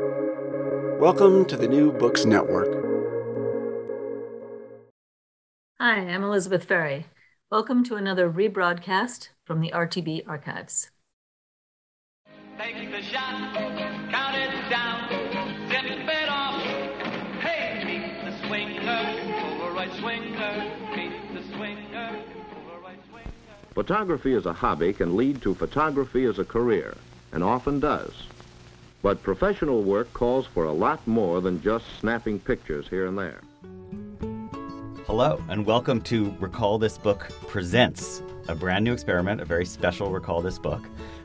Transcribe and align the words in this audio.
Welcome 0.00 1.44
to 1.46 1.56
the 1.56 1.68
New 1.68 1.92
Books 1.92 2.24
Network. 2.24 2.68
Hi, 5.78 5.96
I'm 5.96 6.22
Elizabeth 6.24 6.64
Ferry. 6.64 7.06
Welcome 7.50 7.84
to 7.84 7.96
another 7.96 8.30
rebroadcast 8.30 9.28
from 9.44 9.60
the 9.60 9.72
RTB 9.72 10.22
archives. 10.26 10.90
Take 12.56 12.90
the 12.90 13.02
shot, 13.02 13.54
count 13.54 14.36
it 14.36 14.70
down, 14.70 15.08
tip 15.68 15.84
it 15.84 16.28
off. 16.30 16.62
Hey, 17.42 17.82
meet 17.84 18.24
the 18.24 18.46
swinger, 18.46 18.82
Polaroid 18.82 20.00
Swinger, 20.00 20.96
meet 20.96 21.34
the 21.34 21.56
swinger, 21.56 22.24
over 22.56 22.80
right 22.82 22.98
swinger. 23.10 23.28
Photography 23.74 24.34
as 24.34 24.46
a 24.46 24.52
hobby 24.54 24.94
can 24.94 25.16
lead 25.16 25.42
to 25.42 25.54
photography 25.54 26.24
as 26.24 26.38
a 26.38 26.44
career, 26.44 26.96
and 27.32 27.44
often 27.44 27.80
does. 27.80 28.12
But 29.02 29.22
professional 29.22 29.82
work 29.82 30.12
calls 30.12 30.46
for 30.46 30.64
a 30.64 30.72
lot 30.72 31.06
more 31.06 31.40
than 31.40 31.62
just 31.62 31.86
snapping 32.00 32.38
pictures 32.38 32.86
here 32.86 33.06
and 33.06 33.18
there. 33.18 33.40
Hello, 35.06 35.42
and 35.48 35.64
welcome 35.64 36.02
to 36.02 36.36
Recall 36.38 36.78
This 36.78 36.98
Book 36.98 37.30
Presents, 37.48 38.22
a 38.48 38.54
brand 38.54 38.84
new 38.84 38.92
experiment, 38.92 39.40
a 39.40 39.46
very 39.46 39.64
special 39.64 40.10
Recall 40.10 40.42
This 40.42 40.58
Book. 40.58 40.84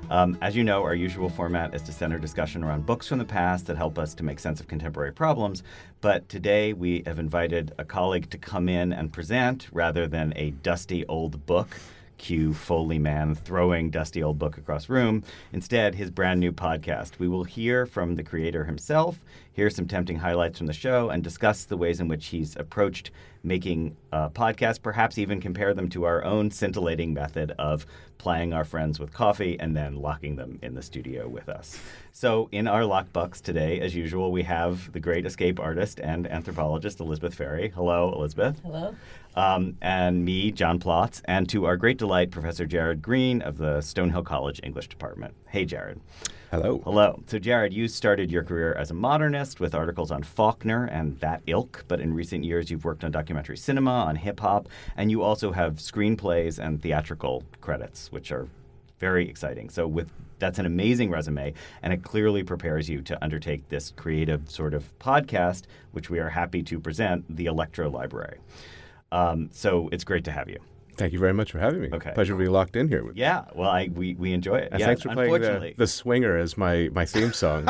Um, 0.09 0.37
as 0.41 0.55
you 0.55 0.63
know, 0.63 0.83
our 0.83 0.95
usual 0.95 1.27
format 1.27 1.75
is 1.75 1.81
to 1.81 1.91
center 1.91 2.17
discussion 2.17 2.63
around 2.63 2.85
books 2.85 3.09
from 3.09 3.17
the 3.17 3.25
past 3.25 3.67
that 3.67 3.75
help 3.75 3.99
us 3.99 4.13
to 4.15 4.23
make 4.23 4.39
sense 4.39 4.61
of 4.61 4.69
contemporary 4.69 5.11
problems. 5.11 5.61
But 5.99 6.29
today 6.29 6.71
we 6.71 7.03
have 7.05 7.19
invited 7.19 7.73
a 7.77 7.83
colleague 7.83 8.29
to 8.29 8.37
come 8.37 8.69
in 8.69 8.93
and 8.93 9.11
present 9.11 9.67
rather 9.73 10.07
than 10.07 10.31
a 10.37 10.51
dusty 10.51 11.05
old 11.07 11.45
book. 11.45 11.77
Cue 12.17 12.53
Foley 12.53 12.99
man 12.99 13.35
throwing 13.35 13.89
dusty 13.89 14.23
old 14.23 14.39
book 14.39 14.57
across 14.57 14.89
room. 14.89 15.23
Instead, 15.53 15.95
his 15.95 16.11
brand 16.11 16.39
new 16.39 16.51
podcast. 16.51 17.19
We 17.19 17.27
will 17.27 17.43
hear 17.43 17.85
from 17.85 18.15
the 18.15 18.23
creator 18.23 18.65
himself, 18.65 19.19
hear 19.55 19.69
some 19.69 19.87
tempting 19.87 20.17
highlights 20.17 20.57
from 20.57 20.67
the 20.67 20.73
show, 20.73 21.09
and 21.09 21.23
discuss 21.23 21.63
the 21.63 21.77
ways 21.77 22.01
in 22.01 22.09
which 22.09 22.27
he's 22.27 22.57
approached 22.57 23.11
making 23.41 23.95
a 24.11 24.29
podcast, 24.29 24.81
perhaps 24.81 25.17
even 25.17 25.39
compare 25.39 25.73
them 25.73 25.87
to 25.87 26.03
our 26.03 26.23
own 26.25 26.51
scintillating 26.51 27.13
method 27.13 27.51
of 27.57 27.85
plying 28.17 28.51
our 28.51 28.65
friends 28.65 28.99
with 28.99 29.13
coffee 29.13 29.57
and 29.59 29.77
then 29.77 29.95
locking 29.95 30.35
them 30.35 30.59
in 30.61 30.73
the 30.73 30.81
studio 30.81 31.27
with 31.27 31.47
us. 31.47 31.79
So, 32.11 32.49
in 32.51 32.67
our 32.67 32.81
lockbox 32.81 33.41
today, 33.41 33.79
as 33.79 33.95
usual, 33.95 34.31
we 34.31 34.43
have 34.43 34.91
the 34.91 34.99
great 34.99 35.25
escape 35.25 35.59
artist 35.59 35.99
and 36.01 36.29
anthropologist 36.29 36.99
Elizabeth 36.99 37.35
Ferry. 37.35 37.69
Hello, 37.69 38.11
Elizabeth. 38.13 38.59
Hello. 38.61 38.95
Um, 39.35 39.77
and 39.81 40.25
me, 40.25 40.51
John 40.51 40.79
Plotz, 40.79 41.21
and 41.25 41.47
to 41.49 41.65
our 41.65 41.77
great 41.77 41.97
delight, 41.97 42.31
Professor 42.31 42.65
Jared 42.65 43.01
Green 43.01 43.41
of 43.41 43.57
the 43.57 43.77
Stonehill 43.77 44.25
College 44.25 44.59
English 44.63 44.87
Department. 44.89 45.33
Hey, 45.47 45.65
Jared. 45.65 46.01
Hello. 46.51 46.79
Hello. 46.83 47.23
So, 47.25 47.39
Jared, 47.39 47.73
you 47.73 47.87
started 47.87 48.29
your 48.29 48.43
career 48.43 48.73
as 48.73 48.91
a 48.91 48.93
modernist 48.93 49.59
with 49.59 49.73
articles 49.73 50.11
on 50.11 50.21
Faulkner 50.21 50.85
and 50.85 51.19
that 51.19 51.41
ilk, 51.47 51.83
but 51.87 51.99
in 51.99 52.13
recent 52.13 52.43
years 52.43 52.69
you've 52.69 52.85
worked 52.85 53.03
on 53.03 53.11
documentary 53.11 53.57
cinema, 53.57 53.91
on 53.91 54.15
hip 54.15 54.39
hop, 54.39 54.69
and 54.95 55.09
you 55.09 55.23
also 55.23 55.51
have 55.51 55.77
screenplays 55.77 56.59
and 56.59 56.81
theatrical 56.81 57.43
credits, 57.61 58.11
which 58.11 58.31
are 58.31 58.47
very 58.99 59.27
exciting. 59.27 59.69
So, 59.71 59.87
with 59.87 60.11
that's 60.37 60.59
an 60.59 60.67
amazing 60.67 61.09
resume, 61.09 61.53
and 61.81 61.91
it 61.91 62.03
clearly 62.03 62.43
prepares 62.43 62.87
you 62.89 63.01
to 63.01 63.23
undertake 63.23 63.67
this 63.69 63.91
creative 63.91 64.49
sort 64.49 64.75
of 64.75 64.97
podcast, 64.99 65.63
which 65.93 66.11
we 66.11 66.19
are 66.19 66.29
happy 66.29 66.61
to 66.63 66.79
present, 66.79 67.25
the 67.35 67.47
Electro 67.47 67.89
Library. 67.89 68.37
Um, 69.11 69.49
so, 69.51 69.89
it's 69.91 70.03
great 70.03 70.25
to 70.25 70.31
have 70.31 70.47
you. 70.47 70.59
Thank 70.97 71.13
you 71.13 71.19
very 71.19 71.33
much 71.33 71.51
for 71.51 71.59
having 71.59 71.81
me. 71.81 71.89
Okay. 71.91 72.11
Pleasure 72.13 72.33
to 72.33 72.39
be 72.39 72.47
locked 72.47 72.75
in 72.75 72.87
here 72.87 73.03
with 73.03 73.17
Yeah, 73.17 73.45
well, 73.53 73.69
I 73.69 73.89
we, 73.93 74.15
we 74.15 74.33
enjoy 74.33 74.57
it. 74.57 74.69
And 74.71 74.79
yeah, 74.79 74.87
thanks 74.87 75.01
for 75.01 75.09
playing 75.09 75.33
the, 75.41 75.73
the 75.77 75.87
swinger 75.87 76.37
as 76.37 76.57
my, 76.57 76.89
my 76.93 77.05
theme 77.05 77.33
song. 77.33 77.67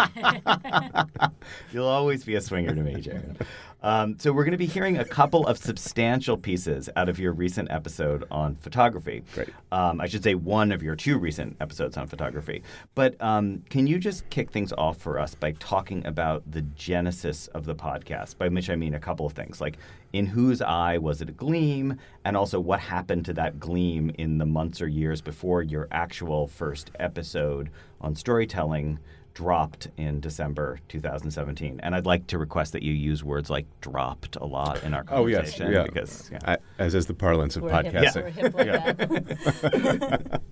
You'll 1.71 1.87
always 1.87 2.23
be 2.23 2.35
a 2.35 2.41
swinger 2.41 2.73
to 2.73 2.81
me, 2.81 3.01
Jared. 3.01 3.45
Um, 3.85 4.17
so 4.17 4.33
we're 4.33 4.45
going 4.45 4.53
to 4.53 4.57
be 4.57 4.65
hearing 4.65 4.97
a 4.97 5.05
couple 5.05 5.45
of 5.45 5.59
substantial 5.59 6.37
pieces 6.37 6.89
out 6.95 7.07
of 7.07 7.19
your 7.19 7.33
recent 7.33 7.69
episode 7.69 8.23
on 8.31 8.55
photography. 8.55 9.23
Great. 9.35 9.49
Um, 9.71 10.01
I 10.01 10.07
should 10.07 10.23
say 10.23 10.33
one 10.33 10.71
of 10.71 10.81
your 10.81 10.95
two 10.95 11.19
recent 11.19 11.55
episodes 11.59 11.95
on 11.95 12.07
photography. 12.07 12.63
But 12.95 13.15
um, 13.21 13.61
can 13.69 13.85
you 13.85 13.99
just 13.99 14.27
kick 14.31 14.49
things 14.49 14.73
off 14.73 14.97
for 14.97 15.19
us 15.19 15.35
by 15.35 15.51
talking 15.59 16.03
about 16.07 16.49
the 16.49 16.63
genesis 16.63 17.45
of 17.49 17.65
the 17.65 17.75
podcast? 17.75 18.39
By 18.39 18.47
which 18.47 18.71
I 18.71 18.75
mean 18.75 18.95
a 18.95 18.99
couple 18.99 19.27
of 19.27 19.33
things, 19.33 19.61
like 19.61 19.77
in 20.15 20.25
whose 20.25 20.61
eye 20.61 20.97
was 20.97 21.21
it 21.21 21.29
a 21.29 21.33
gleam, 21.33 21.97
and 22.23 22.37
also 22.37 22.59
what 22.59 22.79
happened 22.79 23.25
to 23.25 23.33
that 23.33 23.59
gleam 23.59 24.09
in 24.17 24.37
the 24.37 24.45
months 24.45 24.81
or 24.81 24.87
years 24.87 25.21
before 25.21 25.61
your 25.61 25.87
actual 25.91 26.47
first 26.47 26.91
episode 26.99 27.69
on 27.99 28.15
storytelling 28.15 28.97
dropped 29.33 29.89
in 29.97 30.21
December 30.21 30.79
2017. 30.87 31.81
And 31.83 31.93
I'd 31.93 32.05
like 32.05 32.25
to 32.27 32.37
request 32.37 32.71
that 32.71 32.83
you 32.83 32.93
use 32.93 33.25
words 33.25 33.49
like 33.49 33.65
dropped 33.81 34.37
a 34.37 34.45
lot 34.45 34.81
in 34.83 34.93
our 34.93 35.03
oh, 35.09 35.25
yes. 35.25 35.57
conversation. 35.57 35.73
Yeah. 35.73 35.83
Because, 35.83 36.29
yeah. 36.31 36.39
I, 36.45 36.57
as 36.79 36.95
is 36.95 37.07
the 37.07 37.13
parlance 37.13 37.57
of 37.57 37.63
We're 37.63 37.83
hip, 37.83 37.93
podcasting. 37.93 38.53
we're 38.53 40.31
like. 40.31 40.41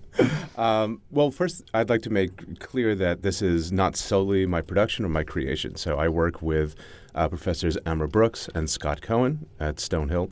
Um, 0.56 1.02
well, 1.10 1.32
first, 1.32 1.68
I'd 1.74 1.90
like 1.90 2.02
to 2.02 2.10
make 2.10 2.60
clear 2.60 2.94
that 2.94 3.22
this 3.22 3.42
is 3.42 3.72
not 3.72 3.96
solely 3.96 4.46
my 4.46 4.60
production 4.60 5.04
or 5.04 5.08
my 5.08 5.24
creation. 5.24 5.74
So 5.74 5.98
I 5.98 6.08
work 6.08 6.40
with 6.40 6.76
uh, 7.14 7.28
professors 7.28 7.76
Amra 7.86 8.08
Brooks 8.08 8.48
and 8.54 8.68
Scott 8.68 9.00
Cohen 9.02 9.46
at 9.60 9.76
Stonehill. 9.76 10.30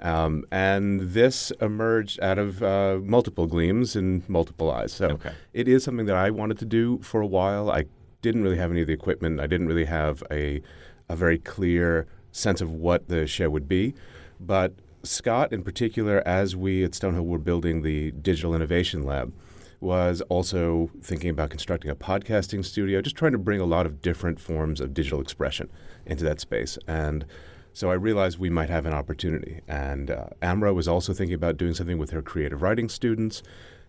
Um, 0.00 0.44
and 0.50 1.00
this 1.00 1.50
emerged 1.60 2.20
out 2.20 2.38
of 2.38 2.62
uh, 2.62 2.98
multiple 3.02 3.46
gleams 3.46 3.96
and 3.96 4.28
multiple 4.28 4.70
eyes. 4.70 4.92
So 4.92 5.06
Okay. 5.10 5.32
it 5.52 5.68
is 5.68 5.84
something 5.84 6.06
that 6.06 6.16
I 6.16 6.30
wanted 6.30 6.58
to 6.58 6.64
do 6.66 6.98
for 7.02 7.20
a 7.20 7.26
while. 7.26 7.70
I 7.70 7.84
didn't 8.20 8.42
really 8.42 8.58
have 8.58 8.70
any 8.70 8.80
of 8.82 8.86
the 8.86 8.92
equipment. 8.92 9.40
I 9.40 9.46
didn't 9.46 9.66
really 9.68 9.86
have 9.86 10.22
a, 10.30 10.60
a 11.08 11.16
very 11.16 11.38
clear 11.38 12.06
sense 12.32 12.60
of 12.60 12.70
what 12.72 13.08
the 13.08 13.26
show 13.26 13.48
would 13.48 13.68
be. 13.68 13.94
But 14.40 14.74
Scott, 15.04 15.52
in 15.52 15.62
particular, 15.62 16.22
as 16.26 16.56
we 16.56 16.82
at 16.84 16.90
Stonehill 16.92 17.24
were 17.24 17.38
building 17.38 17.82
the 17.82 18.10
Digital 18.10 18.54
Innovation 18.54 19.04
Lab, 19.04 19.32
was 19.80 20.22
also 20.22 20.90
thinking 21.02 21.28
about 21.30 21.50
constructing 21.50 21.90
a 21.90 21.94
podcasting 21.94 22.64
studio, 22.64 23.02
just 23.02 23.16
trying 23.16 23.32
to 23.32 23.38
bring 23.38 23.60
a 23.60 23.66
lot 23.66 23.84
of 23.84 24.00
different 24.00 24.40
forms 24.40 24.80
of 24.80 24.94
digital 24.94 25.20
expression 25.20 25.70
into 26.06 26.24
that 26.24 26.40
space. 26.40 26.78
And 26.86 27.24
so 27.72 27.90
I 27.90 27.94
realized 27.94 28.38
we 28.38 28.50
might 28.50 28.70
have 28.70 28.86
an 28.86 28.92
opportunity. 28.92 29.60
And 29.66 30.10
uh, 30.10 30.26
Amra 30.40 30.72
was 30.72 30.86
also 30.86 31.12
thinking 31.12 31.34
about 31.34 31.56
doing 31.56 31.74
something 31.74 31.98
with 31.98 32.10
her 32.10 32.22
creative 32.22 32.62
writing 32.62 32.88
students, 32.88 33.42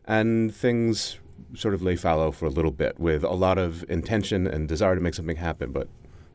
and 0.05 0.53
things 0.53 1.19
sort 1.53 1.73
of 1.73 1.81
lay 1.81 1.95
fallow 1.95 2.31
for 2.31 2.45
a 2.45 2.49
little 2.49 2.71
bit 2.71 2.99
with 2.99 3.23
a 3.23 3.33
lot 3.33 3.57
of 3.57 3.83
intention 3.89 4.47
and 4.47 4.67
desire 4.67 4.95
to 4.95 5.01
make 5.01 5.13
something 5.13 5.37
happen, 5.37 5.71
but 5.71 5.87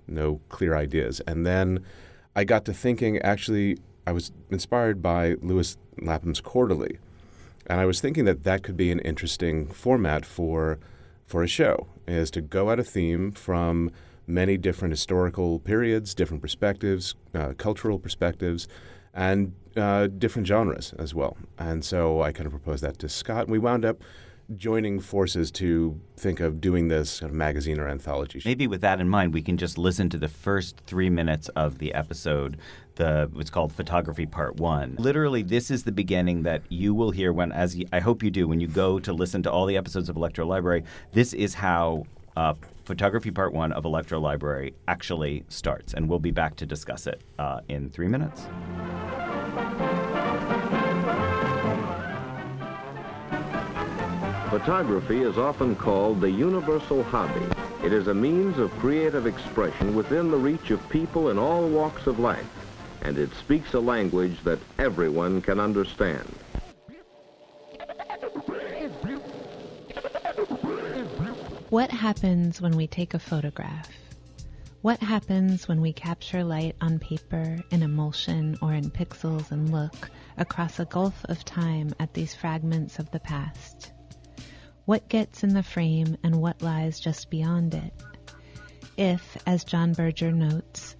no 0.06 0.40
clear 0.48 0.76
ideas. 0.76 1.20
And 1.26 1.46
then 1.46 1.84
I 2.36 2.44
got 2.44 2.64
to 2.66 2.72
thinking 2.72 3.18
actually, 3.18 3.78
I 4.06 4.12
was 4.12 4.32
inspired 4.50 5.02
by 5.02 5.34
Lewis 5.40 5.76
Lapham's 6.00 6.40
Quarterly. 6.40 6.98
And 7.66 7.80
I 7.80 7.86
was 7.86 8.00
thinking 8.00 8.24
that 8.24 8.44
that 8.44 8.62
could 8.62 8.76
be 8.76 8.90
an 8.90 8.98
interesting 9.00 9.66
format 9.66 10.24
for, 10.24 10.78
for 11.26 11.42
a 11.42 11.48
show, 11.48 11.86
is 12.06 12.30
to 12.32 12.40
go 12.40 12.70
at 12.70 12.80
a 12.80 12.84
theme 12.84 13.32
from 13.32 13.90
many 14.30 14.56
different 14.56 14.92
historical 14.92 15.58
periods, 15.58 16.14
different 16.14 16.42
perspectives, 16.42 17.14
uh, 17.34 17.52
cultural 17.58 17.98
perspectives, 17.98 18.68
and 19.12 19.52
uh, 19.76 20.06
different 20.06 20.46
genres 20.46 20.94
as 20.98 21.14
well. 21.14 21.36
And 21.58 21.84
so 21.84 22.22
I 22.22 22.32
kind 22.32 22.46
of 22.46 22.52
proposed 22.52 22.82
that 22.82 22.98
to 23.00 23.08
Scott, 23.08 23.42
and 23.42 23.50
we 23.50 23.58
wound 23.58 23.84
up 23.84 24.02
joining 24.56 24.98
forces 24.98 25.50
to 25.52 26.00
think 26.16 26.40
of 26.40 26.60
doing 26.60 26.88
this 26.88 27.20
kind 27.20 27.30
of 27.30 27.36
magazine 27.36 27.78
or 27.78 27.88
anthology. 27.88 28.42
Maybe 28.44 28.66
with 28.66 28.80
that 28.80 29.00
in 29.00 29.08
mind, 29.08 29.32
we 29.32 29.42
can 29.42 29.56
just 29.56 29.78
listen 29.78 30.08
to 30.10 30.18
the 30.18 30.28
first 30.28 30.76
three 30.86 31.08
minutes 31.08 31.48
of 31.50 31.78
the 31.78 31.94
episode. 31.94 32.56
The 32.96 33.30
what's 33.32 33.50
called 33.50 33.72
photography 33.72 34.26
part 34.26 34.56
one. 34.56 34.96
Literally, 34.98 35.42
this 35.42 35.70
is 35.70 35.84
the 35.84 35.92
beginning 35.92 36.42
that 36.42 36.62
you 36.68 36.92
will 36.94 37.12
hear 37.12 37.32
when, 37.32 37.52
as 37.52 37.80
I 37.92 38.00
hope 38.00 38.22
you 38.22 38.30
do, 38.30 38.48
when 38.48 38.60
you 38.60 38.66
go 38.66 38.98
to 38.98 39.12
listen 39.12 39.42
to 39.44 39.50
all 39.50 39.66
the 39.66 39.76
episodes 39.76 40.08
of 40.08 40.16
Electro 40.16 40.44
Library. 40.44 40.84
This 41.12 41.32
is 41.32 41.54
how 41.54 42.04
uh, 42.36 42.54
photography 42.90 43.30
part 43.30 43.52
one 43.52 43.70
of 43.70 43.84
Electro 43.84 44.18
Library 44.18 44.74
actually 44.88 45.44
starts, 45.48 45.94
and 45.94 46.08
we'll 46.08 46.18
be 46.18 46.32
back 46.32 46.56
to 46.56 46.66
discuss 46.66 47.06
it 47.06 47.22
uh, 47.38 47.60
in 47.68 47.88
three 47.88 48.08
minutes. 48.08 48.48
Photography 54.50 55.22
is 55.22 55.38
often 55.38 55.76
called 55.76 56.20
the 56.20 56.32
universal 56.32 57.04
hobby. 57.04 57.46
It 57.84 57.92
is 57.92 58.08
a 58.08 58.14
means 58.14 58.58
of 58.58 58.72
creative 58.80 59.24
expression 59.24 59.94
within 59.94 60.28
the 60.28 60.36
reach 60.36 60.72
of 60.72 60.88
people 60.88 61.30
in 61.30 61.38
all 61.38 61.68
walks 61.68 62.08
of 62.08 62.18
life, 62.18 62.44
and 63.02 63.18
it 63.18 63.32
speaks 63.36 63.74
a 63.74 63.80
language 63.80 64.42
that 64.42 64.58
everyone 64.80 65.42
can 65.42 65.60
understand. 65.60 66.28
What 71.70 71.92
happens 71.92 72.60
when 72.60 72.76
we 72.76 72.88
take 72.88 73.14
a 73.14 73.20
photograph? 73.20 73.88
What 74.82 74.98
happens 74.98 75.68
when 75.68 75.80
we 75.80 75.92
capture 75.92 76.42
light 76.42 76.74
on 76.80 76.98
paper, 76.98 77.58
in 77.70 77.84
emulsion, 77.84 78.58
or 78.60 78.74
in 78.74 78.90
pixels 78.90 79.52
and 79.52 79.70
look 79.70 80.10
across 80.36 80.80
a 80.80 80.84
gulf 80.84 81.24
of 81.26 81.44
time 81.44 81.94
at 82.00 82.12
these 82.12 82.34
fragments 82.34 82.98
of 82.98 83.12
the 83.12 83.20
past? 83.20 83.92
What 84.84 85.08
gets 85.08 85.44
in 85.44 85.54
the 85.54 85.62
frame 85.62 86.16
and 86.24 86.42
what 86.42 86.60
lies 86.60 86.98
just 86.98 87.30
beyond 87.30 87.74
it? 87.74 87.94
If, 88.96 89.36
as 89.46 89.62
John 89.62 89.92
Berger 89.92 90.32
notes, 90.32 90.96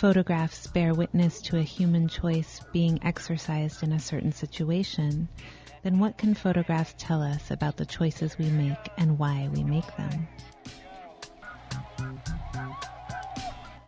photographs 0.00 0.66
bear 0.68 0.94
witness 0.94 1.42
to 1.42 1.58
a 1.58 1.62
human 1.62 2.08
choice 2.08 2.62
being 2.72 2.98
exercised 3.02 3.82
in 3.82 3.92
a 3.92 4.00
certain 4.00 4.32
situation, 4.32 5.28
then 5.82 5.98
what 5.98 6.16
can 6.16 6.32
photographs 6.32 6.94
tell 6.96 7.20
us 7.20 7.50
about 7.50 7.76
the 7.76 7.84
choices 7.84 8.38
we 8.38 8.46
make 8.46 8.88
and 8.96 9.18
why 9.18 9.46
we 9.52 9.62
make 9.62 9.84
them? 9.98 10.26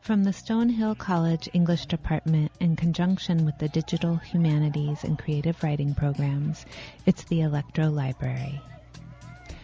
From 0.02 0.22
the 0.22 0.32
Stonehill 0.32 0.98
College 0.98 1.48
English 1.54 1.86
Department, 1.86 2.52
in 2.60 2.76
conjunction 2.76 3.46
with 3.46 3.56
the 3.56 3.70
Digital 3.70 4.16
Humanities 4.16 5.04
and 5.04 5.18
Creative 5.18 5.62
Writing 5.62 5.94
programs, 5.94 6.66
it's 7.06 7.24
the 7.24 7.40
Electro 7.40 7.88
Library. 7.88 8.60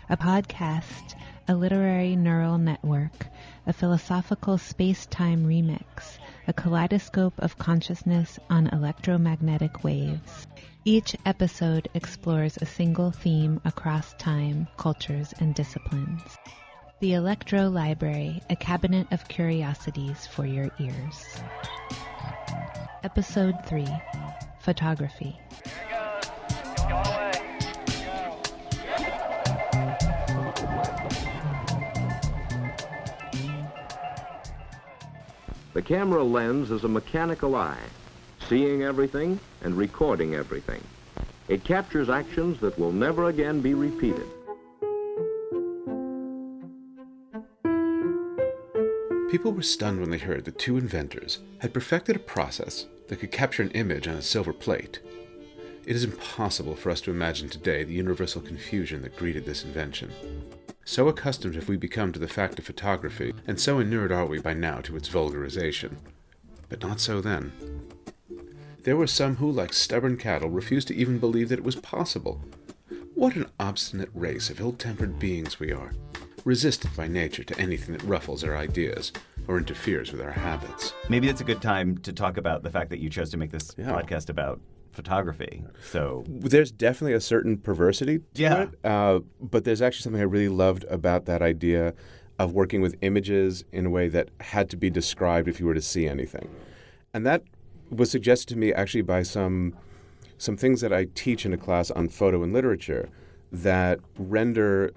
A 0.08 0.16
podcast, 0.16 1.14
a 1.46 1.54
literary 1.54 2.16
neural 2.16 2.56
network, 2.56 3.26
a 3.66 3.74
philosophical 3.74 4.56
space-time 4.56 5.44
remix, 5.44 6.16
a 6.48 6.52
kaleidoscope 6.54 7.34
of 7.40 7.58
consciousness 7.58 8.38
on 8.48 8.68
electromagnetic 8.68 9.84
waves. 9.84 10.46
Each 10.86 11.14
episode 11.26 11.90
explores 11.92 12.56
a 12.56 12.64
single 12.64 13.10
theme 13.10 13.60
across 13.66 14.14
time, 14.14 14.66
cultures, 14.78 15.34
and 15.40 15.54
disciplines. 15.54 16.22
The 17.00 17.12
Electro 17.12 17.68
Library, 17.68 18.40
a 18.48 18.56
cabinet 18.56 19.06
of 19.10 19.28
curiosities 19.28 20.26
for 20.26 20.46
your 20.46 20.70
ears. 20.80 21.26
Episode 23.04 23.54
3 23.66 23.86
Photography. 24.60 25.38
The 35.75 35.82
camera 35.82 36.25
lens 36.25 36.70
is 36.70 36.85
a 36.85 36.88
mechanical 36.88 37.55
eye, 37.55 37.79
seeing 38.49 38.82
everything 38.82 39.38
and 39.62 39.76
recording 39.76 40.35
everything. 40.35 40.82
It 41.49 41.62
captures 41.65 42.09
actions 42.09 42.61
that 42.61 42.79
will 42.79 42.93
never 42.93 43.29
again 43.29 43.61
be 43.61 43.75
repeated. 43.75 44.26
People 49.31 49.53
were 49.53 49.62
stunned 49.62 50.00
when 50.00 50.11
they 50.11 50.19
heard 50.19 50.47
that 50.47 50.59
two 50.59 50.79
inventors 50.79 51.41
had 51.59 51.75
perfected 51.75 52.17
a 52.17 52.20
process 52.20 52.87
that 53.09 53.20
could 53.20 53.31
capture 53.31 53.62
an 53.62 53.70
image 53.73 54.09
on 54.09 54.15
a 54.15 54.23
silver 54.23 54.55
plate. 54.55 55.00
It 55.85 55.94
is 55.94 56.05
impossible 56.05 56.76
for 56.76 56.91
us 56.91 57.03
to 57.03 57.11
imagine 57.11 57.50
today 57.50 57.85
the 57.85 57.93
universal 57.93 58.41
confusion 58.41 59.03
that 59.03 59.17
greeted 59.17 59.44
this 59.44 59.65
invention. 59.65 60.12
So 60.88 61.06
accustomed 61.06 61.55
have 61.55 61.69
we 61.69 61.76
become 61.76 62.12
to 62.12 62.19
the 62.19 62.26
fact 62.26 62.58
of 62.58 62.64
photography, 62.64 63.35
and 63.46 63.61
so 63.61 63.79
inured 63.79 64.11
are 64.11 64.25
we 64.25 64.38
by 64.38 64.55
now 64.55 64.81
to 64.81 64.96
its 64.96 65.11
vulgarization. 65.11 65.99
But 66.70 66.81
not 66.81 66.99
so 66.99 67.20
then. 67.20 67.52
There 68.85 68.96
were 68.96 69.06
some 69.06 69.37
who, 69.37 69.50
like 69.50 69.75
stubborn 69.75 70.17
cattle, 70.17 70.49
refused 70.49 70.88
to 70.88 70.96
even 70.96 71.19
believe 71.19 71.50
that 71.50 71.58
it 71.58 71.64
was 71.64 71.76
possible. 71.76 72.40
What 73.14 73.37
an 73.37 73.50
obstinate 73.61 74.08
race 74.14 74.49
of 74.49 74.61
ill 74.61 74.73
tempered 74.73 75.19
beings 75.19 75.61
we 75.61 75.73
are, 75.73 75.93
resistant 76.46 76.96
by 76.96 77.06
nature 77.06 77.44
to 77.44 77.61
anything 77.61 77.93
that 77.93 78.05
ruffles 78.05 78.43
our 78.43 78.56
ideas 78.56 79.12
or 79.46 79.58
interferes 79.58 80.11
with 80.11 80.23
our 80.23 80.32
habits. 80.32 80.94
Maybe 81.11 81.26
that's 81.26 81.43
a 81.43 81.44
good 81.44 81.61
time 81.61 81.99
to 81.99 82.14
talk 82.14 82.38
about 82.38 82.62
the 82.62 82.70
fact 82.70 82.88
that 82.88 83.00
you 83.00 83.11
chose 83.11 83.29
to 83.32 83.37
make 83.37 83.50
this 83.50 83.75
podcast 83.75 84.31
about 84.31 84.58
photography. 85.02 85.62
So 85.92 86.24
there's 86.26 86.72
definitely 86.72 87.14
a 87.14 87.20
certain 87.20 87.56
perversity 87.56 88.18
to 88.18 88.24
Yeah. 88.42 88.62
it, 88.64 88.70
uh, 88.84 89.20
but 89.40 89.62
there's 89.64 89.80
actually 89.80 90.02
something 90.02 90.20
I 90.20 90.24
really 90.24 90.48
loved 90.64 90.84
about 90.90 91.24
that 91.26 91.40
idea 91.40 91.94
of 92.38 92.52
working 92.52 92.80
with 92.82 92.96
images 93.00 93.64
in 93.72 93.86
a 93.86 93.90
way 93.90 94.08
that 94.08 94.28
had 94.40 94.68
to 94.70 94.76
be 94.76 94.90
described 94.90 95.46
if 95.48 95.60
you 95.60 95.66
were 95.66 95.74
to 95.74 95.80
see 95.94 96.06
anything, 96.08 96.48
and 97.14 97.24
that 97.24 97.42
was 97.90 98.10
suggested 98.10 98.48
to 98.54 98.56
me 98.58 98.72
actually 98.72 99.02
by 99.02 99.22
some 99.22 99.74
some 100.36 100.56
things 100.56 100.80
that 100.80 100.92
I 100.92 101.06
teach 101.14 101.44
in 101.46 101.52
a 101.52 101.56
class 101.56 101.90
on 101.92 102.08
photo 102.08 102.42
and 102.44 102.52
literature 102.52 103.08
that 103.52 103.98
render 104.18 104.90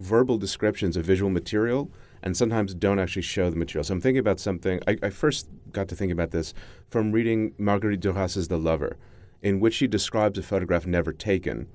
verbal 0.00 0.38
descriptions 0.38 0.96
of 0.96 1.04
visual 1.04 1.30
material 1.30 1.88
and 2.24 2.36
sometimes 2.36 2.74
don't 2.74 2.98
actually 2.98 3.22
show 3.22 3.48
the 3.50 3.56
material. 3.56 3.84
So 3.84 3.94
I'm 3.94 4.00
thinking 4.00 4.18
about 4.18 4.40
something. 4.40 4.80
I, 4.88 4.96
I 5.02 5.10
first 5.10 5.48
got 5.72 5.86
to 5.88 5.94
think 5.96 6.10
about 6.10 6.30
this 6.32 6.52
from 6.88 7.12
reading 7.12 7.54
Marguerite 7.58 8.00
Duras's 8.00 8.48
The 8.48 8.58
Lover, 8.58 8.96
in 9.42 9.60
which 9.60 9.74
she 9.74 9.86
describes 9.86 10.38
a 10.38 10.42
photograph 10.42 10.86
never 10.86 11.12
taken 11.12 11.66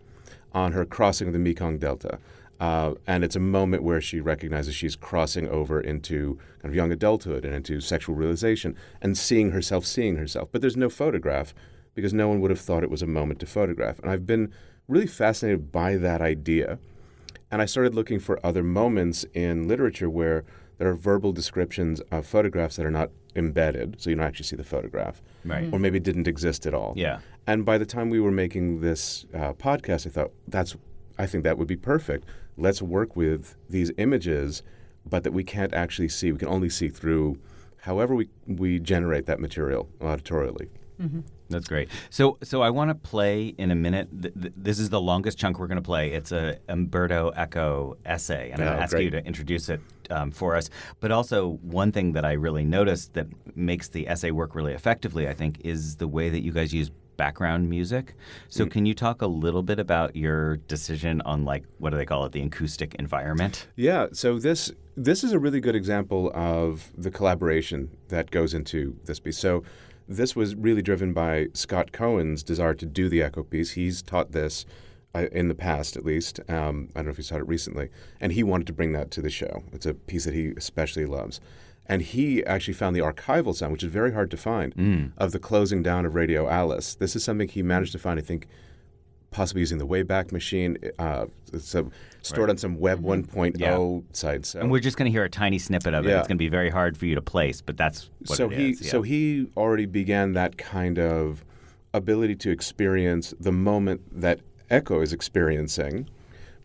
on 0.53 0.71
her 0.71 0.85
crossing 0.85 1.27
of 1.27 1.33
the 1.33 1.39
Mekong 1.39 1.77
Delta. 1.77 2.19
Uh, 2.59 2.95
and 3.05 3.23
it's 3.23 3.35
a 3.35 3.39
moment 3.39 3.83
where 3.83 4.01
she 4.01 4.19
recognizes 4.19 4.73
she's 4.73 4.95
crossing 4.95 5.47
over 5.47 5.79
into 5.79 6.39
kind 6.61 6.71
of 6.71 6.75
young 6.75 6.91
adulthood 6.91 7.45
and 7.45 7.53
into 7.53 7.79
sexual 7.79 8.15
realization 8.15 8.75
and 9.01 9.17
seeing 9.17 9.51
herself 9.51 9.86
seeing 9.86 10.15
herself. 10.15 10.50
But 10.51 10.62
there's 10.62 10.77
no 10.77 10.89
photograph 10.89 11.53
because 11.93 12.13
no 12.13 12.27
one 12.27 12.41
would 12.41 12.51
have 12.51 12.59
thought 12.59 12.83
it 12.83 12.89
was 12.89 13.03
a 13.03 13.07
moment 13.07 13.39
to 13.41 13.45
photograph. 13.45 14.00
And 14.00 14.09
I've 14.09 14.25
been 14.25 14.51
really 14.88 15.07
fascinated 15.07 15.71
by 15.71 15.97
that 15.97 16.21
idea. 16.21 16.79
And 17.51 17.62
I 17.62 17.65
started 17.65 17.93
looking 17.93 18.19
for 18.19 18.43
other 18.45 18.63
moments 18.63 19.25
in 19.33 19.67
literature 19.67 20.09
where 20.09 20.43
there 20.77 20.88
are 20.89 20.93
verbal 20.96 21.31
descriptions 21.31 22.00
of 22.12 22.25
photographs 22.25 22.75
that 22.75 22.86
are 22.86 22.91
not 22.91 23.10
embedded, 23.36 24.00
so 24.01 24.10
you 24.10 24.15
don't 24.15 24.25
actually 24.25 24.46
see 24.46 24.55
the 24.55 24.63
photograph, 24.63 25.22
Right. 25.46 25.69
or 25.72 25.79
maybe 25.79 26.00
didn't 26.00 26.27
exist 26.27 26.65
at 26.65 26.74
all. 26.74 26.93
Yeah. 26.96 27.19
And 27.46 27.65
by 27.65 27.77
the 27.77 27.86
time 27.86 28.10
we 28.10 28.19
were 28.19 28.31
making 28.31 28.81
this 28.81 29.25
uh, 29.34 29.53
podcast, 29.53 30.05
I 30.07 30.10
thought 30.10 30.31
that's, 30.48 30.75
I 31.17 31.25
think 31.25 31.43
that 31.43 31.57
would 31.57 31.67
be 31.67 31.77
perfect. 31.77 32.25
Let's 32.57 32.81
work 32.81 33.15
with 33.15 33.55
these 33.69 33.91
images, 33.98 34.63
but 35.05 35.24
that 35.24 35.31
we 35.31 35.43
can't 35.43 35.74
actually 35.74 36.10
see. 36.10 36.31
We 36.31 36.39
can 36.39 36.48
only 36.48 36.69
see 36.69 36.89
through, 36.89 37.38
however 37.81 38.15
we 38.15 38.29
we 38.46 38.79
generate 38.79 39.25
that 39.27 39.39
material 39.39 39.88
auditorially. 40.01 40.69
That's 41.50 41.68
great. 41.68 41.89
So, 42.10 42.38
so 42.44 42.62
I 42.62 42.70
want 42.70 42.89
to 42.89 42.96
play 42.96 43.48
in 43.58 43.72
a 43.72 43.75
minute. 43.75 44.10
Th- 44.22 44.34
th- 44.34 44.54
this 44.58 44.80
is 44.80 44.89
the 44.89 45.00
longest 45.01 45.38
chunk 45.38 45.60
we're 45.60 45.68
going 45.68 45.77
to 45.77 45.82
play. 45.82 46.12
It's 46.12 46.32
a 46.32 46.58
Umberto 46.68 47.32
Eco 47.38 47.98
essay, 48.06 48.51
and 48.51 48.62
I'm 48.62 48.68
going 48.68 48.74
Oh, 48.74 48.77
to 48.77 48.84
ask 48.84 48.92
great. 48.94 49.06
you 49.06 49.12
to 49.12 49.25
introduce 49.25 49.70
it 49.70 49.80
um, 50.10 50.32
for 50.32 50.56
us. 50.56 50.70
But 51.00 51.12
also, 51.12 51.58
one 51.62 51.92
thing 51.92 52.12
that 52.13 52.25
I 52.25 52.34
really 52.34 52.66
noticed 52.66 53.13
that 53.13 53.27
makes 53.56 53.88
the 53.88 54.08
essay 54.10 54.32
work 54.32 54.56
really 54.56 54.74
effectively, 54.74 55.27
I 55.27 55.34
think, 55.34 55.62
is 55.63 55.96
the 55.96 56.08
way 56.08 56.30
that 56.30 56.42
you 56.44 56.51
guys 56.51 56.74
use 56.74 56.92
background 57.16 57.68
music. 57.70 58.13
So, 58.48 58.66
Mm. 58.66 58.72
can 58.72 58.86
you 58.86 58.94
talk 58.94 59.22
a 59.24 59.27
little 59.27 59.63
bit 59.63 59.80
about 59.80 60.16
your 60.16 60.58
decision 60.58 61.22
on 61.22 61.46
like 61.46 61.63
what 61.80 61.89
do 61.92 61.98
they 61.98 62.06
call 62.06 62.25
it, 62.25 62.32
the 62.32 62.42
acoustic 62.44 62.94
environment? 62.96 63.68
Yeah, 63.75 64.08
so 64.12 64.38
this 64.38 64.72
this 65.00 65.24
is 65.24 65.32
a 65.32 65.38
really 65.39 65.60
good 65.60 65.75
example 65.75 66.32
of 66.34 66.92
the 66.98 67.12
collaboration 67.12 67.89
that 68.08 68.32
goes 68.32 68.54
into 68.56 68.96
this 69.06 69.20
piece. 69.20 69.38
So 69.38 69.63
this 70.07 70.35
was 70.35 70.55
really 70.55 70.81
driven 70.81 71.13
by 71.13 71.47
Scott 71.53 71.91
Cohen's 71.91 72.43
desire 72.43 72.73
to 72.75 72.85
do 72.85 73.09
the 73.09 73.21
Eco 73.21 73.43
piece. 73.43 73.71
He's 73.71 74.01
taught 74.01 74.31
this 74.31 74.65
uh, 75.15 75.27
in 75.31 75.47
the 75.47 75.55
past, 75.55 75.95
at 75.97 76.05
least. 76.05 76.39
Um, 76.49 76.89
I 76.95 76.99
don't 76.99 77.05
know 77.05 77.11
if 77.11 77.17
he's 77.17 77.29
taught 77.29 77.39
it 77.41 77.47
recently, 77.47 77.89
and 78.21 78.31
he 78.33 78.43
wanted 78.43 78.67
to 78.67 78.73
bring 78.73 78.93
that 78.93 79.11
to 79.11 79.21
the 79.21 79.29
show. 79.29 79.63
It's 79.73 79.85
a 79.85 79.93
piece 79.93 80.25
that 80.25 80.33
he 80.33 80.53
especially 80.57 81.05
loves. 81.05 81.39
And 81.89 82.01
he 82.01 82.45
actually 82.45 82.73
found 82.73 82.95
the 82.95 82.99
archival 83.01 83.55
sound, 83.55 83.71
which 83.71 83.83
is 83.83 83.91
very 83.91 84.11
hard 84.13 84.29
to 84.31 84.37
find, 84.37 84.75
Mm. 84.75 85.11
of 85.17 85.31
the 85.31 85.39
closing 85.39 85.81
down 85.81 86.05
of 86.05 86.15
Radio 86.15 86.49
Alice. 86.49 86.95
This 86.95 87.15
is 87.15 87.23
something 87.23 87.47
he 87.47 87.63
managed 87.63 87.93
to 87.93 87.99
find, 87.99 88.19
I 88.19 88.23
think, 88.23 88.47
possibly 89.38 89.60
using 89.60 89.77
the 89.77 89.86
Wayback 89.86 90.32
Machine. 90.32 90.79
Uh, 90.98 91.27
it's 91.53 91.75
uh, 91.75 91.84
stored 92.24 92.50
on 92.50 92.58
some 92.58 92.79
Web 92.79 93.03
1.0 93.03 94.03
site. 94.12 94.48
So. 94.48 94.60
And 94.60 94.72
we're 94.72 94.79
just 94.79 94.98
going 94.98 95.06
to 95.06 95.12
hear 95.12 95.24
a 95.24 95.29
tiny 95.29 95.60
snippet 95.60 95.94
of 95.94 96.08
it. 96.08 96.10
Yeah. 96.10 96.17
It's 96.17 96.27
going 96.27 96.39
to 96.39 96.44
be 96.44 96.50
very 96.50 96.72
hard 96.72 96.98
for 96.98 97.06
you 97.06 97.13
to 97.13 97.22
place, 97.22 97.62
but 97.62 97.77
that's 97.77 98.10
what 98.25 98.36
so 98.36 98.50
it 98.50 98.58
he 98.58 98.70
is, 98.72 98.82
yeah. 98.82 98.89
so 98.89 99.03
he 99.03 99.48
already 99.56 99.86
began 99.86 100.34
that 100.34 100.58
kind 100.58 100.98
of 100.98 101.46
ability 101.94 102.36
to 102.38 102.50
experience 102.50 103.36
the 103.39 103.51
moment 103.51 104.01
that 104.12 104.39
Eco 104.72 105.01
is 105.01 105.13
experiencing, 105.13 106.10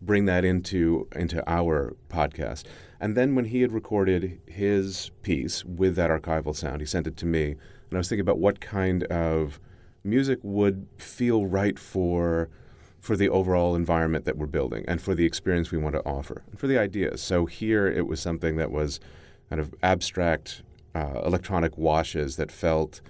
bring 0.01 0.25
that 0.25 0.43
into 0.43 1.07
into 1.15 1.47
our 1.47 1.95
podcast. 2.09 2.63
And 2.99 3.15
then 3.15 3.35
when 3.35 3.45
he 3.45 3.61
had 3.61 3.71
recorded 3.71 4.41
his 4.47 5.11
piece 5.21 5.63
with 5.63 5.95
that 5.97 6.09
archival 6.09 6.55
sound, 6.55 6.81
he 6.81 6.87
sent 6.87 7.05
it 7.05 7.17
to 7.17 7.27
me, 7.27 7.51
and 7.51 7.93
I 7.93 7.97
was 7.97 8.09
thinking 8.09 8.21
about 8.21 8.39
what 8.39 8.59
kind 8.59 9.03
of 9.03 9.59
music 10.03 10.39
would 10.41 10.87
feel 10.97 11.45
right 11.45 11.77
for 11.77 12.49
for 13.03 13.17
the 13.17 13.27
overall 13.27 13.75
environment 13.75 14.23
that 14.23 14.37
we're 14.37 14.45
building 14.45 14.85
and 14.87 15.01
for 15.01 15.13
the 15.13 15.25
experience 15.25 15.71
we 15.71 15.77
want 15.77 15.93
to 15.93 16.01
offer 16.05 16.41
and 16.49 16.57
for 16.57 16.67
the 16.67 16.77
ideas. 16.77 17.21
So 17.21 17.45
here 17.45 17.85
it 17.85 18.07
was 18.07 18.21
something 18.21 18.55
that 18.55 18.71
was 18.71 19.01
kind 19.49 19.59
of 19.59 19.75
abstract 19.83 20.63
uh, 20.95 21.19
electronic 21.25 21.77
washes 21.77 22.37
that 22.37 22.49
felt 22.49 23.01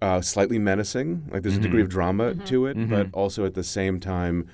uh, 0.00 0.20
slightly 0.20 0.60
menacing. 0.60 1.24
Like 1.28 1.42
there's 1.42 1.56
a 1.56 1.60
degree 1.60 1.82
of 1.82 1.88
drama 1.88 2.36
to 2.36 2.66
it, 2.66 2.76
but 2.88 3.08
also 3.12 3.44
at 3.44 3.54
the 3.54 3.64
same 3.64 3.98
time, 3.98 4.46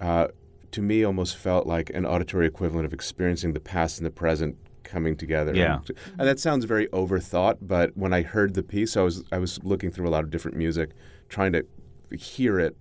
uh, 0.00 0.28
to 0.70 0.80
me, 0.80 1.02
almost 1.02 1.36
felt 1.36 1.66
like 1.66 1.90
an 1.90 2.06
auditory 2.06 2.46
equivalent 2.46 2.86
of 2.86 2.92
experiencing 2.92 3.54
the 3.54 3.60
past 3.60 3.98
and 3.98 4.06
the 4.06 4.12
present 4.12 4.56
coming 4.84 5.16
together. 5.16 5.52
Yeah. 5.52 5.78
And, 5.88 5.90
and 6.20 6.28
that 6.28 6.38
sounds 6.38 6.64
very 6.64 6.86
overthought, 6.88 7.58
but 7.60 7.96
when 7.96 8.12
I 8.12 8.22
heard 8.22 8.54
the 8.54 8.62
piece, 8.62 8.96
I 8.96 9.02
was 9.02 9.24
I 9.32 9.38
was 9.38 9.58
looking 9.64 9.90
through 9.90 10.06
a 10.06 10.10
lot 10.10 10.22
of 10.22 10.30
different 10.30 10.56
music, 10.56 10.90
trying 11.28 11.50
to 11.54 11.66
hear 12.16 12.60
it. 12.60 12.76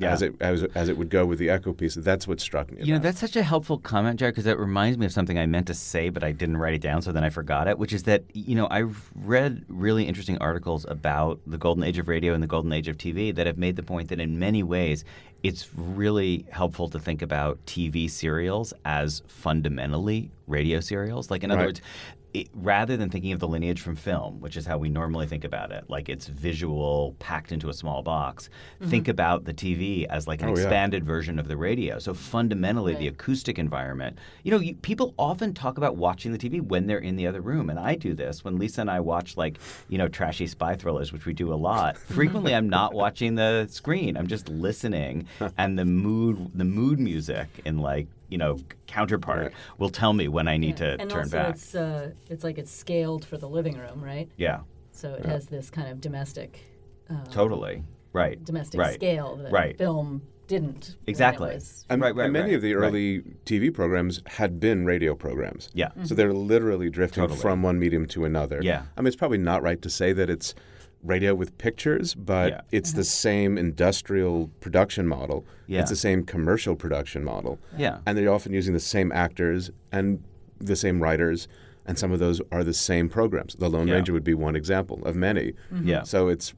Yeah. 0.00 0.12
As 0.12 0.22
it 0.22 0.34
as, 0.40 0.62
as 0.74 0.88
it 0.88 0.96
would 0.96 1.10
go 1.10 1.26
with 1.26 1.38
the 1.38 1.50
Eco 1.50 1.72
piece, 1.74 1.94
that's 1.94 2.26
what 2.26 2.40
struck 2.40 2.72
me. 2.72 2.82
You 2.82 2.92
know, 2.92 2.96
it. 2.96 3.02
that's 3.02 3.20
such 3.20 3.36
a 3.36 3.42
helpful 3.42 3.76
comment, 3.78 4.18
Jared, 4.18 4.34
because 4.34 4.46
it 4.46 4.58
reminds 4.58 4.96
me 4.96 5.04
of 5.04 5.12
something 5.12 5.38
I 5.38 5.44
meant 5.46 5.66
to 5.66 5.74
say, 5.74 6.08
but 6.08 6.24
I 6.24 6.32
didn't 6.32 6.56
write 6.56 6.72
it 6.74 6.80
down, 6.80 7.02
so 7.02 7.12
then 7.12 7.22
I 7.22 7.28
forgot 7.28 7.68
it, 7.68 7.78
which 7.78 7.92
is 7.92 8.04
that, 8.04 8.24
you 8.32 8.54
know, 8.54 8.66
I've 8.70 9.10
read 9.14 9.64
really 9.68 10.04
interesting 10.04 10.38
articles 10.38 10.86
about 10.88 11.38
the 11.46 11.58
golden 11.58 11.84
age 11.84 11.98
of 11.98 12.08
radio 12.08 12.32
and 12.32 12.42
the 12.42 12.46
golden 12.46 12.72
age 12.72 12.88
of 12.88 12.96
TV 12.96 13.34
that 13.34 13.46
have 13.46 13.58
made 13.58 13.76
the 13.76 13.82
point 13.82 14.08
that 14.08 14.20
in 14.20 14.38
many 14.38 14.62
ways 14.62 15.04
it's 15.42 15.68
really 15.74 16.44
helpful 16.50 16.88
to 16.88 16.98
think 16.98 17.22
about 17.22 17.58
TV 17.66 18.10
serials 18.10 18.72
as 18.84 19.22
fundamentally 19.26 20.30
radio 20.46 20.80
serials. 20.80 21.30
Like, 21.30 21.44
in 21.44 21.50
other 21.50 21.60
Right. 21.60 21.66
words, 21.68 21.80
it, 22.32 22.48
rather 22.54 22.96
than 22.96 23.10
thinking 23.10 23.32
of 23.32 23.40
the 23.40 23.48
lineage 23.48 23.80
from 23.80 23.96
film, 23.96 24.40
which 24.40 24.56
is 24.56 24.66
how 24.66 24.78
we 24.78 24.88
normally 24.88 25.26
think 25.26 25.44
about 25.44 25.72
it, 25.72 25.84
like 25.88 26.08
it's 26.08 26.26
visual 26.26 27.16
packed 27.18 27.52
into 27.52 27.68
a 27.68 27.74
small 27.74 28.02
box, 28.02 28.48
mm-hmm. 28.80 28.90
think 28.90 29.08
about 29.08 29.44
the 29.44 29.54
TV 29.54 30.06
as 30.06 30.26
like 30.28 30.42
an 30.42 30.48
Oh, 30.48 30.56
yeah. 30.56 30.62
expanded 30.62 31.04
version 31.04 31.38
of 31.38 31.48
the 31.48 31.56
radio. 31.56 31.98
So 31.98 32.14
fundamentally, 32.14 32.94
the 32.94 33.08
acoustic 33.08 33.58
environment. 33.58 34.18
You 34.42 34.52
know, 34.52 34.58
you, 34.58 34.74
people 34.76 35.14
often 35.18 35.54
talk 35.54 35.76
about 35.78 35.96
watching 35.96 36.32
the 36.32 36.38
TV 36.38 36.60
when 36.60 36.86
they're 36.86 36.98
in 36.98 37.16
the 37.16 37.26
other 37.26 37.40
room, 37.40 37.70
and 37.70 37.78
I 37.78 37.94
do 37.94 38.14
this 38.14 38.44
when 38.44 38.58
Lisa 38.58 38.80
and 38.82 38.90
I 38.90 39.00
watch 39.00 39.36
like 39.36 39.58
you 39.88 39.98
know 39.98 40.08
trashy 40.08 40.46
spy 40.46 40.74
thrillers, 40.76 41.12
which 41.12 41.26
we 41.26 41.32
do 41.32 41.52
a 41.52 41.56
lot. 41.56 41.96
Frequently, 42.20 42.54
I'm 42.54 42.68
not 42.68 42.94
watching 42.94 43.34
the 43.34 43.66
screen; 43.70 44.16
I'm 44.16 44.26
just 44.28 44.48
listening, 44.48 45.26
and 45.58 45.78
the 45.78 45.84
mood, 45.84 46.50
the 46.54 46.64
mood 46.64 47.00
music 47.00 47.48
in 47.64 47.78
like 47.78 48.06
you 48.30 48.38
know 48.38 48.58
counterpart 48.86 49.52
will 49.78 49.90
tell 49.90 50.12
me 50.12 50.28
when 50.28 50.48
I 50.48 50.56
need 50.56 50.76
to 50.78 50.96
and 51.00 51.10
turn 51.10 51.24
also 51.24 51.36
back. 51.36 51.50
it's 51.54 51.74
uh, 51.74 52.12
it's 52.28 52.44
like 52.44 52.58
it's 52.58 52.70
scaled 52.70 53.24
for 53.24 53.36
the 53.36 53.48
living 53.48 53.76
room, 53.76 54.02
right? 54.02 54.28
Yeah, 54.36 54.60
So 54.92 55.14
it 55.14 55.24
has 55.26 55.46
this 55.46 55.70
kind 55.70 55.88
of 55.90 56.00
domestic 56.00 56.60
uh, 57.10 57.24
totally. 57.30 57.82
Right. 58.12 58.42
domestic 58.44 58.80
right. 58.80 58.94
scale 58.94 59.36
that 59.36 59.52
Right. 59.52 59.78
film 59.78 60.22
didn't. 60.48 60.96
Exactly. 61.06 61.54
was- 61.54 61.84
And, 61.88 62.02
Right, 62.02 62.12
right, 62.14 62.24
and 62.24 62.32
many 62.32 62.48
right, 62.50 62.54
of 62.56 62.62
the 62.62 62.74
right. 62.74 62.86
early 62.88 63.22
TV 63.44 63.72
programs 63.72 64.20
had 64.26 64.58
been 64.58 64.84
radio 64.84 65.14
programs. 65.14 65.70
Yeah. 65.74 65.90
So 66.02 66.14
they're 66.16 66.32
literally 66.32 66.90
drifting 66.90 67.22
Totally. 67.22 67.38
from 67.40 67.62
one 67.62 67.78
medium 67.78 68.06
to 68.06 68.24
another. 68.24 68.58
Yeah. 68.62 68.82
I 68.96 69.00
mean, 69.00 69.06
it's 69.06 69.16
probably 69.16 69.38
not 69.38 69.62
right 69.62 69.80
to 69.82 69.88
say 69.90 70.12
that 70.12 70.28
it's 70.28 70.54
radio 71.02 71.34
with 71.34 71.56
pictures, 71.58 72.14
but 72.14 72.50
Yeah. 72.50 72.60
it's 72.72 72.92
the 72.92 73.00
mm-hmm. 73.00 73.28
same 73.28 73.58
industrial 73.58 74.50
production 74.60 75.06
model. 75.06 75.46
Yeah. 75.66 75.80
It's 75.80 75.90
the 75.90 75.96
same 75.96 76.24
commercial 76.24 76.76
production 76.76 77.24
model. 77.24 77.58
Yeah. 77.76 77.98
And 78.06 78.16
they're 78.16 78.32
often 78.32 78.52
using 78.52 78.74
the 78.74 78.80
same 78.80 79.10
actors 79.12 79.70
and 79.92 80.22
the 80.58 80.76
same 80.76 81.02
writers. 81.02 81.48
And 81.86 81.98
some 81.98 82.12
of 82.12 82.18
those 82.18 82.40
are 82.52 82.62
the 82.62 82.74
same 82.74 83.08
programs. 83.08 83.54
The 83.54 83.68
Lone 83.70 83.88
Yeah. 83.88 83.94
Ranger 83.94 84.12
would 84.12 84.24
be 84.24 84.34
one 84.34 84.54
example 84.54 85.02
of 85.04 85.16
many. 85.16 85.54
Yeah. 85.82 86.02
So 86.02 86.28
it's 86.28 86.52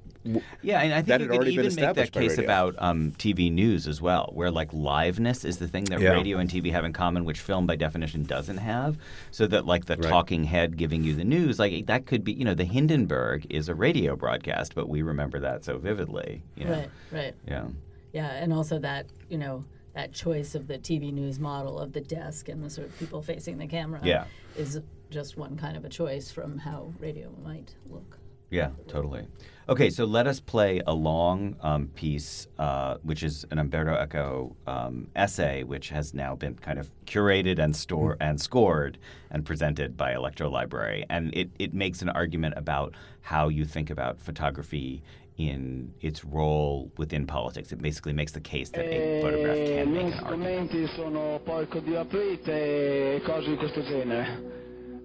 Yeah, 0.63 0.81
and 0.81 0.93
I 0.95 0.99
think 0.99 1.07
That 1.09 1.21
you 1.21 1.29
had 1.31 1.39
could 1.41 1.49
even 1.49 1.75
make 1.75 1.95
that 1.95 2.13
case 2.13 2.31
radio. 2.39 2.45
about 2.45 2.75
um, 2.79 3.11
TV 3.19 3.51
news 3.51 3.89
as 3.89 4.01
well, 4.01 4.31
where 4.33 4.51
like 4.51 4.71
liveness 4.71 5.45
is 5.45 5.59
the 5.59 5.67
thing 5.67 5.85
that 5.87 6.01
Yeah. 6.01 6.11
radio 6.13 6.39
and 6.39 6.49
TV 6.49 6.71
have 6.71 6.85
in 6.85 6.93
common, 6.93 7.25
which 7.25 7.41
film 7.41 7.67
by 7.67 7.75
definition 7.77 8.23
doesn't 8.25 8.59
have. 8.59 8.97
So 9.33 9.47
that 9.49 9.67
like 9.67 9.87
the 9.87 9.97
Right. 9.97 10.09
talking 10.09 10.45
head 10.45 10.77
giving 10.77 11.03
you 11.03 11.15
the 11.15 11.25
news, 11.25 11.59
like 11.59 11.87
that 11.87 12.07
could 12.07 12.23
be, 12.23 12.33
you 12.33 12.45
know, 12.45 12.55
the 12.55 12.65
Hindenburg 12.65 13.47
is 13.51 13.69
a 13.69 13.75
radio 13.75 14.15
broadcast, 14.15 14.75
but 14.75 14.89
we 14.89 15.03
remember 15.03 15.41
that 15.41 15.65
so 15.65 15.79
vividly. 15.79 16.43
You 16.57 16.67
know? 16.67 16.73
Right, 16.73 16.91
right. 17.11 17.35
Yeah. 17.49 17.65
Yeah, 18.13 18.29
and 18.31 18.53
also 18.53 18.79
that 18.79 19.07
you 19.29 19.39
know 19.39 19.65
that 19.95 20.13
choice 20.13 20.55
of 20.55 20.69
the 20.69 20.79
TV 20.79 21.13
news 21.13 21.39
model 21.41 21.79
of 21.79 21.93
the 21.93 22.01
desk 22.01 22.49
and 22.49 22.63
the 22.63 22.71
sort 22.71 22.87
of 22.87 22.99
people 22.99 23.21
facing 23.23 23.59
the 23.59 23.67
camera. 23.67 24.01
Yeah. 24.05 24.25
is 24.57 24.81
just 25.11 25.37
one 25.37 25.57
kind 25.57 25.77
of 25.77 25.85
a 25.85 25.89
choice 25.89 26.31
from 26.31 26.59
how 26.59 26.93
radio 26.99 27.31
might 27.43 27.75
look. 27.91 28.19
Yeah, 28.51 28.71
totally. 28.87 29.27
Okay, 29.69 29.91
so 29.91 30.05
let 30.05 30.27
us 30.27 30.41
play 30.41 30.83
a 30.89 30.93
long 30.93 31.55
um, 31.61 31.87
piece, 31.95 32.49
uh, 32.59 32.97
which 33.05 33.23
is 33.23 33.47
an 33.53 33.59
Umberto 33.61 33.95
Eco 33.95 34.57
um, 34.67 35.07
essay, 35.15 35.63
which 35.63 35.91
has 35.91 36.13
now 36.15 36.35
been 36.35 36.55
kind 36.55 36.81
of 36.81 36.91
curated 37.07 37.61
and 37.61 37.75
store 37.75 38.17
and 38.21 38.41
scored 38.41 38.99
and 39.31 39.45
presented 39.45 39.97
by 39.97 40.15
Electro 40.15 40.51
Library, 40.51 41.07
and 41.09 41.33
it, 41.33 41.49
it 41.61 41.73
makes 41.73 42.03
an 42.03 42.09
argument 42.09 42.55
about 42.57 42.95
how 43.21 43.49
you 43.49 43.65
think 43.65 43.89
about 43.89 44.21
photography 44.21 45.01
in 45.39 45.95
its 46.01 46.25
role 46.25 46.91
within 46.97 47.25
politics. 47.25 47.71
It 47.71 47.81
basically 47.81 48.13
makes 48.13 48.33
the 48.33 48.41
case 48.41 48.69
that 48.71 48.85
a 48.85 49.23
photograph 49.23 49.57
can 49.57 49.93
make 49.93 50.13
an 50.13 50.25
argument. 50.25 50.91
sono 50.97 51.41
poi 51.45 51.67
codiaprite 51.67 53.15
e 53.15 53.21
cose 53.25 53.49
di 53.49 53.57
questo 53.57 53.83
genere. 53.83 54.61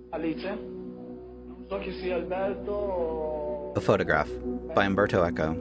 Alice? 0.09 0.49
Non 0.49 1.65
so 1.69 1.77
chi 1.77 1.91
sia 1.91 2.15
Alberto. 2.15 3.46
A 3.77 3.79
Photograph 3.79 4.27
by 4.73 4.85
Umberto 4.85 5.23
Eco. 5.23 5.53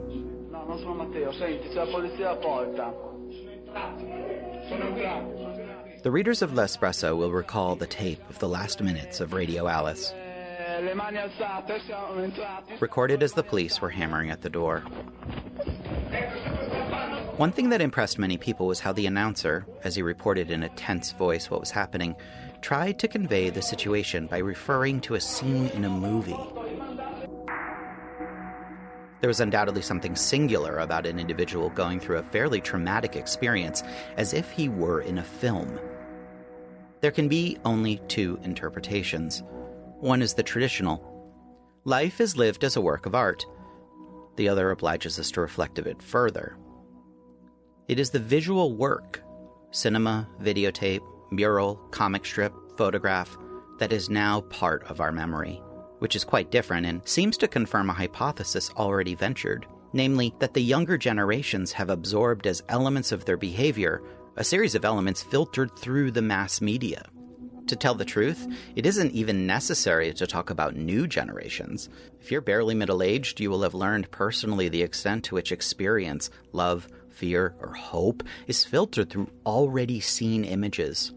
The 6.01 6.09
readers 6.09 6.41
of 6.41 6.51
L'Espresso 6.51 7.15
will 7.15 7.31
recall 7.31 7.75
the 7.75 7.85
tape 7.85 8.27
of 8.27 8.39
the 8.39 8.49
last 8.49 8.81
minutes 8.81 9.19
of 9.19 9.33
Radio 9.33 9.67
Alice, 9.67 10.15
recorded 12.79 13.21
as 13.21 13.33
the 13.33 13.43
police 13.43 13.79
were 13.81 13.91
hammering 13.91 14.31
at 14.31 14.41
the 14.41 14.49
door. 14.49 14.79
One 17.37 17.51
thing 17.51 17.69
that 17.69 17.81
impressed 17.81 18.17
many 18.17 18.37
people 18.37 18.65
was 18.65 18.79
how 18.79 18.93
the 18.93 19.05
announcer, 19.05 19.67
as 19.83 19.95
he 19.95 20.01
reported 20.01 20.49
in 20.49 20.63
a 20.63 20.69
tense 20.69 21.11
voice 21.11 21.51
what 21.51 21.59
was 21.59 21.69
happening, 21.69 22.15
tried 22.61 22.97
to 22.97 23.07
convey 23.07 23.51
the 23.51 23.61
situation 23.61 24.25
by 24.25 24.39
referring 24.39 25.01
to 25.01 25.13
a 25.13 25.21
scene 25.21 25.67
in 25.67 25.85
a 25.85 25.89
movie. 25.89 26.35
There 29.19 29.27
was 29.27 29.39
undoubtedly 29.39 29.81
something 29.81 30.15
singular 30.15 30.79
about 30.79 31.05
an 31.05 31.19
individual 31.19 31.69
going 31.71 31.99
through 31.99 32.17
a 32.17 32.23
fairly 32.23 32.61
traumatic 32.61 33.15
experience 33.15 33.83
as 34.15 34.33
if 34.33 34.51
he 34.51 34.69
were 34.69 35.01
in 35.01 35.17
a 35.17 35.23
film. 35.23 35.79
There 37.01 37.11
can 37.11 37.27
be 37.27 37.57
only 37.65 37.99
two 38.07 38.39
interpretations. 38.43 39.43
One 39.99 40.21
is 40.21 40.33
the 40.33 40.43
traditional 40.43 41.13
life 41.83 42.19
is 42.19 42.37
lived 42.37 42.63
as 42.63 42.75
a 42.75 42.81
work 42.81 43.05
of 43.05 43.15
art. 43.15 43.45
The 44.35 44.49
other 44.49 44.69
obliges 44.71 45.19
us 45.19 45.31
to 45.31 45.41
reflect 45.41 45.79
of 45.79 45.87
it 45.87 46.01
further. 46.01 46.57
It 47.87 47.99
is 47.99 48.09
the 48.09 48.19
visual 48.19 48.75
work 48.75 49.23
cinema, 49.71 50.27
videotape, 50.41 51.01
mural, 51.31 51.75
comic 51.91 52.25
strip, 52.25 52.53
photograph 52.77 53.37
that 53.79 53.91
is 53.91 54.09
now 54.09 54.41
part 54.41 54.83
of 54.89 54.99
our 55.01 55.11
memory, 55.11 55.61
which 55.99 56.15
is 56.15 56.23
quite 56.23 56.51
different 56.51 56.85
and 56.85 57.07
seems 57.07 57.37
to 57.37 57.47
confirm 57.47 57.89
a 57.89 57.93
hypothesis 57.93 58.69
already 58.77 59.15
ventured, 59.15 59.65
namely 59.93 60.33
that 60.39 60.53
the 60.53 60.61
younger 60.61 60.97
generations 60.97 61.71
have 61.71 61.89
absorbed 61.89 62.47
as 62.47 62.63
elements 62.69 63.11
of 63.11 63.25
their 63.25 63.37
behavior 63.37 64.01
a 64.37 64.43
series 64.43 64.75
of 64.75 64.85
elements 64.85 65.23
filtered 65.23 65.75
through 65.75 66.11
the 66.11 66.21
mass 66.21 66.61
media. 66.61 67.03
To 67.65 67.75
tell 67.75 67.95
the 67.95 68.05
truth, 68.05 68.47
it 68.75 68.85
isn't 68.85 69.11
even 69.11 69.47
necessary 69.47 70.13
to 70.13 70.27
talk 70.27 70.51
about 70.51 70.75
new 70.75 71.07
generations. 71.07 71.89
If 72.21 72.31
you're 72.31 72.39
barely 72.39 72.75
middle 72.75 73.01
aged, 73.01 73.39
you 73.39 73.49
will 73.49 73.63
have 73.63 73.73
learned 73.73 74.11
personally 74.11 74.69
the 74.69 74.83
extent 74.83 75.25
to 75.25 75.35
which 75.35 75.51
experience, 75.51 76.29
love, 76.53 76.87
fear, 77.09 77.55
or 77.59 77.73
hope 77.73 78.23
is 78.45 78.63
filtered 78.63 79.09
through 79.09 79.29
already 79.45 79.99
seen 79.99 80.45
images. 80.45 81.13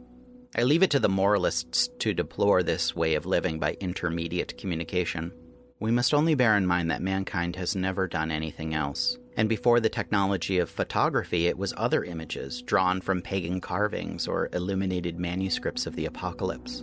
I 0.56 0.64
leave 0.64 0.82
it 0.82 0.90
to 0.90 0.98
the 0.98 1.08
moralists 1.08 1.88
to 2.00 2.12
deplore 2.12 2.62
this 2.62 2.96
way 2.96 3.14
of 3.14 3.24
living 3.24 3.60
by 3.60 3.76
intermediate 3.80 4.58
communication. 4.58 5.32
We 5.78 5.92
must 5.92 6.12
only 6.12 6.34
bear 6.34 6.56
in 6.56 6.66
mind 6.66 6.90
that 6.90 7.02
mankind 7.02 7.54
has 7.54 7.76
never 7.76 8.08
done 8.08 8.32
anything 8.32 8.74
else, 8.74 9.16
And 9.36 9.48
before 9.48 9.80
the 9.80 9.88
technology 9.88 10.58
of 10.58 10.68
photography, 10.68 11.46
it 11.46 11.56
was 11.56 11.72
other 11.76 12.04
images 12.04 12.62
drawn 12.62 13.00
from 13.00 13.22
pagan 13.22 13.60
carvings 13.60 14.28
or 14.28 14.50
illuminated 14.52 15.18
manuscripts 15.18 15.86
of 15.86 15.96
the 15.96 16.06
apocalypse. 16.06 16.80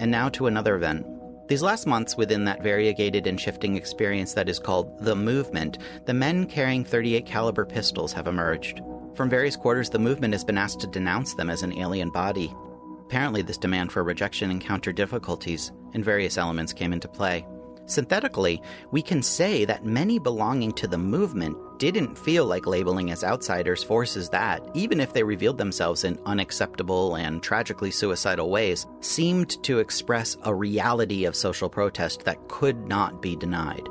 And 0.00 0.10
now 0.10 0.28
to 0.30 0.46
another 0.46 0.74
event. 0.74 1.06
These 1.48 1.62
last 1.62 1.86
months, 1.86 2.16
within 2.16 2.44
that 2.46 2.62
variegated 2.62 3.26
and 3.26 3.40
shifting 3.40 3.76
experience 3.76 4.34
that 4.34 4.48
is 4.48 4.58
called 4.58 4.98
the 4.98 5.14
movement, 5.14 5.78
the 6.06 6.14
men 6.14 6.46
carrying 6.46 6.84
38 6.84 7.24
caliber 7.24 7.64
pistols 7.64 8.12
have 8.12 8.26
emerged. 8.26 8.80
From 9.16 9.30
various 9.30 9.56
quarters, 9.56 9.88
the 9.88 9.98
movement 9.98 10.34
has 10.34 10.44
been 10.44 10.58
asked 10.58 10.80
to 10.80 10.86
denounce 10.86 11.32
them 11.32 11.48
as 11.48 11.62
an 11.62 11.72
alien 11.78 12.10
body. 12.10 12.54
Apparently, 13.00 13.40
this 13.40 13.56
demand 13.56 13.90
for 13.90 14.04
rejection 14.04 14.50
encountered 14.50 14.94
difficulties, 14.94 15.72
and 15.94 16.04
various 16.04 16.36
elements 16.36 16.74
came 16.74 16.92
into 16.92 17.08
play. 17.08 17.46
Synthetically, 17.86 18.60
we 18.90 19.00
can 19.00 19.22
say 19.22 19.64
that 19.64 19.86
many 19.86 20.18
belonging 20.18 20.72
to 20.72 20.86
the 20.86 20.98
movement 20.98 21.56
didn't 21.78 22.18
feel 22.18 22.44
like 22.44 22.66
labeling 22.66 23.10
as 23.10 23.24
outsiders 23.24 23.82
forces 23.82 24.28
that, 24.28 24.60
even 24.74 25.00
if 25.00 25.14
they 25.14 25.22
revealed 25.22 25.56
themselves 25.56 26.04
in 26.04 26.18
unacceptable 26.26 27.14
and 27.14 27.42
tragically 27.42 27.92
suicidal 27.92 28.50
ways, 28.50 28.86
seemed 29.00 29.62
to 29.62 29.78
express 29.78 30.36
a 30.42 30.54
reality 30.54 31.24
of 31.24 31.34
social 31.34 31.70
protest 31.70 32.24
that 32.24 32.48
could 32.48 32.86
not 32.86 33.22
be 33.22 33.34
denied. 33.34 33.88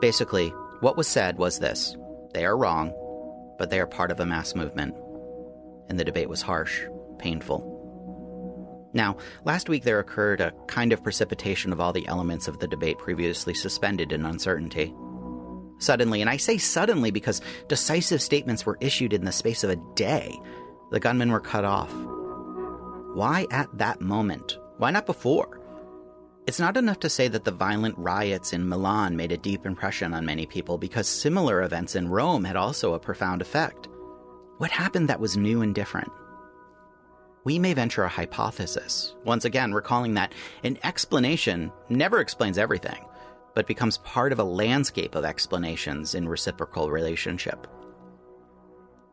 Basically, 0.00 0.48
what 0.80 0.96
was 0.96 1.06
said 1.06 1.38
was 1.38 1.60
this 1.60 1.94
they 2.32 2.44
are 2.44 2.56
wrong, 2.56 2.92
but 3.58 3.70
they 3.70 3.80
are 3.80 3.86
part 3.86 4.10
of 4.10 4.20
a 4.20 4.26
mass 4.26 4.54
movement. 4.54 4.94
And 5.88 5.98
the 5.98 6.04
debate 6.04 6.28
was 6.28 6.42
harsh, 6.42 6.82
painful. 7.18 7.70
Now, 8.94 9.16
last 9.44 9.68
week 9.68 9.82
there 9.82 9.98
occurred 9.98 10.40
a 10.40 10.52
kind 10.68 10.92
of 10.92 11.02
precipitation 11.02 11.72
of 11.72 11.80
all 11.80 11.92
the 11.92 12.06
elements 12.06 12.46
of 12.46 12.60
the 12.60 12.68
debate 12.68 12.98
previously 12.98 13.52
suspended 13.52 14.12
in 14.12 14.24
uncertainty. 14.24 14.94
Suddenly, 15.80 16.20
and 16.20 16.30
I 16.30 16.36
say 16.36 16.58
suddenly 16.58 17.10
because 17.10 17.40
decisive 17.68 18.22
statements 18.22 18.64
were 18.64 18.78
issued 18.80 19.12
in 19.12 19.24
the 19.24 19.32
space 19.32 19.64
of 19.64 19.70
a 19.70 19.82
day, 19.96 20.38
the 20.92 21.00
gunmen 21.00 21.32
were 21.32 21.40
cut 21.40 21.64
off. 21.64 21.92
Why 23.14 23.46
at 23.50 23.68
that 23.78 24.00
moment? 24.00 24.58
Why 24.78 24.92
not 24.92 25.06
before? 25.06 25.60
It's 26.46 26.60
not 26.60 26.76
enough 26.76 27.00
to 27.00 27.08
say 27.08 27.28
that 27.28 27.44
the 27.44 27.50
violent 27.50 27.96
riots 27.96 28.52
in 28.52 28.68
Milan 28.68 29.16
made 29.16 29.32
a 29.32 29.38
deep 29.38 29.64
impression 29.64 30.12
on 30.12 30.26
many 30.26 30.46
people 30.46 30.76
because 30.76 31.08
similar 31.08 31.62
events 31.62 31.96
in 31.96 32.08
Rome 32.08 32.44
had 32.44 32.56
also 32.56 32.94
a 32.94 32.98
profound 32.98 33.40
effect. 33.40 33.88
What 34.58 34.70
happened 34.70 35.08
that 35.08 35.20
was 35.20 35.36
new 35.36 35.62
and 35.62 35.74
different? 35.74 36.10
we 37.44 37.58
may 37.58 37.74
venture 37.74 38.04
a 38.04 38.08
hypothesis, 38.08 39.14
once 39.24 39.44
again 39.44 39.74
recalling 39.74 40.14
that 40.14 40.32
an 40.64 40.78
explanation 40.82 41.70
never 41.90 42.20
explains 42.20 42.56
everything, 42.58 43.04
but 43.54 43.66
becomes 43.66 43.98
part 43.98 44.32
of 44.32 44.38
a 44.38 44.44
landscape 44.44 45.14
of 45.14 45.24
explanations 45.24 46.14
in 46.14 46.26
reciprocal 46.26 46.90
relationship. 46.90 47.66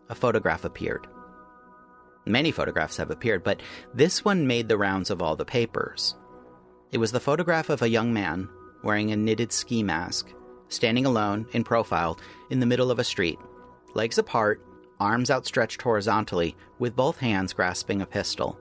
A 0.09 0.15
photograph 0.15 0.63
appeared. 0.63 1.07
Many 2.25 2.51
photographs 2.51 2.97
have 2.97 3.11
appeared, 3.11 3.43
but 3.43 3.61
this 3.93 4.23
one 4.23 4.47
made 4.47 4.69
the 4.69 4.77
rounds 4.77 5.09
of 5.09 5.21
all 5.21 5.35
the 5.35 5.45
papers. 5.45 6.15
It 6.91 6.97
was 6.97 7.11
the 7.11 7.19
photograph 7.19 7.69
of 7.69 7.81
a 7.81 7.89
young 7.89 8.13
man 8.13 8.49
wearing 8.83 9.11
a 9.11 9.15
knitted 9.15 9.53
ski 9.53 9.81
mask, 9.81 10.27
standing 10.67 11.05
alone 11.05 11.45
in 11.53 11.63
profile 11.63 12.19
in 12.49 12.59
the 12.59 12.65
middle 12.65 12.91
of 12.91 12.99
a 12.99 13.03
street, 13.03 13.39
legs 13.93 14.17
apart 14.17 14.61
arms 15.01 15.31
outstretched 15.31 15.81
horizontally, 15.81 16.55
with 16.77 16.95
both 16.95 17.17
hands 17.17 17.53
grasping 17.53 18.01
a 18.01 18.05
pistol. 18.05 18.59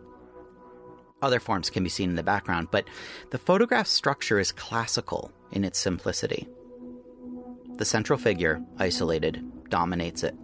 Other 1.21 1.39
forms 1.39 1.69
can 1.69 1.85
be 1.85 1.91
seen 1.91 2.09
in 2.09 2.17
the 2.17 2.23
background, 2.23 2.69
but 2.71 2.87
the 3.31 3.39
photograph's 3.39 3.91
structure 3.91 4.41
is 4.41 4.51
classical 4.51 5.31
in 5.53 5.65
its 5.65 5.79
simplicity. 5.79 6.49
The 7.77 7.85
central 7.85 8.19
figure, 8.19 8.63
isolated, 8.79 9.45
dominates 9.69 10.23
it. 10.23 10.35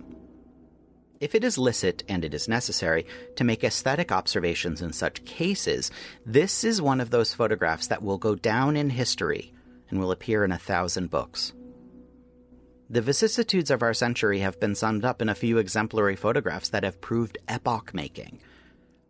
If 1.21 1.35
it 1.35 1.45
is 1.45 1.57
licit, 1.57 2.03
and 2.09 2.25
it 2.25 2.35
is 2.35 2.49
necessary, 2.49 3.07
to 3.37 3.45
make 3.45 3.65
aesthetic 3.65 4.13
observations 4.13 4.83
in 4.83 4.93
such 4.93 5.25
cases, 5.25 5.91
this 6.27 6.63
is 6.63 6.83
one 6.83 7.01
of 7.01 7.11
those 7.11 7.33
photographs 7.33 7.87
that 7.87 8.03
will 8.03 8.19
go 8.19 8.35
down 8.35 8.77
in 8.77 8.91
history 8.91 9.55
and 9.89 9.99
will 9.99 10.11
appear 10.11 10.45
in 10.45 10.53
a 10.53 10.59
thousand 10.59 11.11
books. 11.11 11.53
The 12.91 13.01
vicissitudes 13.01 13.71
of 13.71 13.83
our 13.83 13.95
century 13.95 14.41
have 14.41 14.61
been 14.61 14.75
summed 14.75 15.05
up 15.05 15.23
in 15.23 15.29
a 15.29 15.35
few 15.35 15.59
exemplary 15.59 16.17
photographs 16.17 16.69
that 16.69 16.85
have 16.85 17.01
proved 17.01 17.39
epoch 17.49 17.95
making. 17.95 18.41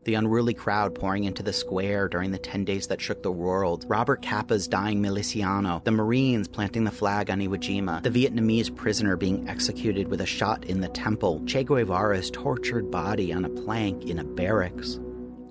The 0.06 0.14
unruly 0.14 0.54
crowd 0.54 0.94
pouring 0.94 1.24
into 1.24 1.42
the 1.42 1.52
square 1.52 2.06
during 2.06 2.30
the 2.30 2.38
10 2.38 2.64
days 2.64 2.86
that 2.86 3.00
shook 3.00 3.24
the 3.24 3.32
world, 3.32 3.84
Robert 3.88 4.22
Capa's 4.22 4.68
dying 4.68 5.02
miliciano, 5.02 5.82
the 5.82 5.90
Marines 5.90 6.46
planting 6.46 6.84
the 6.84 6.92
flag 6.92 7.28
on 7.28 7.40
Iwo 7.40 7.56
Jima, 7.56 8.04
the 8.04 8.10
Vietnamese 8.10 8.72
prisoner 8.72 9.16
being 9.16 9.48
executed 9.48 10.06
with 10.06 10.20
a 10.20 10.26
shot 10.26 10.64
in 10.66 10.80
the 10.80 10.86
temple, 10.86 11.42
Che 11.46 11.64
Guevara's 11.64 12.30
tortured 12.30 12.88
body 12.88 13.32
on 13.32 13.44
a 13.44 13.48
plank 13.48 14.04
in 14.04 14.20
a 14.20 14.24
barracks. 14.24 15.00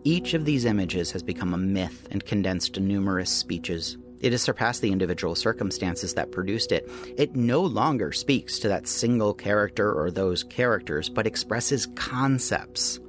Each 0.05 0.33
of 0.33 0.45
these 0.45 0.63
images 0.63 1.11
has 1.11 1.21
become 1.21 1.53
a 1.53 1.57
myth 1.57 2.07
and 2.09 2.25
condensed 2.25 2.79
numerous 2.79 3.29
speeches. 3.29 3.97
It 4.21 4.31
has 4.31 4.41
surpassed 4.41 4.81
the 4.81 4.93
individual 4.93 5.35
circumstances 5.35 6.13
that 6.13 6.31
produced 6.31 6.71
it. 6.71 6.89
It 7.17 7.35
no 7.35 7.59
longer 7.59 8.13
speaks 8.13 8.57
to 8.59 8.69
that 8.69 8.87
single 8.87 9.33
character 9.33 9.91
or 9.91 10.11
those 10.11 10.45
characters, 10.45 11.09
but 11.09 11.27
expresses 11.27 11.87
concepts. 11.95 13.01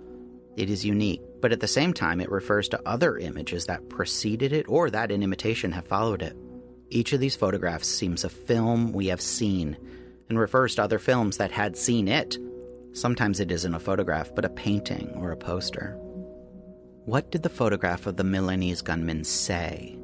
It 0.57 0.71
is 0.71 0.87
unique, 0.87 1.21
but 1.41 1.53
at 1.53 1.61
the 1.61 1.69
same 1.69 1.93
time, 1.93 2.21
it 2.21 2.31
refers 2.31 2.69
to 2.71 2.89
other 2.89 3.19
images 3.19 3.67
that 3.67 3.89
preceded 3.89 4.53
it 4.53 4.67
or 4.69 4.91
that 4.91 5.11
in 5.11 5.23
imitation 5.23 5.73
have 5.73 5.87
followed 5.87 6.23
it. 6.23 6.37
Each 6.89 7.13
of 7.13 7.21
these 7.21 7.37
photographs 7.37 7.89
seems 7.89 8.25
a 8.25 8.29
film 8.29 8.93
we 8.93 9.07
have 9.09 9.21
seen 9.21 9.77
and 10.29 10.39
refers 10.39 10.75
to 10.75 10.83
other 10.83 10.99
films 10.99 11.37
that 11.37 11.51
had 11.51 11.77
seen 11.77 12.09
it. 12.09 12.39
Sometimes 12.93 13.41
it 13.41 13.51
isn't 13.51 13.75
a 13.75 13.81
photograph, 13.81 14.35
but 14.35 14.45
a 14.45 14.51
painting 14.51 15.13
or 15.17 15.33
a 15.33 15.37
poster. 15.37 15.97
What 17.05 17.31
did 17.31 17.43
the 17.43 17.49
photograph 17.49 18.07
of 18.07 18.17
the 18.17 18.25
Milanese 18.25 18.83
gunman 18.83 19.25
say? 19.25 19.99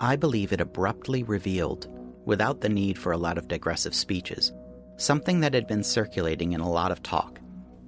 I 0.00 0.16
believe 0.16 0.52
it 0.52 0.60
abruptly 0.60 1.22
revealed, 1.22 1.88
without 2.24 2.60
the 2.60 2.68
need 2.68 2.98
for 2.98 3.12
a 3.12 3.18
lot 3.18 3.38
of 3.38 3.48
digressive 3.48 3.94
speeches, 3.94 4.52
something 4.96 5.40
that 5.40 5.54
had 5.54 5.66
been 5.66 5.84
circulating 5.84 6.52
in 6.52 6.60
a 6.60 6.70
lot 6.70 6.92
of 6.92 7.02
talk, 7.02 7.40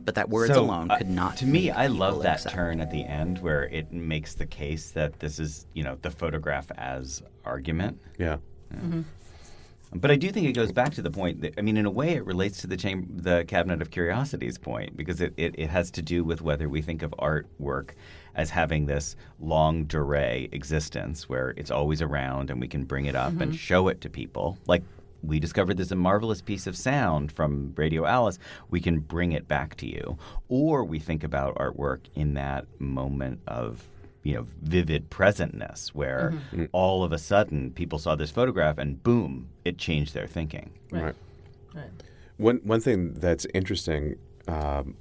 but 0.04 0.14
that 0.14 0.28
words 0.28 0.52
So, 0.54 0.62
alone 0.64 0.90
uh, 0.90 0.96
could 0.98 1.10
not. 1.10 1.36
To 1.38 1.46
me, 1.46 1.70
I 1.70 1.86
love 1.86 2.22
that 2.22 2.36
accept. 2.36 2.54
turn 2.54 2.80
at 2.80 2.90
the 2.90 3.04
end 3.04 3.38
where 3.40 3.64
it 3.64 3.92
makes 3.92 4.34
the 4.34 4.46
case 4.46 4.90
that 4.92 5.20
this 5.20 5.38
is, 5.38 5.66
you 5.74 5.82
know, 5.84 5.96
the 6.02 6.10
photograph 6.10 6.70
as 6.76 7.22
argument. 7.44 7.98
Yeah. 8.18 8.38
But 9.92 10.12
I 10.12 10.16
do 10.16 10.30
think 10.30 10.46
it 10.46 10.52
goes 10.52 10.70
back 10.70 10.92
to 10.94 11.02
the 11.02 11.10
point 11.10 11.40
that 11.40 11.54
I 11.58 11.62
mean, 11.62 11.76
in 11.76 11.84
a 11.84 11.90
way, 11.90 12.10
it 12.10 12.24
relates 12.24 12.60
to 12.60 12.68
the 12.68 12.76
cham- 12.76 13.08
the 13.12 13.44
Cabinet 13.48 13.82
of 13.82 13.90
Curiosities 13.90 14.56
point 14.56 14.96
because 14.96 15.20
it, 15.20 15.34
it, 15.36 15.56
it 15.58 15.68
has 15.68 15.90
to 15.92 16.02
do 16.02 16.22
with 16.22 16.40
whether 16.42 16.68
we 16.68 16.80
think 16.80 17.02
of 17.02 17.10
artwork 17.18 17.90
as 18.36 18.50
having 18.50 18.86
this 18.86 19.16
longue 19.40 19.88
durée 19.88 20.48
existence 20.54 21.28
where 21.28 21.54
it's 21.56 21.72
always 21.72 22.00
around 22.02 22.50
and 22.50 22.60
we 22.60 22.68
can 22.68 22.84
bring 22.84 23.06
it 23.06 23.16
up 23.16 23.32
and 23.40 23.52
Mhm. 23.52 23.58
show 23.58 23.88
it 23.88 24.00
to 24.02 24.08
people. 24.08 24.56
Like 24.68 24.84
we 25.22 25.38
discovered 25.38 25.76
there's 25.76 25.92
a 25.92 25.96
marvelous 25.96 26.40
piece 26.42 26.66
of 26.66 26.76
sound 26.76 27.32
from 27.32 27.72
Radio 27.76 28.06
Alice. 28.06 28.38
We 28.70 28.80
can 28.80 29.00
bring 29.00 29.32
it 29.32 29.46
back 29.48 29.76
to 29.76 29.86
you. 29.86 30.18
Or 30.48 30.84
we 30.84 30.98
think 30.98 31.22
about 31.24 31.56
artwork 31.56 32.00
in 32.14 32.34
that 32.34 32.66
moment 32.80 33.40
of 33.46 33.84
you 34.22 34.34
know 34.34 34.46
vivid 34.62 35.08
presentness 35.10 35.88
where 35.88 36.34
Mhm. 36.52 36.68
all 36.72 37.02
of 37.04 37.10
a 37.12 37.16
sudden 37.18 37.70
people 37.70 37.98
saw 37.98 38.14
this 38.14 38.30
photograph 38.30 38.76
and 38.76 39.02
boom 39.02 39.48
it 39.64 39.78
changed 39.78 40.12
their 40.12 40.26
thinking 40.26 40.68
Right. 40.90 41.14
Right. 41.74 41.90
One 42.36 42.60
one 42.62 42.80
thing 42.80 43.14
that's 43.14 43.46
interesting, 43.54 44.16
um, 44.46 44.94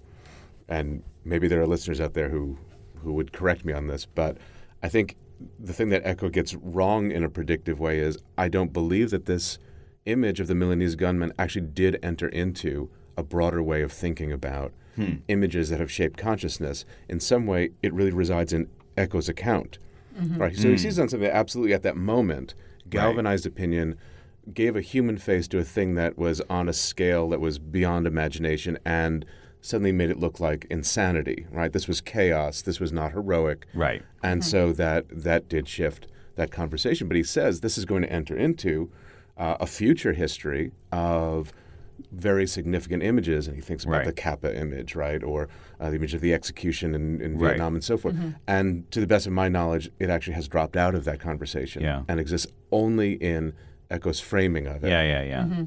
and 0.69 1.03
maybe 1.25 1.47
there 1.49 1.61
are 1.61 1.67
listeners 1.67 1.99
out 1.99 2.13
there 2.13 2.29
who 2.29 2.57
who 3.03 3.11
would 3.13 3.31
correct 3.33 3.65
me 3.65 3.73
on 3.73 3.87
this, 3.87 4.05
but 4.05 4.37
I 4.83 4.87
think 4.89 5.15
the 5.59 5.71
thing 5.73 5.89
that 5.89 6.05
Eco 6.05 6.29
gets 6.29 6.53
wrong 6.55 7.11
in 7.11 7.23
a 7.23 7.29
predictive 7.29 7.79
way 7.79 7.99
is 7.99 8.17
I 8.37 8.47
don't 8.49 8.71
believe 8.73 9.09
that 9.11 9.25
this 9.25 9.57
image 10.11 10.39
of 10.39 10.47
the 10.47 10.55
Milanese 10.55 10.95
gunman 10.95 11.33
actually 11.39 11.67
did 11.67 11.97
enter 12.03 12.27
into 12.27 12.89
a 13.17 13.23
broader 13.23 13.61
way 13.61 13.81
of 13.81 13.91
thinking 13.91 14.31
about 14.31 14.71
Hmm. 14.95 15.15
images 15.27 15.69
that 15.69 15.79
have 15.79 15.91
shaped 15.91 16.17
consciousness. 16.17 16.83
In 17.07 17.19
some 17.19 17.45
way, 17.45 17.69
it 17.83 17.93
really 17.93 18.11
resides 18.11 18.51
in 18.51 18.67
Eco's 18.97 19.29
account. 19.29 19.77
Mhm. 20.19 20.37
Right. 20.39 20.55
So 20.55 20.67
he 20.67 20.73
Mm. 20.75 20.79
sees 20.79 20.99
on 20.99 21.07
something 21.09 21.27
that 21.29 21.35
absolutely 21.35 21.73
at 21.73 21.83
that 21.83 21.95
moment 21.95 22.53
galvanized 22.89 23.45
opinion, 23.45 23.95
gave 24.53 24.75
a 24.75 24.81
human 24.81 25.15
face 25.17 25.47
to 25.47 25.59
a 25.59 25.63
thing 25.63 25.93
that 25.93 26.17
was 26.17 26.41
on 26.49 26.67
a 26.67 26.73
scale 26.73 27.29
that 27.29 27.39
was 27.39 27.59
beyond 27.59 28.07
imagination, 28.07 28.79
and 28.83 29.23
suddenly 29.61 29.91
made 29.91 30.09
it 30.09 30.17
look 30.17 30.39
like 30.39 30.65
insanity. 30.71 31.45
Right. 31.51 31.71
This 31.71 31.87
was 31.87 32.01
chaos. 32.01 32.61
This 32.63 32.79
was 32.79 32.91
not 32.91 33.11
heroic. 33.11 33.67
Right. 33.75 34.01
And 34.23 34.43
so 34.43 34.71
that 34.73 35.05
that 35.11 35.47
did 35.47 35.67
shift 35.67 36.07
that 36.35 36.49
conversation. 36.51 37.07
But 37.07 37.15
he 37.17 37.21
says 37.23 37.61
this 37.61 37.77
is 37.77 37.85
going 37.85 38.01
to 38.01 38.11
enter 38.11 38.35
into 38.35 38.89
uh, 39.39 39.57
a 39.59 39.65
future 39.65 40.13
history 40.13 40.71
of 40.91 41.51
very 42.11 42.45
significant 42.47 43.03
images, 43.03 43.47
and 43.47 43.55
he 43.55 43.61
thinks 43.61 43.83
about 43.83 43.97
Right. 43.97 44.05
the 44.05 44.13
Capa 44.13 44.55
image, 44.57 44.95
right, 44.95 45.21
or 45.23 45.49
uh, 45.79 45.89
the 45.89 45.95
image 45.97 46.13
of 46.13 46.21
the 46.21 46.33
execution 46.33 46.93
in, 46.95 47.19
in 47.21 47.37
Right. 47.37 47.49
Vietnam 47.51 47.73
and 47.75 47.83
so 47.83 47.97
forth. 47.97 48.15
Mhm. 48.15 48.35
And 48.47 48.89
to 48.91 48.99
the 48.99 49.07
best 49.07 49.27
of 49.27 49.33
my 49.33 49.49
knowledge, 49.49 49.89
it 49.99 50.09
actually 50.09 50.33
has 50.35 50.47
dropped 50.47 50.75
out 50.77 50.95
of 50.95 51.03
that 51.05 51.19
conversation 51.19 51.81
Yeah. 51.83 52.03
and 52.07 52.19
exists 52.19 52.47
only 52.71 53.13
in 53.13 53.53
Eco's 53.91 54.19
framing 54.19 54.67
of 54.67 54.83
it. 54.83 54.89
Yeah, 54.89 55.03
yeah, 55.03 55.23
yeah. 55.23 55.43
Mm-hmm. 55.43 55.63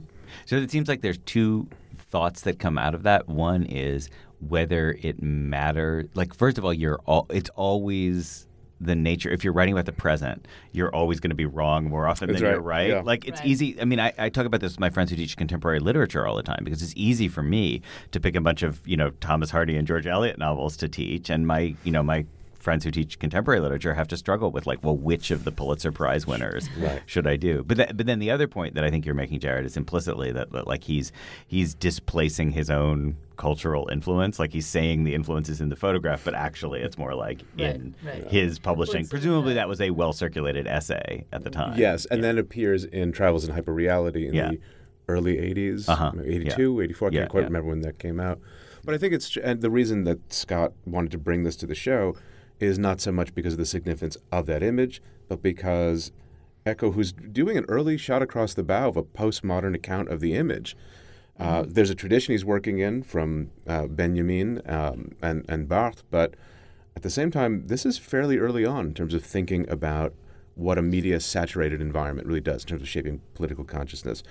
So 0.46 0.56
it 0.56 0.70
seems 0.70 0.88
like 0.88 1.02
there's 1.02 1.18
two 1.18 1.68
thoughts 1.98 2.42
that 2.42 2.58
come 2.58 2.78
out 2.78 2.94
of 2.94 3.02
that. 3.02 3.28
One 3.28 3.64
is 3.64 4.08
whether 4.40 4.96
it 5.02 5.22
matters. 5.22 6.08
Like, 6.14 6.34
first 6.34 6.56
of 6.58 6.64
all, 6.64 6.72
you're 6.74 6.98
all. 7.06 7.26
It's 7.30 7.50
always 7.50 8.48
the 8.84 8.94
nature. 8.94 9.30
If 9.30 9.44
you're 9.44 9.52
writing 9.52 9.74
about 9.74 9.86
the 9.86 9.92
present, 9.92 10.46
you're 10.72 10.94
always 10.94 11.20
going 11.20 11.30
to 11.30 11.36
be 11.36 11.46
wrong 11.46 11.84
more 11.88 12.06
often 12.06 12.28
That's 12.28 12.40
than 12.40 12.50
you're 12.50 12.60
right, 12.60 12.76
right. 12.84 12.88
yeah. 12.90 13.00
Like, 13.02 13.26
it's 13.26 13.40
Right. 13.40 13.48
easy. 13.48 13.80
I 13.80 13.84
mean, 13.84 14.00
I, 14.00 14.12
I 14.18 14.28
talk 14.28 14.46
about 14.46 14.60
this 14.60 14.72
with 14.72 14.80
my 14.80 14.90
friends 14.90 15.10
who 15.10 15.16
teach 15.16 15.36
contemporary 15.36 15.80
literature 15.80 16.26
all 16.26 16.36
the 16.36 16.42
time 16.42 16.60
because 16.64 16.82
it's 16.82 16.94
easy 16.96 17.28
for 17.28 17.42
me 17.42 17.82
to 18.10 18.20
pick 18.20 18.34
a 18.36 18.40
bunch 18.40 18.62
of 18.62 18.80
you 18.86 18.96
know 18.96 19.10
Thomas 19.20 19.50
Hardy 19.50 19.76
and 19.76 19.86
George 19.86 20.06
Eliot 20.06 20.38
novels 20.38 20.76
to 20.78 20.88
teach, 20.88 21.30
and 21.30 21.46
my 21.46 21.74
you 21.84 21.92
know 21.92 22.02
my 22.02 22.26
friends 22.62 22.84
who 22.84 22.90
teach 22.90 23.18
contemporary 23.18 23.60
literature 23.60 23.92
have 23.94 24.08
to 24.08 24.16
struggle 24.16 24.50
with 24.50 24.66
like, 24.66 24.82
well, 24.84 24.96
which 24.96 25.30
of 25.30 25.44
the 25.44 25.52
Pulitzer 25.52 25.92
Prize 25.92 26.26
winners 26.26 26.68
Right. 26.78 27.02
should 27.06 27.26
I 27.26 27.36
do? 27.36 27.62
But 27.66 27.76
th- 27.76 27.90
but 27.94 28.06
then 28.06 28.18
the 28.20 28.30
other 28.30 28.46
point 28.46 28.74
that 28.74 28.84
I 28.84 28.90
think 28.90 29.04
you're 29.04 29.14
making, 29.14 29.40
Jared, 29.40 29.66
is 29.66 29.76
implicitly 29.76 30.32
that, 30.32 30.52
that 30.52 30.66
like 30.66 30.84
he's 30.84 31.12
he's 31.46 31.74
displacing 31.74 32.52
his 32.52 32.70
own 32.70 33.16
cultural 33.36 33.88
influence. 33.90 34.38
Like 34.38 34.52
he's 34.52 34.66
saying 34.66 35.04
the 35.04 35.14
influence 35.14 35.48
is 35.48 35.60
in 35.60 35.68
the 35.68 35.76
photograph, 35.76 36.24
but 36.24 36.34
actually 36.34 36.80
it's 36.80 36.96
more 36.96 37.14
like 37.14 37.42
Right, 37.58 37.74
in 37.76 37.94
right. 38.04 38.30
his 38.30 38.58
publishing. 38.58 38.94
Well, 38.94 39.00
it's- 39.00 39.10
Presumably 39.10 39.54
that 39.54 39.68
was 39.68 39.80
a 39.80 39.90
well 39.90 40.12
circulated 40.12 40.66
essay 40.66 41.24
at 41.32 41.42
the 41.44 41.50
time. 41.50 41.76
Yes, 41.78 42.06
and 42.06 42.22
then 42.22 42.38
appears 42.38 42.84
in 42.84 43.12
Travels 43.12 43.44
in 43.46 43.54
Hyperreality 43.54 44.28
in 44.28 44.34
Yeah. 44.34 44.50
the 44.50 44.60
early 45.08 45.36
80s, 45.38 45.88
Uh-huh. 45.88 46.12
maybe 46.14 46.36
82, 46.36 46.80
84. 46.80 47.08
I 47.08 47.10
can't 47.10 47.28
quite 47.30 47.40
yeah. 47.40 47.46
remember 47.46 47.68
when 47.70 47.80
that 47.80 47.98
came 47.98 48.20
out. 48.20 48.38
But 48.84 48.94
I 48.94 48.98
think 48.98 49.12
it's, 49.14 49.36
and 49.36 49.60
the 49.60 49.70
reason 49.70 50.04
that 50.04 50.32
Scott 50.32 50.72
wanted 50.86 51.10
to 51.12 51.18
bring 51.18 51.42
this 51.44 51.54
to 51.56 51.66
the 51.66 51.74
show 51.74 52.16
is 52.62 52.78
not 52.78 53.00
so 53.00 53.12
much 53.12 53.34
because 53.34 53.54
of 53.54 53.58
the 53.58 53.66
significance 53.66 54.16
of 54.30 54.46
that 54.46 54.62
image, 54.62 55.02
but 55.28 55.42
because 55.42 56.12
Eco, 56.64 56.92
who's 56.92 57.12
doing 57.12 57.56
an 57.56 57.64
early 57.68 57.96
shot 57.96 58.22
across 58.22 58.54
the 58.54 58.62
bow 58.62 58.88
of 58.88 58.96
a 58.96 59.02
postmodern 59.02 59.74
account 59.74 60.08
of 60.08 60.20
the 60.20 60.34
image, 60.34 60.76
uh, 61.38 61.64
there's 61.66 61.90
a 61.90 61.94
tradition 61.94 62.32
he's 62.32 62.44
working 62.44 62.78
in 62.78 63.02
from 63.02 63.50
uh, 63.66 63.86
Benjamin 63.86 64.62
um, 64.66 65.12
and, 65.22 65.44
and 65.48 65.68
Barthes, 65.68 66.04
but 66.10 66.34
at 66.94 67.02
the 67.02 67.10
same 67.10 67.30
time, 67.30 67.66
this 67.66 67.84
is 67.84 67.98
fairly 67.98 68.38
early 68.38 68.64
on 68.64 68.86
in 68.86 68.94
terms 68.94 69.14
of 69.14 69.24
thinking 69.24 69.68
about 69.68 70.14
what 70.54 70.78
a 70.78 70.82
media 70.82 71.18
saturated 71.18 71.80
environment 71.80 72.28
really 72.28 72.40
does 72.40 72.62
in 72.62 72.68
terms 72.68 72.82
of 72.82 72.88
shaping 72.88 73.20
political 73.34 73.64
consciousness. 73.64 74.22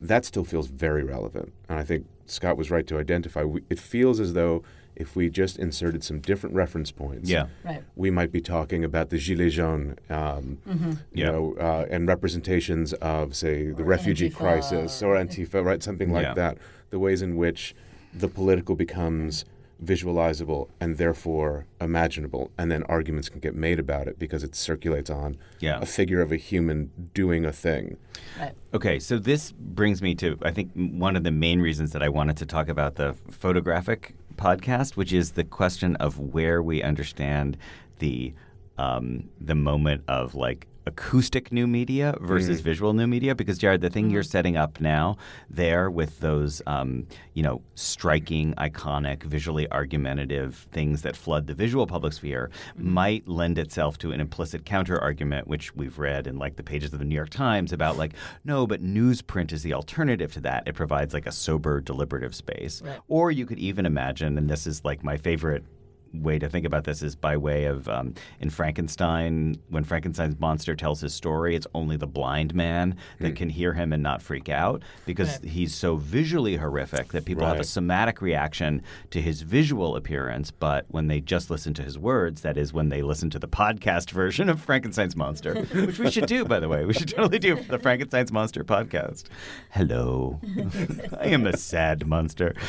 That 0.00 0.24
still 0.24 0.44
feels 0.44 0.66
very 0.66 1.02
relevant. 1.02 1.52
And 1.68 1.78
I 1.78 1.84
think 1.84 2.06
Scott 2.26 2.56
was 2.56 2.70
right 2.70 2.86
to 2.86 2.98
identify. 2.98 3.42
We, 3.42 3.62
it 3.70 3.78
feels 3.78 4.20
as 4.20 4.34
though 4.34 4.62
if 4.96 5.16
we 5.16 5.30
just 5.30 5.58
inserted 5.58 6.04
some 6.04 6.20
different 6.20 6.54
reference 6.54 6.90
points, 6.90 7.28
Yeah. 7.30 7.46
Right. 7.64 7.82
we 7.96 8.10
might 8.10 8.32
be 8.32 8.40
talking 8.40 8.84
about 8.84 9.10
the 9.10 9.16
Gilets 9.16 9.52
jaunes, 9.52 9.96
um, 10.10 10.58
you 10.66 11.24
Yeah. 11.24 11.30
know, 11.30 11.54
uh, 11.58 11.86
and 11.90 12.06
representations 12.08 12.92
of, 12.94 13.34
say, 13.34 13.70
the 13.70 13.84
refugee 13.84 14.30
Antifa 14.30 14.34
crisis 14.36 15.02
or 15.02 15.14
Antifa, 15.16 15.64
right? 15.64 15.82
Something 15.82 16.12
like 16.12 16.24
Yeah. 16.24 16.34
that. 16.34 16.58
The 16.90 16.98
ways 16.98 17.22
in 17.22 17.36
which 17.36 17.74
the 18.12 18.28
political 18.28 18.74
becomes 18.74 19.44
visualizable 19.82 20.68
and 20.78 20.98
therefore 20.98 21.64
imaginable, 21.80 22.50
and 22.58 22.70
then 22.70 22.82
arguments 22.82 23.30
can 23.30 23.40
get 23.40 23.54
made 23.54 23.78
about 23.78 24.06
it 24.06 24.18
because 24.18 24.44
it 24.44 24.54
circulates 24.54 25.08
on 25.08 25.38
Yeah. 25.58 25.78
a 25.80 25.86
figure 25.86 26.20
of 26.20 26.30
a 26.30 26.36
human 26.36 26.90
doing 27.14 27.46
a 27.46 27.52
thing. 27.52 27.96
Right. 28.38 28.52
Okay, 28.74 28.98
so 28.98 29.18
this 29.18 29.52
brings 29.52 30.02
me 30.02 30.14
to 30.16 30.36
I 30.42 30.50
think 30.50 30.72
one 30.74 31.16
of 31.16 31.24
the 31.24 31.30
main 31.30 31.60
reasons 31.62 31.92
that 31.92 32.02
I 32.02 32.10
wanted 32.10 32.36
to 32.38 32.46
talk 32.46 32.68
about 32.68 32.96
the 32.96 33.14
photographic 33.30 34.14
podcast, 34.36 34.96
which 34.96 35.12
is 35.12 35.32
the 35.32 35.44
question 35.44 35.96
of 35.96 36.18
where 36.18 36.62
we 36.62 36.82
understand 36.82 37.56
the 37.98 38.32
um, 38.78 39.28
the 39.40 39.54
moment 39.54 40.02
of 40.08 40.34
like 40.34 40.66
acoustic 40.86 41.52
new 41.52 41.66
media 41.66 42.16
versus 42.20 42.60
mm. 42.60 42.64
visual 42.64 42.92
new 42.92 43.06
media. 43.06 43.34
Because 43.34 43.58
Jared, 43.58 43.80
the 43.80 43.90
thing 43.90 44.10
you're 44.10 44.22
mm-hmm. 44.22 44.30
setting 44.30 44.56
up 44.56 44.80
now 44.80 45.16
there 45.48 45.90
with 45.90 46.20
those 46.20 46.62
um, 46.66 47.06
you 47.34 47.42
know 47.42 47.62
striking, 47.74 48.54
iconic, 48.54 49.22
visually 49.22 49.70
argumentative 49.70 50.66
things 50.72 51.02
that 51.02 51.16
flood 51.16 51.46
the 51.46 51.54
visual 51.54 51.86
public 51.86 52.12
sphere 52.12 52.50
mm-hmm. 52.74 52.92
might 52.92 53.28
lend 53.28 53.58
itself 53.58 53.98
to 53.98 54.12
an 54.12 54.20
implicit 54.20 54.64
counter 54.64 55.00
argument, 55.00 55.48
which 55.48 55.74
we've 55.74 55.98
read 55.98 56.26
in 56.26 56.38
like 56.38 56.56
the 56.56 56.62
pages 56.62 56.92
of 56.92 56.98
the 56.98 57.04
New 57.04 57.14
York 57.14 57.30
Times 57.30 57.72
about 57.72 57.96
like 57.96 58.14
no, 58.44 58.66
but 58.66 58.82
newsprint 58.82 59.52
is 59.52 59.62
the 59.62 59.74
alternative 59.74 60.32
to 60.32 60.40
that. 60.40 60.66
It 60.66 60.74
provides 60.74 61.14
like 61.14 61.26
a 61.26 61.32
sober, 61.32 61.80
deliberative 61.80 62.34
space. 62.34 62.82
Right. 62.82 62.98
Or 63.08 63.30
you 63.30 63.46
could 63.46 63.58
even 63.58 63.86
imagine, 63.86 64.38
and 64.38 64.48
this 64.48 64.66
is 64.66 64.84
like 64.84 65.04
my 65.04 65.16
favorite 65.16 65.64
way 66.12 66.38
to 66.38 66.48
think 66.48 66.66
about 66.66 66.84
this 66.84 67.02
is 67.02 67.14
by 67.14 67.36
way 67.36 67.66
of 67.66 67.88
um, 67.88 68.14
in 68.40 68.50
Frankenstein, 68.50 69.56
when 69.68 69.84
Frankenstein's 69.84 70.38
monster 70.40 70.74
tells 70.74 71.00
his 71.00 71.14
story, 71.14 71.54
it's 71.54 71.66
only 71.74 71.96
the 71.96 72.06
blind 72.06 72.54
man 72.54 72.96
that 73.20 73.36
can 73.36 73.48
hear 73.48 73.74
him 73.74 73.92
and 73.92 74.02
not 74.02 74.20
freak 74.22 74.48
out 74.48 74.82
because 75.06 75.28
Right. 75.40 75.50
he's 75.50 75.74
so 75.74 75.96
visually 75.96 76.56
horrific 76.56 77.08
that 77.12 77.24
people 77.24 77.46
have 77.46 77.60
a 77.60 77.64
somatic 77.64 78.20
reaction 78.20 78.82
to 79.10 79.20
his 79.22 79.42
visual 79.42 79.94
appearance. 79.94 80.50
But 80.50 80.86
when 80.88 81.06
they 81.06 81.20
just 81.20 81.50
listen 81.50 81.74
to 81.74 81.82
his 81.82 81.96
words, 81.98 82.40
that 82.40 82.56
is 82.56 82.72
when 82.72 82.88
they 82.88 83.02
listen 83.02 83.30
to 83.30 83.38
the 83.38 83.46
podcast 83.48 84.10
version 84.22 84.48
of 84.48 84.60
Frankenstein's 84.60 85.14
monster, 85.14 85.62
which 85.64 85.98
we 86.00 86.10
should 86.10 86.26
do, 86.26 86.44
by 86.44 86.58
the 86.58 86.68
way. 86.68 86.84
We 86.84 86.94
should 86.94 87.08
totally 87.08 87.38
do 87.38 87.54
the 87.54 87.78
Frankenstein's 87.78 88.32
monster 88.32 88.64
podcast. 88.64 89.24
Hello, 89.70 90.40
I 91.20 91.26
am 91.26 91.46
a 91.46 91.56
sad 91.56 92.06
monster. 92.06 92.54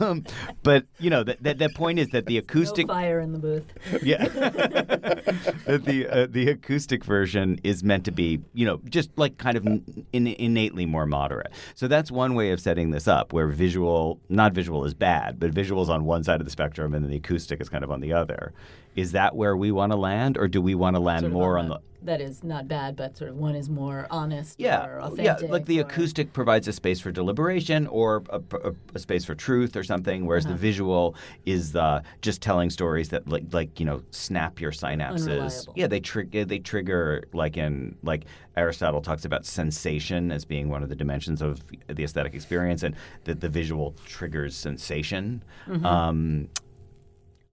Um, 0.00 0.24
but 0.62 0.86
you 0.98 1.08
know 1.10 1.22
that, 1.22 1.42
that 1.42 1.58
that 1.58 1.74
point 1.74 1.98
is 1.98 2.08
that 2.08 2.26
the 2.26 2.38
acoustic 2.38 2.71
No 2.78 2.86
fire 2.86 3.20
in 3.20 3.32
the 3.32 3.38
booth. 3.38 3.72
yeah. 4.02 4.24
the 5.66 6.06
uh, 6.10 6.26
the 6.30 6.50
acoustic 6.50 7.04
version 7.04 7.58
is 7.62 7.82
meant 7.82 8.04
to 8.04 8.10
be, 8.10 8.40
you 8.54 8.66
know, 8.66 8.80
just 8.88 9.10
like 9.16 9.38
kind 9.38 9.56
of 9.56 9.66
in, 9.66 10.26
innately 10.26 10.86
more 10.86 11.06
moderate. 11.06 11.52
So 11.74 11.88
that's 11.88 12.10
one 12.10 12.34
way 12.34 12.50
of 12.50 12.60
setting 12.60 12.90
this 12.90 13.08
up, 13.08 13.32
where 13.32 13.48
visual, 13.48 14.20
not 14.28 14.52
visual 14.52 14.84
is 14.84 14.94
bad, 14.94 15.38
but 15.38 15.50
visual 15.50 15.82
is 15.82 15.90
on 15.90 16.04
one 16.04 16.24
side 16.24 16.40
of 16.40 16.46
the 16.46 16.50
spectrum, 16.50 16.94
and 16.94 17.04
then 17.04 17.10
the 17.10 17.18
acoustic 17.18 17.60
is 17.60 17.68
kind 17.68 17.84
of 17.84 17.90
on 17.90 18.00
the 18.00 18.12
other. 18.12 18.52
Is 18.96 19.12
that 19.12 19.34
where 19.34 19.56
we 19.56 19.72
want 19.72 19.92
to 19.92 19.96
land, 19.96 20.36
or 20.36 20.48
do 20.48 20.60
we 20.60 20.74
want 20.74 20.96
to 20.96 21.00
land 21.00 21.20
Sort 21.22 21.32
of 21.32 21.34
more 21.34 21.58
on 21.58 21.68
the- 21.68 21.80
That 22.02 22.20
is 22.20 22.42
not 22.44 22.66
bad, 22.68 22.96
but 22.96 23.16
sort 23.16 23.30
of 23.30 23.36
one 23.36 23.54
is 23.54 23.70
more 23.70 24.06
honest 24.10 24.58
or 24.60 24.64
yeah, 24.64 24.98
authentic. 25.00 25.24
yeah. 25.46 25.52
Like 25.52 25.64
the 25.66 25.78
or- 25.78 25.82
acoustic 25.82 26.32
provides 26.32 26.66
a 26.68 26.72
space 26.72 27.00
for 27.00 27.10
deliberation 27.12 27.86
or 27.86 28.22
a, 28.28 28.40
a, 28.64 28.72
a 28.94 28.98
space 28.98 29.24
for 29.24 29.34
truth 29.34 29.76
or 29.76 29.84
something, 29.84 30.26
whereas 30.26 30.44
Uh-huh. 30.44 30.54
the 30.54 30.60
visual 30.60 31.14
is 31.46 31.74
uh, 31.76 32.02
just 32.20 32.42
telling 32.42 32.70
stories 32.70 33.08
that 33.10 33.28
like 33.28 33.44
like 33.52 33.78
you 33.80 33.86
know 33.86 34.02
snap 34.10 34.60
your 34.60 34.72
synapses. 34.72 35.28
Unreliable. 35.28 35.72
Yeah, 35.76 35.86
they 35.86 36.00
trigger 36.00 36.44
they 36.44 36.58
trigger 36.58 37.22
like 37.32 37.56
in 37.56 37.94
like 38.02 38.24
Aristotle 38.56 39.00
talks 39.00 39.24
about 39.24 39.46
sensation 39.46 40.32
as 40.32 40.44
being 40.44 40.68
one 40.68 40.82
of 40.82 40.88
the 40.90 40.96
dimensions 40.96 41.40
of 41.40 41.62
the 41.86 42.02
aesthetic 42.04 42.34
experience, 42.34 42.82
and 42.82 42.94
that 43.24 43.40
the 43.40 43.48
visual 43.48 43.94
triggers 44.04 44.54
sensation. 44.56 45.42
Mhm. 45.68 45.84
Um, 45.84 46.48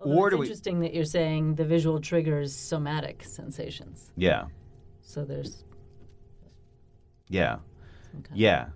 Although 0.02 0.16
or 0.18 0.28
it's 0.28 0.34
do 0.34 0.38
we? 0.40 0.46
interesting 0.46 0.80
that 0.82 0.94
you're 0.94 1.04
saying 1.06 1.56
the 1.56 1.66
visual 1.66 2.00
triggers 2.00 2.56
somatic 2.56 3.24
sensations. 3.24 4.12
Yeah, 4.16 4.46
So 5.02 5.26
there's 5.26 5.64
yeah, 7.28 7.58
yeah, 8.34 8.68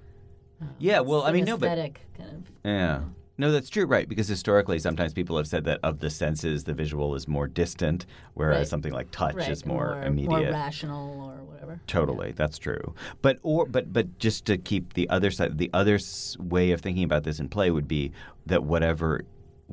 of, 0.61 0.67
yeah. 0.79 0.99
Well, 0.99 1.23
I 1.23 1.31
mean, 1.31 1.45
no, 1.45 1.57
but 1.57 1.67
aesthetic 1.71 2.01
kind 2.17 2.29
of. 2.31 2.43
Yeah. 2.63 3.01
No, 3.35 3.51
that's 3.51 3.67
true, 3.67 3.85
right? 3.87 4.07
Because 4.07 4.27
historically, 4.27 4.77
sometimes 4.77 5.11
people 5.11 5.37
have 5.37 5.47
said 5.47 5.63
that 5.65 5.79
of 5.81 5.97
the 5.99 6.11
senses, 6.11 6.65
the 6.65 6.73
visual 6.75 7.15
is 7.15 7.27
more 7.27 7.47
distant, 7.47 8.05
whereas 8.35 8.57
Right. 8.59 8.67
something 8.67 8.93
like 8.93 9.09
touch 9.09 9.33
right, 9.33 9.49
is 9.49 9.65
more, 9.65 9.95
more 9.95 10.03
immediate. 10.03 10.29
more 10.29 10.51
rational 10.51 11.19
or 11.31 11.43
whatever. 11.43 11.81
Totally, 11.87 12.33
that's 12.33 12.59
true. 12.59 12.93
But 13.23 13.39
or 13.41 13.65
but 13.65 13.91
but 13.91 14.19
just 14.19 14.45
to 14.45 14.57
keep 14.59 14.93
the 14.93 15.09
other 15.09 15.31
side, 15.31 15.57
the 15.57 15.71
other 15.73 15.97
way 16.37 16.71
of 16.71 16.81
thinking 16.81 17.05
about 17.05 17.23
this 17.23 17.39
in 17.39 17.49
play 17.49 17.71
would 17.71 17.87
be 17.87 18.11
that 18.45 18.65
whatever 18.65 19.21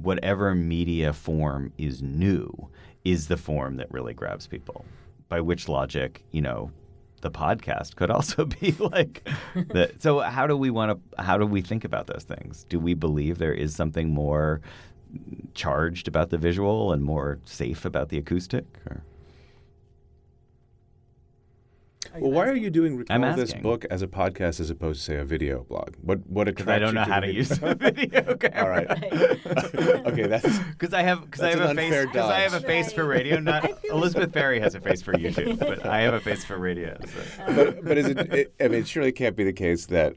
whatever 0.02 0.54
media 0.54 1.12
form 1.12 1.72
is 1.78 2.02
new 2.02 2.68
is 3.04 3.28
the 3.28 3.36
form 3.36 3.76
that 3.76 3.90
really 3.90 4.14
grabs 4.14 4.46
people. 4.46 4.84
By 5.28 5.40
which 5.40 5.68
logic, 5.68 6.24
you 6.32 6.42
know, 6.42 6.70
the 7.20 7.30
podcast 7.30 7.96
could 7.96 8.10
also 8.10 8.44
be 8.60 8.72
like 8.72 9.28
the, 9.54 9.92
so 9.98 10.20
how 10.20 10.46
do 10.46 10.56
we 10.56 10.70
want 10.70 10.90
to 11.16 11.22
how 11.22 11.36
do 11.36 11.46
we 11.46 11.60
think 11.60 11.84
about 11.84 12.06
those 12.06 12.24
things 12.24 12.64
do 12.70 12.80
we 12.80 12.94
believe 12.94 13.36
there 13.36 13.52
is 13.52 13.74
something 13.74 14.08
more 14.08 14.60
charged 15.54 16.08
about 16.08 16.30
the 16.30 16.38
visual 16.38 16.92
and 16.92 17.02
more 17.02 17.38
safe 17.44 17.84
about 17.84 18.08
the 18.08 18.18
acoustic 18.18 18.64
or? 18.86 19.02
Well, 22.18 22.30
why 22.32 22.48
are 22.48 22.56
you 22.56 22.70
doing 22.70 23.04
I'm 23.08 23.22
recall 23.22 23.36
this 23.36 23.50
asking. 23.50 23.62
book 23.62 23.84
as 23.90 24.02
a 24.02 24.08
podcast 24.08 24.60
as 24.60 24.70
opposed 24.70 25.00
to 25.00 25.04
say 25.04 25.16
a 25.16 25.24
video 25.24 25.64
blog? 25.64 25.94
What 26.02 26.26
what 26.26 26.46
Because 26.46 26.62
attracts 26.62 26.76
I 26.76 26.78
don't 26.78 26.88
you 26.88 26.94
know 26.94 27.04
to 27.04 27.12
how 27.12 27.20
to 27.20 27.32
use 27.32 27.48
the 27.48 27.74
video 27.80 28.36
camera. 28.36 28.62
All 28.62 28.68
right. 28.68 30.06
okay, 30.06 30.26
that's 30.26 30.58
Because 30.70 30.92
I 30.92 31.02
have 31.02 31.22
because 31.22 31.40
I 31.40 31.50
have 31.50 31.60
a 31.60 31.74
face 31.74 32.06
because 32.06 32.30
I 32.30 32.40
have 32.40 32.54
a 32.54 32.60
face 32.60 32.92
for 32.92 33.04
radio. 33.04 33.38
Not 33.38 33.70
Elizabeth 33.84 34.32
Ferry 34.32 34.60
has 34.60 34.74
a 34.74 34.80
face 34.80 35.02
for 35.02 35.12
YouTube, 35.12 35.58
but 35.58 35.86
I 35.86 36.00
have 36.00 36.14
a 36.14 36.20
face 36.20 36.44
for 36.44 36.58
radio. 36.58 36.98
So. 37.04 37.54
but 37.54 37.84
but 37.84 37.98
is 37.98 38.06
it, 38.08 38.18
it? 38.32 38.54
I 38.60 38.68
mean, 38.68 38.80
it 38.80 38.88
surely 38.88 39.12
can't 39.12 39.36
be 39.36 39.44
the 39.44 39.52
case 39.52 39.86
that 39.86 40.14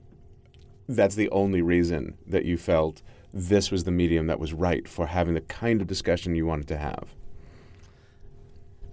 that's 0.87 1.15
the 1.15 1.29
only 1.29 1.61
reason 1.61 2.17
that 2.27 2.45
you 2.45 2.57
felt 2.57 3.01
this 3.33 3.71
was 3.71 3.83
the 3.83 3.91
medium 3.91 4.27
that 4.27 4.39
was 4.39 4.53
right 4.53 4.87
for 4.87 5.07
having 5.07 5.33
the 5.33 5.41
kind 5.41 5.81
of 5.81 5.87
discussion 5.87 6.35
you 6.35 6.45
wanted 6.45 6.67
to 6.67 6.77
have. 6.77 7.15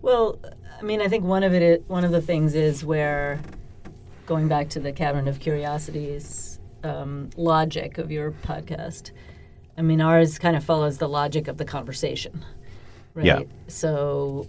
Well, 0.03 0.39
I 0.79 0.83
mean, 0.83 1.01
I 1.01 1.09
think 1.09 1.25
one 1.25 1.43
of 1.43 1.53
it, 1.53 1.85
one 1.89 2.05
of 2.05 2.11
the 2.11 2.23
things 2.23 2.55
is 2.55 2.85
where 2.85 3.41
going 4.27 4.49
back 4.49 4.71
to 4.71 4.81
the 4.81 4.93
Cabinet 4.93 5.29
of 5.29 5.41
Curiosities 5.41 6.59
um, 6.83 7.31
logic 7.37 7.99
of 7.99 8.11
your 8.11 8.31
podcast, 8.33 9.11
I 9.77 9.83
mean, 9.83 10.01
ours 10.01 10.39
kind 10.39 10.57
of 10.57 10.65
follows 10.65 10.99
the 10.99 11.09
logic 11.09 11.49
of 11.49 11.59
the 11.59 11.65
conversation, 11.65 12.45
right? 13.15 13.27
Yeah. 13.27 13.43
So, 13.69 14.49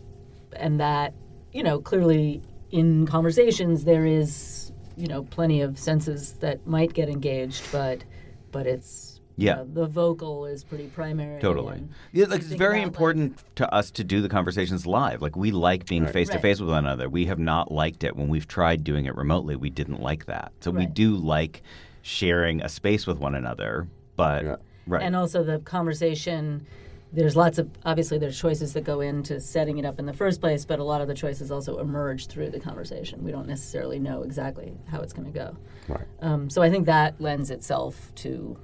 and 0.56 0.80
that, 0.80 1.14
you 1.52 1.64
know, 1.64 1.80
clearly 1.80 2.42
in 2.72 3.06
conversations 3.06 3.84
there 3.84 4.06
is, 4.06 4.72
you 4.96 5.08
know, 5.08 5.24
plenty 5.24 5.62
of 5.62 5.78
senses 5.78 6.34
that 6.34 6.66
might 6.66 6.94
get 6.94 7.10
engaged, 7.10 7.64
but, 7.72 8.04
but 8.52 8.68
it's. 8.68 9.11
You 9.42 9.48
Yeah. 9.48 9.56
know, 9.56 9.68
the 9.74 9.88
vocal 9.88 10.46
is 10.46 10.64
pretty 10.64 10.88
primary. 10.88 11.42
Totally. 11.42 11.84
Yeah, 12.12 12.28
like 12.28 12.42
it's 12.42 12.50
very 12.50 12.80
about, 12.80 12.88
important 12.88 13.44
to 13.56 13.74
us 13.74 13.92
to 13.92 14.04
do 14.04 14.22
the 14.22 14.30
conversations 14.30 14.86
live. 14.86 15.22
Like 15.22 15.36
we 15.36 15.52
like 15.52 15.88
being 15.88 16.06
face 16.08 16.30
to 16.30 16.40
face 16.40 16.60
with 16.60 16.70
one 16.70 16.86
another. 16.86 17.10
We 17.10 17.26
have 17.26 17.40
not 17.40 17.72
liked 17.72 18.04
it 18.04 18.16
when 18.16 18.28
we've 18.30 18.48
tried 18.48 18.84
doing 18.84 19.06
it 19.06 19.16
remotely. 19.16 19.56
We 19.56 19.70
didn't 19.70 20.02
like 20.02 20.26
that. 20.28 20.52
So 20.60 20.72
we 20.72 20.86
do 20.86 21.16
like 21.16 21.62
sharing 22.04 22.62
a 22.62 22.70
space 22.70 23.08
with 23.08 23.18
one 23.18 23.36
another. 23.36 23.88
But 24.16 24.62
right. 24.88 25.02
And 25.02 25.16
also 25.16 25.44
the 25.44 25.60
conversation. 25.60 26.66
There's 27.14 27.36
lots 27.36 27.58
of 27.58 27.70
obviously 27.84 28.20
there's 28.20 28.40
choices 28.40 28.72
that 28.72 28.86
go 28.86 29.02
into 29.02 29.42
setting 29.42 29.78
it 29.80 29.84
up 29.84 30.00
in 30.00 30.06
the 30.06 30.14
first 30.14 30.40
place, 30.40 30.64
but 30.64 30.80
a 30.80 30.84
lot 30.86 31.02
of 31.02 31.10
the 31.10 31.14
choices 31.14 31.52
also 31.52 31.80
emerge 31.80 32.28
through 32.28 32.52
the 32.52 32.60
conversation. 32.60 33.22
We 33.22 33.32
don't 33.34 33.48
necessarily 33.50 34.00
know 34.00 34.24
exactly 34.24 34.78
how 34.90 35.02
it's 35.02 35.12
going 35.12 35.26
to 35.30 35.38
go. 35.38 35.58
Right. 35.90 36.06
Um, 36.22 36.50
so 36.50 36.62
I 36.62 36.70
think 36.70 36.86
that 36.86 37.20
lends 37.20 37.52
itself 37.52 38.14
to 38.16 38.58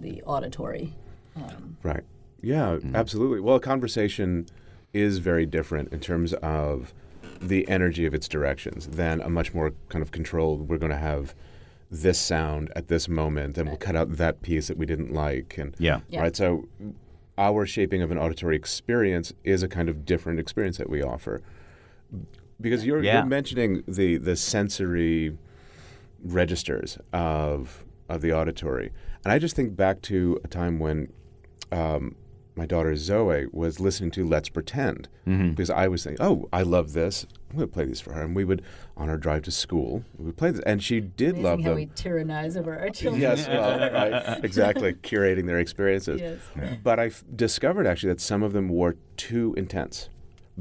the 0.00 0.22
auditory. 0.22 0.94
Um, 1.36 1.76
Right. 1.82 2.04
Yeah, 2.40 2.78
absolutely. 2.94 3.40
Well, 3.40 3.56
a 3.56 3.60
conversation 3.60 4.46
is 4.92 5.18
very 5.18 5.46
different 5.46 5.92
in 5.92 6.00
terms 6.00 6.34
of 6.34 6.92
the 7.40 7.66
energy 7.68 8.06
of 8.06 8.14
its 8.14 8.28
directions 8.28 8.86
than 8.86 9.20
a 9.20 9.28
much 9.28 9.52
more 9.54 9.72
kind 9.88 10.02
of 10.02 10.10
controlled, 10.12 10.68
we're 10.68 10.78
going 10.78 10.92
to 10.92 10.98
have 10.98 11.34
this 11.90 12.18
sound 12.20 12.70
at 12.76 12.88
this 12.88 13.08
moment 13.08 13.56
and 13.58 13.68
we'll 13.68 13.76
cut 13.78 13.96
out 13.96 14.16
that 14.16 14.42
piece 14.42 14.68
that 14.68 14.76
we 14.76 14.84
didn't 14.86 15.12
like 15.12 15.56
and 15.58 15.74
Yeah. 15.78 16.00
Yeah. 16.08 16.22
right 16.22 16.34
so 16.36 16.66
our 17.38 17.66
shaping 17.66 18.02
of 18.02 18.10
an 18.10 18.18
auditory 18.18 18.56
experience 18.56 19.32
is 19.44 19.62
a 19.62 19.68
kind 19.68 19.88
of 19.88 20.04
different 20.04 20.38
experience 20.40 20.76
that 20.78 20.88
we 20.90 21.02
offer 21.02 21.40
because 22.60 22.84
you're, 22.86 23.02
Yeah. 23.02 23.18
you're 23.18 23.26
mentioning 23.26 23.82
the 23.86 24.16
the 24.18 24.34
sensory 24.36 25.36
registers 26.22 26.98
of 27.12 27.84
of 28.08 28.20
the 28.22 28.32
auditory, 28.32 28.92
and 29.24 29.32
I 29.32 29.38
just 29.38 29.56
think 29.56 29.76
back 29.76 30.02
to 30.02 30.40
a 30.44 30.48
time 30.48 30.78
when 30.78 31.12
um, 31.72 32.14
my 32.56 32.66
daughter 32.66 32.94
Zoe 32.94 33.46
was 33.52 33.80
listening 33.80 34.10
to 34.12 34.24
Let's 34.26 34.48
Pretend 34.48 35.08
Mhm. 35.26 35.50
because 35.50 35.70
I 35.70 35.88
was 35.88 36.04
thinking, 36.04 36.24
oh, 36.24 36.48
I 36.52 36.62
love 36.62 36.92
this. 36.92 37.26
I'm 37.50 37.56
going 37.56 37.68
to 37.68 37.72
play 37.72 37.84
these 37.84 38.00
for 38.00 38.12
her, 38.12 38.22
and 38.22 38.34
we 38.36 38.44
would 38.44 38.62
on 38.96 39.08
our 39.08 39.16
drive 39.16 39.42
to 39.42 39.50
school 39.50 40.04
we 40.18 40.26
would 40.26 40.36
play 40.36 40.50
this, 40.50 40.60
and 40.66 40.82
she 40.82 41.00
did 41.00 41.30
amazing 41.30 41.42
love 41.44 41.60
how 41.60 41.68
them. 41.70 41.76
we 41.76 41.86
tyrannize 41.86 42.56
over 42.56 42.78
our 42.78 42.90
children. 42.90 43.20
Yes, 43.22 43.48
well, 43.48 43.78
right, 43.78 44.44
exactly, 44.44 44.92
curating 44.92 45.46
their 45.46 45.58
experiences. 45.58 46.20
Yes. 46.20 46.38
But 46.82 46.98
I 47.00 47.06
f- 47.06 47.24
discovered 47.34 47.86
actually 47.86 48.10
that 48.10 48.20
some 48.20 48.42
of 48.42 48.52
them 48.52 48.68
were 48.68 48.96
too 49.16 49.54
intense 49.56 50.08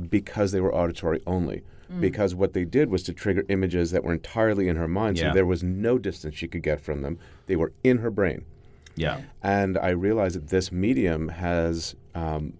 because 0.09 0.51
they 0.51 0.61
were 0.61 0.73
auditory 0.73 1.21
only. 1.27 1.61
Mm. 1.91 1.99
Because 2.01 2.33
what 2.33 2.53
they 2.53 2.63
did 2.65 2.89
was 2.89 3.03
to 3.03 3.13
trigger 3.13 3.43
images 3.49 3.91
that 3.91 4.03
were 4.03 4.13
entirely 4.13 4.67
in 4.67 4.75
her 4.77 4.87
mind, 4.87 5.17
Yeah. 5.19 5.29
so 5.29 5.33
there 5.35 5.45
was 5.45 5.61
no 5.63 5.97
distance 5.99 6.35
she 6.35 6.47
could 6.47 6.63
get 6.63 6.79
from 6.81 7.01
them. 7.01 7.19
They 7.47 7.55
were 7.55 7.71
in 7.83 7.99
her 7.99 8.09
brain. 8.09 8.45
Yeah. 8.95 9.21
And 9.41 9.77
I 9.77 9.89
realized 9.89 10.35
that 10.35 10.47
this 10.49 10.71
medium 10.71 11.29
has 11.29 11.95
um, 12.15 12.53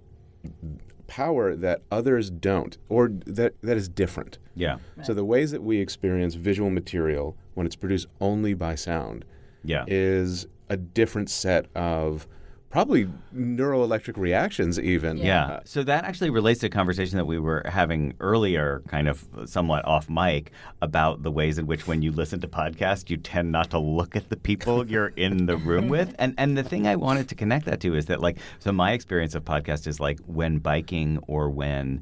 power 1.08 1.56
that 1.56 1.82
others 1.92 2.30
don't, 2.30 2.78
or 2.90 3.10
that, 3.26 3.54
that 3.62 3.78
is 3.78 3.88
different. 3.90 4.38
Yeah. 4.56 4.78
So 5.04 5.14
the 5.14 5.26
ways 5.26 5.52
that 5.52 5.64
we 5.64 5.80
experience 5.80 6.36
visual 6.36 6.70
material 6.70 7.36
when 7.54 7.66
it's 7.66 7.76
produced 7.76 8.08
only 8.20 8.54
by 8.54 8.76
sound 8.76 9.26
Yeah. 9.64 9.86
is 9.88 10.48
a 10.70 10.78
different 10.78 11.30
set 11.30 11.68
of 11.76 12.28
probably 12.74 13.08
neuroelectric 13.36 14.18
reactions 14.18 14.80
even. 14.80 15.18
Yeah. 15.18 15.60
So 15.64 15.84
that 15.84 16.06
actually 16.06 16.32
relates 16.32 16.62
to 16.62 16.66
a 16.66 16.70
conversation 16.72 17.18
that 17.18 17.26
we 17.26 17.38
were 17.38 17.62
having 17.70 18.16
earlier, 18.20 18.82
kind 18.88 19.08
of 19.08 19.24
somewhat 19.46 19.86
off 19.86 20.10
mic, 20.10 20.52
about 20.82 21.22
the 21.22 21.30
ways 21.30 21.60
in 21.60 21.68
which 21.68 21.86
when 21.86 22.02
you 22.02 22.12
listen 22.12 22.42
to 22.42 22.48
podcasts, 22.48 23.12
you 23.12 23.18
tend 23.18 23.52
not 23.52 23.70
to 23.70 23.78
look 23.78 24.16
at 24.16 24.30
the 24.30 24.36
people 24.36 24.88
you're 24.90 25.14
in 25.16 25.46
the 25.46 25.56
room 25.56 25.88
with. 25.88 26.16
And 26.18 26.34
and 26.40 26.58
the 26.58 26.64
thing 26.64 26.88
I 26.88 26.96
wanted 26.96 27.30
to 27.30 27.36
connect 27.36 27.66
that 27.68 27.80
to 27.82 27.94
is 27.94 28.08
that 28.08 28.22
like 28.22 28.40
so 28.58 28.72
my 28.72 28.94
experience 28.94 29.36
of 29.36 29.46
podcast 29.46 29.86
is 29.86 30.00
like 30.00 30.20
when 30.26 30.58
biking 30.58 31.20
or 31.28 31.52
when 31.52 32.02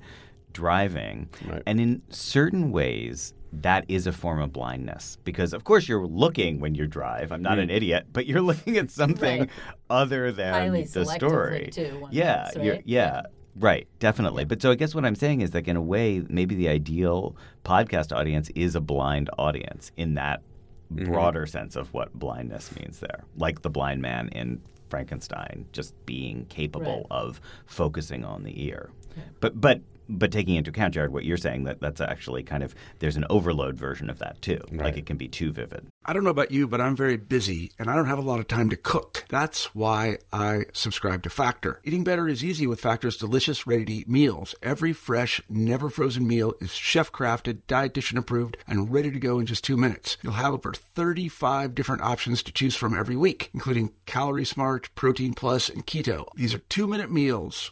driving. 0.53 1.27
And 1.67 1.81
in 1.81 2.01
certain 2.09 2.71
ways 2.71 3.33
that 3.53 3.83
is 3.89 4.07
a 4.07 4.11
form 4.13 4.39
of 4.41 4.53
blindness 4.53 5.17
because 5.23 5.51
of 5.53 5.63
course 5.65 5.87
you're 5.87 6.07
looking 6.07 6.59
when 6.59 6.73
you 6.75 6.87
drive. 6.87 7.31
I'm 7.31 7.41
not 7.41 7.57
Mm. 7.57 7.63
an 7.63 7.69
idiot, 7.69 8.07
but 8.13 8.25
you're 8.25 8.41
looking 8.51 8.77
at 8.77 8.89
something 8.91 9.41
Right. 9.41 9.49
other 9.89 10.31
than 10.31 10.53
Highly 10.53 10.83
the 10.83 11.05
story. 11.05 11.69
too, 11.71 12.07
yeah, 12.11 12.49
right? 12.57 12.81
yeah, 12.85 13.21
right, 13.57 13.87
definitely. 13.99 14.45
But 14.45 14.61
so 14.61 14.71
I 14.71 14.75
guess 14.75 14.95
what 14.95 15.03
I'm 15.05 15.15
saying 15.15 15.41
is 15.41 15.53
like 15.53 15.67
in 15.67 15.75
a 15.75 15.81
way, 15.81 16.23
maybe 16.29 16.55
the 16.55 16.69
ideal 16.69 17.35
podcast 17.65 18.15
audience 18.15 18.49
is 18.55 18.75
a 18.75 18.81
blind 18.81 19.29
audience 19.37 19.91
in 19.97 20.13
that 20.15 20.41
Mm-hmm. 20.93 21.05
broader 21.05 21.45
sense 21.45 21.77
of 21.77 21.93
what 21.93 22.13
blindness 22.13 22.75
means 22.75 22.99
there, 22.99 23.23
like 23.37 23.61
the 23.61 23.69
blind 23.69 24.01
man 24.01 24.27
in 24.33 24.59
Frankenstein, 24.89 25.65
just 25.71 25.93
being 26.05 26.45
capable 26.49 27.07
Right. 27.09 27.17
of 27.17 27.39
focusing 27.65 28.25
on 28.25 28.43
the 28.43 28.65
ear. 28.67 28.89
But 29.39 29.61
but 29.61 29.79
but 30.11 30.31
taking 30.31 30.55
into 30.55 30.69
account, 30.69 30.93
Jared, 30.93 31.13
what 31.13 31.25
you're 31.25 31.37
saying 31.37 31.63
that 31.63 31.79
that's 31.79 32.01
actually 32.01 32.43
kind 32.43 32.63
of 32.63 32.75
there's 32.99 33.15
an 33.15 33.25
overload 33.29 33.77
version 33.77 34.09
of 34.09 34.19
that 34.19 34.41
too. 34.41 34.59
Like 34.71 34.97
it 34.97 35.05
can 35.05 35.17
be 35.17 35.27
too 35.27 35.51
vivid. 35.51 35.87
I 36.05 36.13
don't 36.13 36.23
know 36.23 36.29
about 36.29 36.51
you, 36.51 36.67
but 36.67 36.81
I'm 36.81 36.95
very 36.95 37.17
busy 37.17 37.71
and 37.79 37.89
I 37.89 37.95
don't 37.95 38.07
have 38.07 38.17
a 38.17 38.23
lot 38.23 38.39
of 38.39 38.47
time 38.47 38.69
to 38.69 38.75
cook. 38.75 39.25
That's 39.29 39.73
why 39.75 40.17
I 40.33 40.65
subscribe 40.73 41.23
to 41.23 41.29
Factor. 41.29 41.79
Eating 41.83 42.03
better 42.03 42.27
is 42.27 42.43
easy 42.43 42.67
with 42.67 42.81
Factor's 42.81 43.17
delicious, 43.17 43.65
ready 43.67 43.85
to 43.85 43.93
eat 43.93 44.09
meals. 44.09 44.55
Every 44.61 44.93
fresh, 44.93 45.41
never 45.49 45.89
frozen 45.89 46.27
meal 46.27 46.53
is 46.59 46.71
chef 46.71 47.11
crafted, 47.11 47.61
dietitian 47.67 48.17
approved, 48.17 48.57
and 48.67 48.91
ready 48.91 49.11
to 49.11 49.19
go 49.19 49.39
in 49.39 49.45
just 49.45 49.63
two 49.63 49.77
minutes. 49.77 50.17
You'll 50.21 50.33
have 50.33 50.53
over 50.53 50.73
35 50.73 51.75
different 51.75 52.01
options 52.01 52.43
to 52.43 52.51
choose 52.51 52.75
from 52.75 52.97
every 52.97 53.15
week, 53.15 53.49
including 53.53 53.93
Calorie 54.05 54.45
Smart, 54.45 54.89
Protein 54.95 55.33
Plus, 55.33 55.69
and 55.69 55.85
Keto. 55.85 56.27
These 56.35 56.53
are 56.53 56.59
two 56.59 56.87
minute 56.87 57.11
meals. 57.11 57.71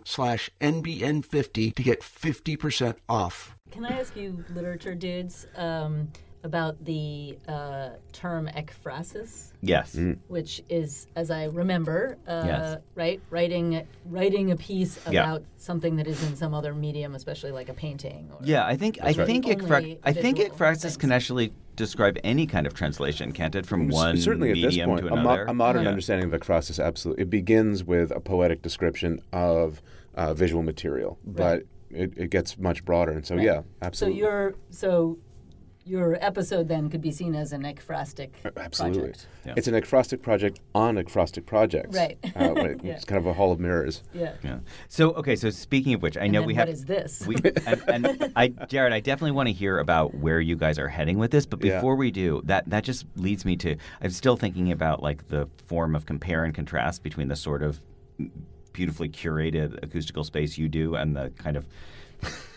slash 0.05 0.49
NBN50 0.59 1.75
to 1.75 1.83
get 1.83 2.01
50% 2.01 2.97
off. 3.07 3.55
Can 3.71 3.85
I 3.85 3.99
ask 3.99 4.15
you, 4.15 4.43
literature 4.53 4.95
dudes, 4.95 5.47
um, 5.55 6.09
about 6.43 6.83
the 6.85 7.37
uh, 7.47 7.89
term 8.11 8.47
ekphrasis? 8.47 9.51
Yes. 9.61 9.97
Which 10.27 10.63
is, 10.69 11.07
as 11.15 11.29
I 11.29 11.45
remember, 11.45 12.17
uh, 12.27 12.43
Yes. 12.45 12.77
right, 12.95 13.21
writing 13.29 13.85
writing 14.05 14.51
a 14.51 14.55
piece 14.55 14.99
Yeah. 15.09 15.21
about 15.23 15.43
something 15.57 15.95
that 15.97 16.07
is 16.07 16.21
in 16.27 16.35
some 16.35 16.53
other 16.53 16.73
medium, 16.73 17.13
especially 17.15 17.51
like 17.51 17.69
a 17.69 17.73
painting. 17.73 18.29
Or 18.31 18.39
Yeah, 18.43 18.65
I 18.65 18.75
think 18.75 18.97
I 19.01 19.05
That's 19.13 19.17
right. 19.19 19.27
think 19.27 19.45
ekphra- 19.45 19.99
I 20.03 20.13
think 20.13 20.37
visual 20.37 20.55
ekphrasis 20.57 20.97
can 20.97 21.11
actually 21.11 21.53
describe 21.75 22.17
any 22.23 22.47
kind 22.47 22.65
of 22.67 22.73
translation, 22.73 23.31
can't 23.31 23.55
it? 23.55 23.65
From 23.65 23.87
S- 23.89 23.93
one 23.93 24.17
certainly 24.17 24.51
at 24.51 24.55
this 24.61 24.77
point, 24.83 25.01
to 25.01 25.13
a, 25.13 25.15
mo- 25.15 25.45
a 25.47 25.53
modern 25.53 25.83
Yeah. 25.83 25.89
understanding 25.89 26.31
of 26.33 26.39
ekphrasis 26.39 26.83
absolutely 26.83 27.23
it 27.23 27.29
begins 27.29 27.83
with 27.83 28.11
a 28.11 28.19
poetic 28.19 28.61
description 28.61 29.21
of 29.31 29.81
uh, 30.15 30.33
visual 30.33 30.63
material, 30.63 31.17
but 31.25 31.63
it, 31.89 32.13
it 32.17 32.29
gets 32.29 32.57
much 32.57 32.83
broader, 32.83 33.11
and 33.11 33.25
so 33.25 33.35
Right. 33.35 33.45
yeah, 33.45 33.61
absolutely. 33.81 34.19
So 34.19 34.25
your 34.25 34.53
so 34.69 35.17
your 35.83 36.17
episode 36.23 36.67
then 36.67 36.89
could 36.89 37.01
be 37.01 37.11
seen 37.11 37.33
as 37.35 37.51
an 37.53 37.63
ekphrastic 37.63 38.31
project. 38.41 38.57
Absolutely. 38.57 39.01
project. 39.01 39.27
It's 39.57 39.67
an 39.67 39.73
ekphrastic 39.73 40.21
project 40.21 40.59
on 40.75 40.95
ekphrastic 40.95 41.45
projects. 41.45 41.95
Right. 41.97 42.17
Uh, 42.35 42.53
right. 42.53 42.77
Yeah. 42.83 42.93
It's 42.93 43.05
kind 43.05 43.19
of 43.19 43.25
a 43.25 43.33
hall 43.33 43.51
of 43.51 43.59
mirrors. 43.59 44.03
Yeah. 44.13 44.33
Yeah. 44.43 44.59
So 44.87 45.11
okay. 45.13 45.35
So 45.35 45.49
speaking 45.49 45.93
of 45.93 46.01
which, 46.01 46.17
I 46.17 46.21
And 46.21 46.33
know 46.33 46.41
then 46.41 46.47
we 46.47 46.53
what 46.53 46.59
have. 46.59 46.67
What 46.67 46.73
is 46.73 46.85
this? 46.85 47.25
We, 47.27 47.35
and, 47.65 47.83
and 47.87 48.31
I, 48.35 48.47
Jared, 48.67 48.93
I 48.93 48.99
definitely 48.99 49.31
want 49.31 49.47
to 49.47 49.53
hear 49.53 49.79
about 49.79 50.13
where 50.15 50.39
you 50.39 50.55
guys 50.55 50.77
are 50.79 50.87
heading 50.87 51.17
with 51.17 51.31
this. 51.31 51.45
But 51.45 51.63
Yeah. 51.63 51.75
before 51.75 51.95
we 51.95 52.11
do, 52.11 52.41
that 52.45 52.69
that 52.69 52.83
just 52.83 53.05
leads 53.15 53.43
me 53.45 53.55
to. 53.57 53.75
I'm 54.01 54.11
still 54.11 54.37
thinking 54.37 54.71
about 54.71 55.01
like 55.03 55.27
the 55.29 55.47
form 55.67 55.95
of 55.95 56.05
compare 56.05 56.43
and 56.43 56.53
contrast 56.53 57.03
between 57.03 57.27
the 57.27 57.35
sort 57.35 57.63
of 57.63 57.81
beautifully 58.73 59.09
curated 59.09 59.81
acoustical 59.83 60.23
space 60.23 60.57
you 60.57 60.69
do 60.69 60.95
and 60.95 61.15
the 61.15 61.29
kind 61.37 61.57
of 61.57 61.67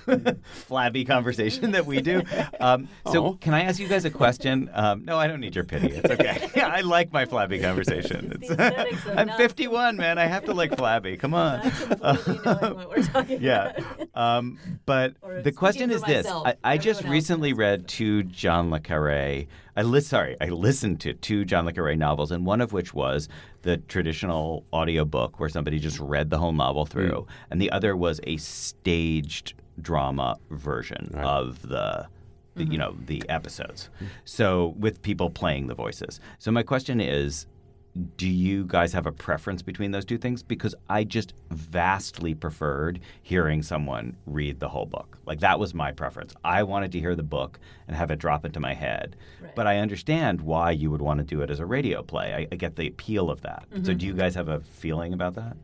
flabby 0.53 1.05
conversation 1.05 1.73
that 1.73 1.87
we 1.87 2.01
do. 2.01 2.23
Um, 2.61 2.88
so, 3.11 3.27
Aw. 3.27 3.33
can 3.35 3.55
I 3.55 3.62
ask 3.62 3.81
you 3.81 3.88
guys 3.88 4.05
a 4.05 4.11
question? 4.11 4.71
Um, 4.73 5.05
no, 5.05 5.19
I 5.19 5.27
don't 5.27 5.40
need 5.40 5.55
your 5.55 5.64
pity. 5.64 5.88
It's 5.88 6.11
okay. 6.11 6.51
yeah, 6.57 6.69
I 6.75 6.81
like 6.81 7.12
my 7.12 7.25
flabby 7.25 7.61
conversation. 7.61 8.33
It's- 8.43 9.07
I'm 9.17 9.29
51, 9.31 9.97
man. 9.97 10.19
I 10.19 10.27
have 10.27 10.45
to 10.45 10.55
like 10.55 10.77
flabby. 10.77 11.17
Come 11.17 11.35
on. 11.35 11.61
what 11.61 13.31
yeah. 13.40 13.73
Um, 14.14 14.59
but 14.87 15.14
the 15.43 15.53
question 15.53 15.90
is 15.90 16.03
this: 16.03 16.27
I, 16.27 16.55
I 16.62 16.79
just 16.79 17.05
recently 17.05 17.53
read 17.53 17.88
two 17.88 18.23
John 18.25 18.71
le 18.71 18.81
Carre. 18.81 19.47
I 19.77 19.83
li- 19.83 20.01
sorry, 20.01 20.37
I 20.40 20.47
listened 20.47 21.01
to 21.01 21.14
two 21.14 21.45
John 21.45 21.64
le 21.64 21.73
Carre 21.73 21.97
novels, 21.97 22.31
and 22.31 22.47
one 22.47 22.61
of 22.61 22.73
which 22.73 22.95
was 22.95 23.29
the 23.62 23.79
traditional 23.79 24.64
audiobook 24.73 25.40
where 25.40 25.49
somebody 25.49 25.79
just 25.79 25.99
read 25.99 26.31
the 26.31 26.38
whole 26.38 26.53
novel 26.53 26.87
through, 26.87 27.27
and 27.51 27.61
the 27.61 27.71
other 27.71 27.97
was 27.97 28.21
a 28.25 28.37
staged 28.37 29.55
drama 29.80 30.37
version 30.50 31.14
of 31.14 31.62
the. 31.62 32.06
the 32.54 32.64
You 32.64 32.78
know 32.78 32.94
the 33.06 33.22
episodes, 33.28 33.90
so 34.24 34.74
with 34.78 35.02
people 35.02 35.28
playing 35.30 35.66
the 35.66 35.74
voices. 35.74 36.20
So 36.38 36.52
my 36.52 36.62
question 36.62 37.00
is, 37.00 37.46
do 38.16 38.28
you 38.28 38.64
guys 38.66 38.92
have 38.92 39.06
a 39.06 39.12
preference 39.12 39.60
between 39.62 39.90
those 39.92 40.04
two 40.04 40.18
things? 40.18 40.42
Because 40.44 40.74
I 40.88 41.02
just 41.04 41.32
vastly 41.50 42.34
preferred 42.34 43.00
hearing 43.22 43.62
someone 43.62 44.16
read 44.26 44.60
the 44.60 44.68
whole 44.68 44.87
book. 44.87 45.18
Like 45.26 45.40
that 45.40 45.58
was 45.58 45.74
my 45.74 45.90
preference. 45.92 46.32
I 46.44 46.62
wanted 46.62 46.92
to 46.92 47.00
hear 47.00 47.14
the 47.16 47.22
book 47.24 47.58
and 47.88 47.96
have 47.96 48.10
it 48.12 48.18
drop 48.20 48.44
into 48.44 48.60
my 48.60 48.74
head. 48.74 49.16
But 49.56 49.66
I 49.66 49.78
understand 49.78 50.40
why 50.40 50.70
you 50.72 50.90
would 50.92 51.02
want 51.02 51.18
to 51.18 51.24
do 51.24 51.40
it 51.42 51.50
as 51.50 51.58
a 51.60 51.66
radio 51.66 52.02
play. 52.02 52.34
I, 52.34 52.48
I 52.52 52.56
get 52.56 52.76
the 52.76 52.87
appeal 52.88 53.30
of 53.30 53.40
that. 53.42 53.64
So 53.82 53.92
Mhm. 53.92 53.98
do 53.98 54.06
you 54.06 54.14
guys 54.14 54.34
have 54.37 54.48
a 54.48 54.60
feeling 54.60 55.12
about 55.12 55.34
that? 55.34 55.56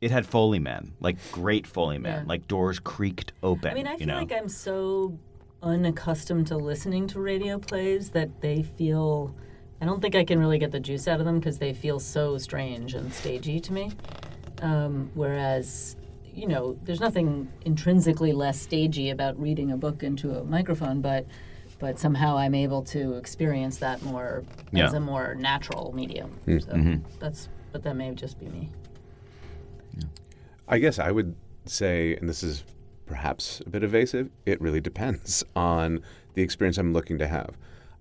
It 0.00 0.10
had 0.12 0.24
Foley 0.26 0.60
men, 0.60 0.92
like 1.00 1.16
great 1.32 1.66
Foley 1.66 1.98
men, 1.98 2.20
Yeah. 2.22 2.28
like 2.28 2.46
doors 2.46 2.78
creaked 2.78 3.32
open. 3.42 3.70
I 3.72 3.74
mean, 3.74 3.86
I 3.88 3.96
feel 3.96 4.06
know? 4.06 4.18
like 4.18 4.32
I'm 4.32 4.48
so 4.48 5.18
unaccustomed 5.62 6.46
to 6.48 6.56
listening 6.56 7.08
to 7.08 7.20
radio 7.20 7.58
plays 7.58 8.10
that 8.10 8.40
they 8.40 8.62
feel. 8.62 9.34
I 9.80 9.86
don't 9.86 10.00
think 10.00 10.14
I 10.14 10.24
can 10.24 10.38
really 10.38 10.58
get 10.58 10.70
the 10.70 10.78
juice 10.80 11.08
out 11.08 11.18
of 11.18 11.26
them 11.26 11.38
because 11.40 11.58
they 11.58 11.72
feel 11.72 11.98
so 11.98 12.38
strange 12.38 12.94
and 12.94 13.12
stagey 13.12 13.58
to 13.60 13.72
me. 13.72 13.90
Um, 14.62 15.10
whereas, 15.14 15.96
you 16.32 16.46
know, 16.46 16.76
there's 16.84 17.00
nothing 17.00 17.48
intrinsically 17.64 18.32
less 18.32 18.60
stagey 18.60 19.10
about 19.10 19.40
reading 19.40 19.72
a 19.72 19.76
book 19.76 20.02
into 20.04 20.32
a 20.38 20.44
microphone, 20.44 21.00
but 21.00 21.26
but 21.80 21.96
somehow 21.96 22.36
I'm 22.36 22.56
able 22.56 22.82
to 22.82 23.14
experience 23.14 23.78
that 23.78 24.02
more 24.02 24.42
Yeah. 24.72 24.86
as 24.86 24.94
a 24.94 25.00
more 25.00 25.36
natural 25.36 25.92
medium. 25.94 26.32
Mm. 26.44 26.60
So 26.64 26.72
Mhm. 26.72 27.00
that's, 27.20 27.48
but 27.70 27.84
that 27.84 27.94
may 27.94 28.12
just 28.14 28.40
be 28.40 28.46
me. 28.46 28.68
I 30.66 30.78
guess 30.78 30.98
I 30.98 31.10
would 31.10 31.34
say, 31.64 32.16
and 32.16 32.28
this 32.28 32.42
is 32.42 32.64
perhaps 33.06 33.62
a 33.66 33.70
bit 33.70 33.82
evasive, 33.82 34.30
it 34.46 34.60
really 34.60 34.80
depends 34.80 35.42
on 35.56 36.02
the 36.34 36.42
experience 36.42 36.78
I'm 36.78 36.92
looking 36.92 37.18
to 37.18 37.28
have. 37.28 37.56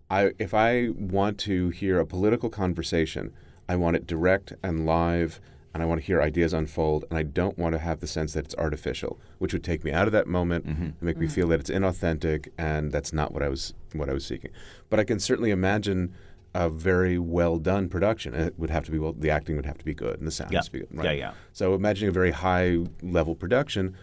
I, 0.10 0.32
if 0.40 0.54
I 0.54 0.90
want 0.90 1.38
to 1.40 1.70
hear 1.70 2.00
a 2.00 2.06
political 2.06 2.50
conversation, 2.50 3.34
I 3.68 3.76
want 3.76 3.98
it 3.98 4.08
direct 4.08 4.54
and 4.64 4.86
live, 4.86 5.42
and 5.74 5.84
I 5.84 5.86
want 5.86 6.02
to 6.02 6.08
hear 6.08 6.22
ideas 6.22 6.54
unfold, 6.54 7.06
and 7.10 7.20
I 7.20 7.24
don't 7.24 7.58
want 7.58 7.74
to 7.74 7.80
have 7.80 8.00
the 8.00 8.08
sense 8.08 8.34
that 8.34 8.46
it's 8.46 8.56
artificial, 8.56 9.20
which 9.38 9.54
would 9.54 9.64
take 9.64 9.84
me 9.84 9.92
out 9.92 10.08
of 10.08 10.14
that 10.14 10.28
moment 10.28 10.66
mm-hmm. 10.66 10.84
and 10.84 11.02
make 11.02 11.18
me 11.18 11.26
mm-hmm. 11.26 11.36
feel 11.36 11.48
that 11.50 11.60
it's 11.60 11.70
inauthentic, 11.70 12.50
and 12.58 12.92
that's 12.92 13.12
not 13.12 13.34
what 13.34 13.44
I 13.44 13.50
was 13.50 13.74
what 13.94 14.10
I 14.10 14.14
was 14.14 14.26
seeking. 14.26 14.52
But 14.90 15.00
I 15.00 15.04
can 15.04 15.20
certainly 15.20 15.52
imagine 15.52 16.14
a 16.58 16.70
very 16.70 17.20
well 17.20 17.58
done 17.60 17.88
production. 17.88 18.34
It 18.34 18.56
would 18.58 18.72
have 18.72 18.84
to 18.86 18.92
be 18.92 18.98
well. 18.98 19.14
The 19.14 19.30
acting 19.30 19.56
would 19.58 19.66
have 19.68 19.78
to 19.78 19.86
be 19.86 19.94
good, 19.94 20.18
and 20.18 20.26
the 20.28 20.32
sound 20.32 20.52
Yeah. 20.52 20.58
has 20.60 20.66
to 20.66 20.72
be 20.72 20.80
good. 20.80 20.90
Yeah, 20.92 21.02
Right? 21.04 21.18
yeah. 21.20 21.32
So 21.54 21.76
imagining 21.76 22.10
a 22.10 22.12
very 22.12 22.32
high 22.32 22.80
level 23.04 23.36
production, 23.36 23.96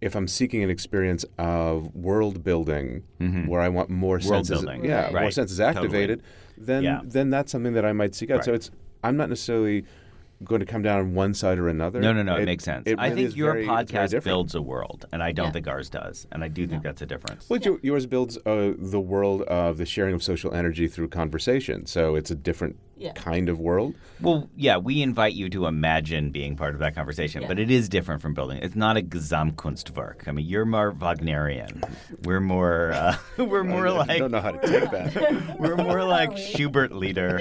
if 0.00 0.16
I'm 0.16 0.26
seeking 0.26 0.64
an 0.64 0.70
experience 0.70 1.24
of 1.38 1.94
world 1.94 2.42
building 2.42 3.04
where 3.46 3.60
I 3.60 3.68
want 3.68 3.88
more 3.88 4.18
Mm-hmm. 4.18 4.28
World 4.30 4.46
senses, 4.48 4.64
building. 4.64 4.84
yeah, 4.84 5.10
more 5.12 5.20
Right. 5.22 5.32
senses 5.32 5.58
Totally. 5.58 5.76
activated, 5.86 6.22
then 6.58 6.82
Yeah. 6.82 7.00
then 7.04 7.30
that's 7.30 7.52
something 7.52 7.72
that 7.74 7.84
I 7.84 7.92
might 7.92 8.14
seek 8.16 8.30
out. 8.32 8.44
So 8.44 8.52
it's 8.52 8.70
I'm 9.04 9.16
not 9.16 9.28
necessarily 9.28 9.84
going 10.44 10.60
to 10.60 10.66
come 10.66 10.82
down 10.82 10.98
on 11.00 11.14
one 11.14 11.34
side 11.34 11.58
or 11.58 11.68
another. 11.68 12.00
No, 12.00 12.12
no, 12.12 12.22
no. 12.22 12.36
It, 12.36 12.44
makes 12.46 12.64
sense. 12.64 12.84
it 12.86 12.98
I 12.98 13.08
really 13.08 13.24
think 13.26 13.36
your 13.36 13.52
very- 13.54 13.66
podcast 13.66 14.24
builds 14.24 14.54
a 14.54 14.62
world, 14.62 15.06
and 15.12 15.22
I 15.22 15.32
don't 15.32 15.46
Yeah. 15.46 15.52
think 15.52 15.68
ours 15.68 15.88
does. 15.90 16.26
And 16.32 16.42
I 16.44 16.48
do 16.48 16.66
think 16.66 16.82
that's 16.82 17.02
a 17.02 17.06
difference. 17.06 17.48
Well, 17.48 17.60
your- 17.60 17.78
yours 17.82 18.06
builds 18.06 18.36
uh, 18.46 18.72
the 18.78 19.00
world 19.00 19.42
of 19.42 19.78
the 19.78 19.86
sharing 19.86 20.14
of 20.14 20.22
social 20.22 20.52
energy 20.54 20.88
through 20.88 21.08
conversation. 21.08 21.86
So 21.86 22.14
it's 22.14 22.30
a 22.30 22.34
different 22.34 22.76
Yeah. 23.02 23.12
kind 23.14 23.48
of 23.48 23.58
world. 23.58 23.94
Well, 24.20 24.48
yeah, 24.56 24.76
we 24.76 25.02
invite 25.02 25.32
you 25.32 25.48
to 25.50 25.66
imagine 25.66 26.30
being 26.30 26.54
part 26.56 26.74
of 26.74 26.80
that 26.80 26.94
conversation, 26.94 27.42
Yeah. 27.42 27.48
but 27.48 27.58
it 27.58 27.68
is 27.70 27.88
different 27.88 28.22
from 28.22 28.32
building. 28.32 28.58
It's 28.62 28.76
not 28.76 28.96
a 28.96 29.02
Gesamtkunstwerk. 29.02 30.28
I 30.28 30.30
mean, 30.32 30.46
you're 30.46 30.64
more 30.64 30.92
Wagnerian. 30.92 31.82
We're 32.22 32.40
more, 32.40 32.92
uh, 32.92 33.16
we're 33.38 33.64
more 33.64 33.88
I 33.88 33.90
like. 33.90 34.18
don't 34.18 34.30
know 34.30 34.40
how 34.40 34.52
to 34.52 34.66
take 34.66 34.90
that. 34.92 35.56
we're 35.58 35.76
more 35.76 36.04
like 36.04 36.36
Schubert 36.36 36.92
lieder, 36.92 37.40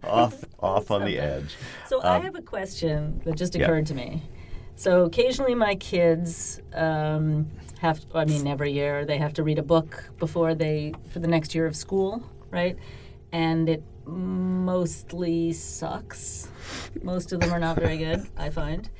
off, 0.04 0.44
off 0.60 0.90
on 0.92 1.04
the 1.04 1.18
edge. 1.18 1.56
So 1.88 2.00
I 2.02 2.16
Um, 2.16 2.22
have 2.22 2.36
a 2.36 2.42
question 2.42 3.20
that 3.24 3.34
just 3.36 3.54
yeah. 3.56 3.64
occurred 3.64 3.86
to 3.86 3.94
me. 3.94 4.22
So 4.76 5.04
occasionally 5.04 5.54
my 5.56 5.74
kids 5.74 6.60
um, 6.74 7.48
have, 7.80 8.00
I 8.14 8.24
mean, 8.26 8.46
every 8.46 8.72
year 8.72 9.04
they 9.04 9.18
have 9.18 9.32
to 9.34 9.42
read 9.42 9.58
a 9.58 9.62
book 9.62 10.04
before 10.18 10.54
they, 10.54 10.92
for 11.10 11.18
the 11.18 11.28
next 11.28 11.54
year 11.54 11.66
of 11.66 11.74
school, 11.74 12.22
right? 12.50 12.76
And 13.32 13.68
it 13.68 13.82
mostly 14.66 15.52
sucks. 15.52 16.48
Most 17.02 17.32
of 17.32 17.38
them 17.38 17.52
are 17.52 17.60
not 17.60 17.76
very 17.76 17.96
good, 17.96 18.26
I 18.36 18.50
find. 18.50 18.90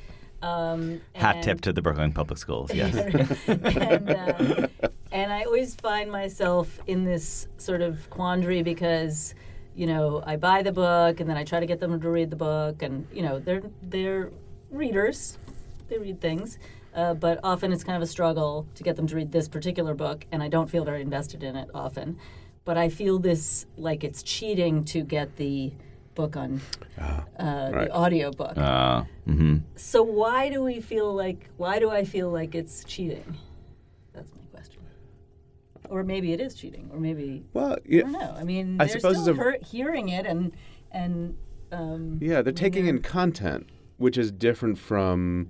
Um, 0.41 1.01
Hat 1.13 1.35
and- 1.35 1.43
tip 1.43 1.61
to 1.61 1.73
the 1.73 1.81
Brooklyn 1.81 2.13
Public 2.13 2.37
Schools. 2.37 2.73
Yes. 2.73 2.95
and, 3.47 4.09
uh, 4.09 4.67
and 5.11 5.33
I 5.33 5.43
always 5.43 5.75
find 5.75 6.09
myself 6.09 6.79
in 6.87 7.03
this 7.03 7.49
sort 7.57 7.81
of 7.81 8.09
quandary 8.09 8.63
because, 8.63 9.35
you 9.75 9.87
know, 9.87 10.23
I 10.25 10.37
buy 10.37 10.63
the 10.63 10.71
book 10.71 11.19
and 11.19 11.29
then 11.29 11.35
I 11.35 11.43
try 11.43 11.59
to 11.59 11.65
get 11.65 11.81
them 11.81 11.99
to 11.99 12.09
read 12.09 12.29
the 12.29 12.37
book, 12.37 12.81
and 12.81 13.05
you 13.11 13.23
know, 13.23 13.39
they're 13.39 13.63
they're 13.83 14.31
readers, 14.71 15.37
they 15.89 15.97
read 15.97 16.21
things, 16.21 16.59
uh, 16.95 17.13
but 17.13 17.41
often 17.43 17.73
it's 17.73 17.83
kind 17.83 17.97
of 17.97 18.03
a 18.03 18.07
struggle 18.07 18.65
to 18.75 18.83
get 18.83 18.95
them 18.95 19.07
to 19.07 19.15
read 19.17 19.33
this 19.33 19.49
particular 19.49 19.93
book, 19.93 20.25
and 20.31 20.41
I 20.41 20.47
don't 20.47 20.69
feel 20.69 20.85
very 20.85 21.01
invested 21.01 21.43
in 21.43 21.55
it 21.57 21.69
often, 21.73 22.17
but 22.67 22.75
I 22.77 22.89
feel 22.89 23.17
this 23.17 23.65
like 23.77 24.03
it's 24.03 24.21
cheating 24.21 24.83
to 24.85 25.01
get 25.01 25.37
the 25.37 25.71
book 26.15 26.35
on 26.35 26.59
uh, 26.99 27.23
right. 27.39 27.87
the 27.87 27.91
audio 27.93 28.29
book. 28.31 28.57
Uh, 28.57 29.03
mhm. 29.25 29.61
So 29.77 30.03
why 30.03 30.49
do 30.49 30.61
we 30.61 30.81
feel 30.81 31.13
like 31.15 31.49
why 31.55 31.79
do 31.79 31.89
I 31.89 32.03
feel 32.03 32.29
like 32.29 32.55
it's 32.55 32.83
cheating? 32.83 33.37
That's 34.13 34.31
my 34.35 34.43
question. 34.51 34.81
Or 35.89 36.03
maybe 36.03 36.33
it 36.33 36.41
is 36.41 36.55
cheating, 36.55 36.89
or 36.91 36.99
maybe 36.99 37.45
Well, 37.53 37.77
I 37.89 37.99
don't 38.01 38.11
know. 38.11 38.35
I 38.37 38.43
mean, 38.43 38.81
I 38.81 38.85
they're 38.85 38.99
suppose 38.99 39.21
still 39.21 39.29
it's 39.29 39.39
a- 39.39 39.43
hear- 39.43 39.59
hearing 39.85 40.09
it 40.09 40.25
and 40.25 40.51
and 40.91 41.37
um, 41.71 42.17
Yeah, 42.21 42.41
they're 42.41 42.51
taking 42.51 42.87
in 42.87 43.01
content, 43.01 43.69
which 43.95 44.17
is 44.17 44.29
different 44.29 44.77
from 44.77 45.47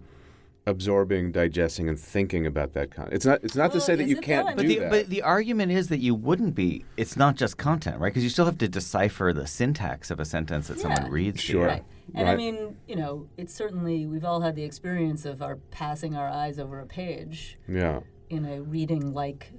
absorbing, 0.67 1.32
digesting, 1.32 1.88
and 1.89 1.97
thinking 1.99 2.45
about 2.45 2.73
that 2.73 2.91
content. 2.91 3.15
It's 3.15 3.25
not. 3.25 3.43
It's 3.43 3.56
not 3.56 3.71
to 3.71 3.82
say 3.82 3.95
that 3.95 4.08
you 4.08 4.17
can't 4.17 4.56
But 4.56 4.62
do 4.63 4.67
the, 4.67 4.80
that. 4.80 4.91
but 4.91 5.10
the 5.10 5.21
argument 5.23 5.71
is 5.71 5.88
that 5.88 5.99
you 5.99 6.13
wouldn't 6.13 6.53
be. 6.53 6.86
It's 6.97 7.15
not 7.17 7.36
just 7.36 7.58
content, 7.58 7.99
right? 7.99 8.10
Because 8.10 8.23
you 8.23 8.30
still 8.30 8.45
have 8.45 8.58
to 8.60 8.67
decipher 8.67 9.32
the 9.34 9.47
syntax 9.47 10.12
of 10.12 10.19
a 10.19 10.25
sentence 10.25 10.67
that 10.67 10.80
someone 10.80 11.10
reads. 11.10 11.38
to 11.41 11.47
Sure. 11.47 11.62
you. 11.62 11.67
Right. 11.67 11.84
And 12.13 12.30
I 12.30 12.36
mean, 12.36 12.77
you 12.88 12.95
know, 12.95 13.27
it's 13.38 13.53
certainly 13.53 14.06
we've 14.06 14.25
all 14.25 14.41
had 14.41 14.56
the 14.56 14.63
experience 14.63 15.25
of 15.25 15.41
our 15.41 15.56
passing 15.71 16.15
our 16.15 16.27
eyes 16.30 16.60
over 16.60 16.80
a 16.80 16.86
page 16.86 17.58
yeah. 17.67 18.01
in 18.30 18.45
a 18.45 18.62
reading 18.62 19.13
like 19.13 19.51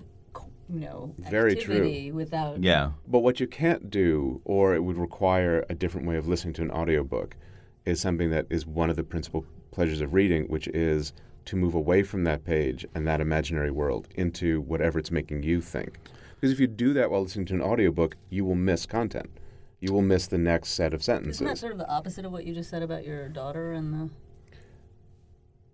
you 0.71 0.81
know 0.81 1.15
Very 1.19 1.55
true. 1.55 1.75
activity 1.77 2.13
without 2.13 2.61
But 3.07 3.21
what 3.21 3.41
you 3.41 3.47
can't 3.47 3.89
do, 3.91 4.43
or 4.45 4.75
it 4.75 4.85
would 4.85 4.99
require 4.99 5.65
a 5.71 5.75
different 5.75 6.07
way 6.07 6.17
of 6.17 6.29
listening 6.29 6.53
to 6.55 6.63
an 6.63 6.71
audiobook, 6.71 7.37
is 7.87 8.01
something 8.03 8.31
that 8.31 8.47
is 8.51 8.67
one 8.67 8.91
of 8.91 8.97
the 8.97 9.05
principal 9.05 9.47
pleasures 9.79 10.01
of 10.01 10.13
reading, 10.13 10.43
which 10.49 10.67
is 10.67 11.13
to 11.45 11.55
move 11.55 11.73
away 11.73 12.03
from 12.03 12.25
that 12.25 12.45
page 12.45 12.85
and 12.97 13.07
that 13.07 13.21
imaginary 13.21 13.71
world 13.71 14.09
into 14.17 14.61
whatever 14.63 14.99
it's 14.99 15.13
making 15.13 15.45
you 15.45 15.61
think. 15.61 16.01
Because 16.35 16.51
if 16.51 16.59
you 16.59 16.67
do 16.67 16.93
that 16.95 17.13
while 17.13 17.23
listening 17.23 17.47
to 17.47 17.55
an 17.55 17.63
audiobook, 17.63 18.17
you 18.29 18.45
will 18.45 18.57
miss 18.57 18.87
content. 18.87 19.31
You 19.79 19.93
will 19.93 20.03
miss 20.03 20.27
the 20.27 20.37
next 20.37 20.71
set 20.71 20.93
of 20.93 21.05
sentences. 21.05 21.37
Isn't 21.37 21.47
that 21.47 21.59
sort 21.59 21.71
of 21.71 21.79
the 21.79 21.89
opposite 21.89 22.25
of 22.25 22.33
what 22.33 22.45
you 22.45 22.55
just 22.55 22.71
said 22.71 22.83
about 22.83 23.07
your 23.07 23.29
daughter 23.29 23.71
and 23.71 23.95
the, 23.95 24.11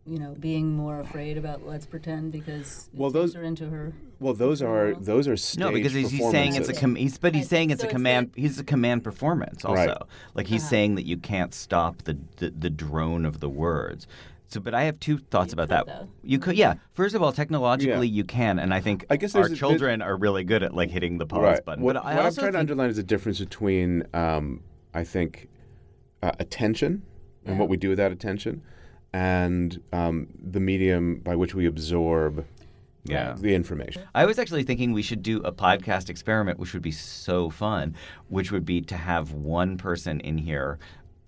you 0.07 0.19
know, 0.19 0.35
being 0.39 0.73
more 0.73 1.01
afraid 1.01 1.39
about 1.39 1.67
let's 1.67 1.87
pretend 1.87 2.31
because 2.33 2.91
Well, 2.93 3.11
those- 3.11 3.35
are 3.37 3.43
into 3.43 3.69
her. 3.71 3.93
well, 4.21 4.35
those 4.35 4.61
are 4.61 4.95
those 4.95 5.27
are 5.29 5.37
staged 5.37 5.61
No, 5.61 5.73
because 5.73 5.93
he's, 5.95 6.11
he's 6.11 6.31
saying 6.31 6.57
it's 6.57 6.69
a 6.69 6.73
performances. 6.73 6.81
com- 6.81 6.95
he's, 6.97 7.19
but 7.19 7.35
he's 7.35 7.49
saying 7.49 7.71
it's 7.71 7.81
So 7.81 7.87
a 7.87 7.89
it's 7.89 7.95
command. 7.95 8.31
he's 8.37 8.59
a 8.61 8.65
command 8.65 9.03
performance 9.03 9.65
also. 9.65 9.87
Right. 9.87 9.97
Like 10.35 10.47
he's 10.47 10.63
Uh-huh. 10.63 10.71
saying 10.71 10.95
that 10.97 11.07
you 11.07 11.17
can't 11.17 11.55
stop 11.55 12.03
the, 12.03 12.19
the 12.37 12.51
the 12.51 12.71
drone 12.71 13.25
of 13.25 13.41
the 13.41 13.49
words. 13.49 14.07
So, 14.49 14.61
but 14.61 14.75
I 14.75 14.85
have 14.85 15.01
two 15.01 15.19
thoughts 15.19 15.53
about 15.55 15.69
that. 15.71 15.87
though. 15.87 16.09
You 16.23 16.39
could, 16.39 16.55
yeah. 16.57 16.75
First 16.93 17.15
of 17.17 17.23
all, 17.23 17.33
technologically 17.33 18.07
you 18.07 18.23
can, 18.25 18.59
and 18.61 18.73
I 18.75 18.81
think 18.81 19.05
I 19.11 19.17
guess 19.17 19.35
our 19.35 19.43
there's 19.43 19.53
a- 19.53 19.57
children 19.57 20.01
are 20.03 20.17
really 20.17 20.45
good 20.45 20.63
at 20.63 20.75
like 20.75 20.91
hitting 20.91 21.17
the 21.19 21.27
pause 21.27 21.43
right. 21.43 21.65
button. 21.65 21.83
What, 21.83 21.95
but 21.95 22.05
I 22.05 22.11
what 22.15 22.19
I'm 22.21 22.25
also 22.27 22.43
trying 22.43 22.53
to 22.53 22.59
underline 22.61 22.91
is 22.91 22.97
the 22.97 23.03
difference 23.03 23.41
between, 23.41 24.05
um, 24.13 24.61
I 24.93 25.03
think, 25.03 25.49
uh, 26.23 26.33
attention 26.39 27.03
and 27.47 27.59
what 27.59 27.69
we 27.69 27.77
do 27.77 27.89
with 27.89 27.99
that 27.99 28.13
attention, 28.13 28.63
and 29.15 29.81
um, 29.93 30.27
the 30.43 30.59
medium 30.59 31.21
by 31.21 31.37
which 31.37 31.55
we 31.55 31.67
absorb 31.67 32.45
Yeah. 33.05 33.37
the 33.39 33.55
information. 33.55 34.03
I 34.12 34.27
was 34.27 34.41
actually 34.41 34.65
thinking 34.65 34.93
we 34.93 35.03
should 35.03 35.23
do 35.23 35.39
a 35.43 35.53
podcast 35.53 36.11
experiment, 36.11 36.59
which 36.59 36.73
would 36.75 36.83
be 36.83 36.91
so 36.91 37.49
fun, 37.49 37.95
which 38.29 38.51
would 38.51 38.65
be 38.65 38.81
to 38.81 38.97
have 38.97 39.31
one 39.33 39.77
person 39.79 40.19
in 40.21 40.37
here 40.37 40.81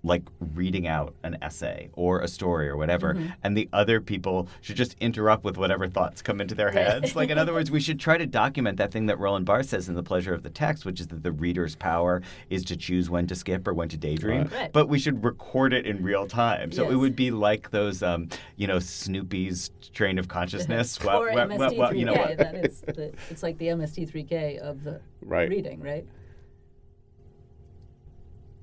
like 0.07 0.23
reading 0.55 0.87
out 0.87 1.13
an 1.23 1.37
essay 1.41 1.89
or 1.93 2.21
a 2.21 2.27
story 2.27 2.67
or 2.69 2.77
whatever, 2.77 3.13
Mhm. 3.13 3.33
and 3.43 3.55
the 3.57 3.69
other 3.73 3.99
people 4.01 4.47
should 4.61 4.75
just 4.77 4.95
interrupt 4.99 5.43
with 5.43 5.57
whatever 5.57 5.87
thoughts 5.87 6.21
come 6.21 6.41
into 6.41 6.55
their 6.55 6.71
heads. 6.71 7.15
like, 7.15 7.29
in 7.29 7.37
other 7.37 7.53
words, 7.53 7.69
we 7.69 7.79
should 7.79 7.99
try 7.99 8.17
to 8.17 8.25
document 8.25 8.77
that 8.77 8.91
thing 8.91 9.05
that 9.07 9.19
Roland 9.19 9.45
Barthes 9.45 9.69
says 9.69 9.89
in 9.89 9.95
The 9.95 10.03
Pleasure 10.03 10.33
of 10.33 10.43
the 10.43 10.49
Text, 10.49 10.85
which 10.85 10.99
is 10.99 11.07
that 11.07 11.21
the 11.23 11.31
reader's 11.31 11.75
power 11.75 12.21
is 12.49 12.63
to 12.65 12.77
choose 12.77 13.09
when 13.09 13.27
to 13.27 13.35
skip 13.35 13.67
or 13.67 13.73
when 13.73 13.89
to 13.89 13.97
daydream. 13.97 14.43
Right. 14.43 14.51
Right. 14.53 14.73
But 14.73 14.87
we 14.89 14.97
should 14.97 15.23
record 15.23 15.73
it 15.73 15.85
in 15.85 16.01
real 16.01 16.25
time. 16.25 16.71
So 16.71 16.89
it 16.89 16.95
would 16.95 17.15
be 17.15 17.29
like 17.31 17.71
those, 17.71 18.01
um, 18.01 18.29
you 18.55 18.65
know, 18.67 18.79
Snoopy's 18.79 19.71
train 19.93 20.17
of 20.17 20.27
consciousness. 20.27 21.03
Well- 21.03 21.21
or 21.23 21.33
well- 21.33 21.47
well- 21.49 21.57
MST3K. 21.71 21.77
well, 21.77 21.95
you 21.95 22.05
know 22.05 22.13
what? 22.13 22.37
that 22.37 22.55
is 22.65 22.81
the, 22.81 23.11
it's 23.29 23.43
like 23.43 23.57
the 23.57 23.67
MST3K 23.69 24.57
of 24.59 24.83
the 24.83 25.01
Right. 25.21 25.49
reading, 25.49 25.81
right? 25.81 26.05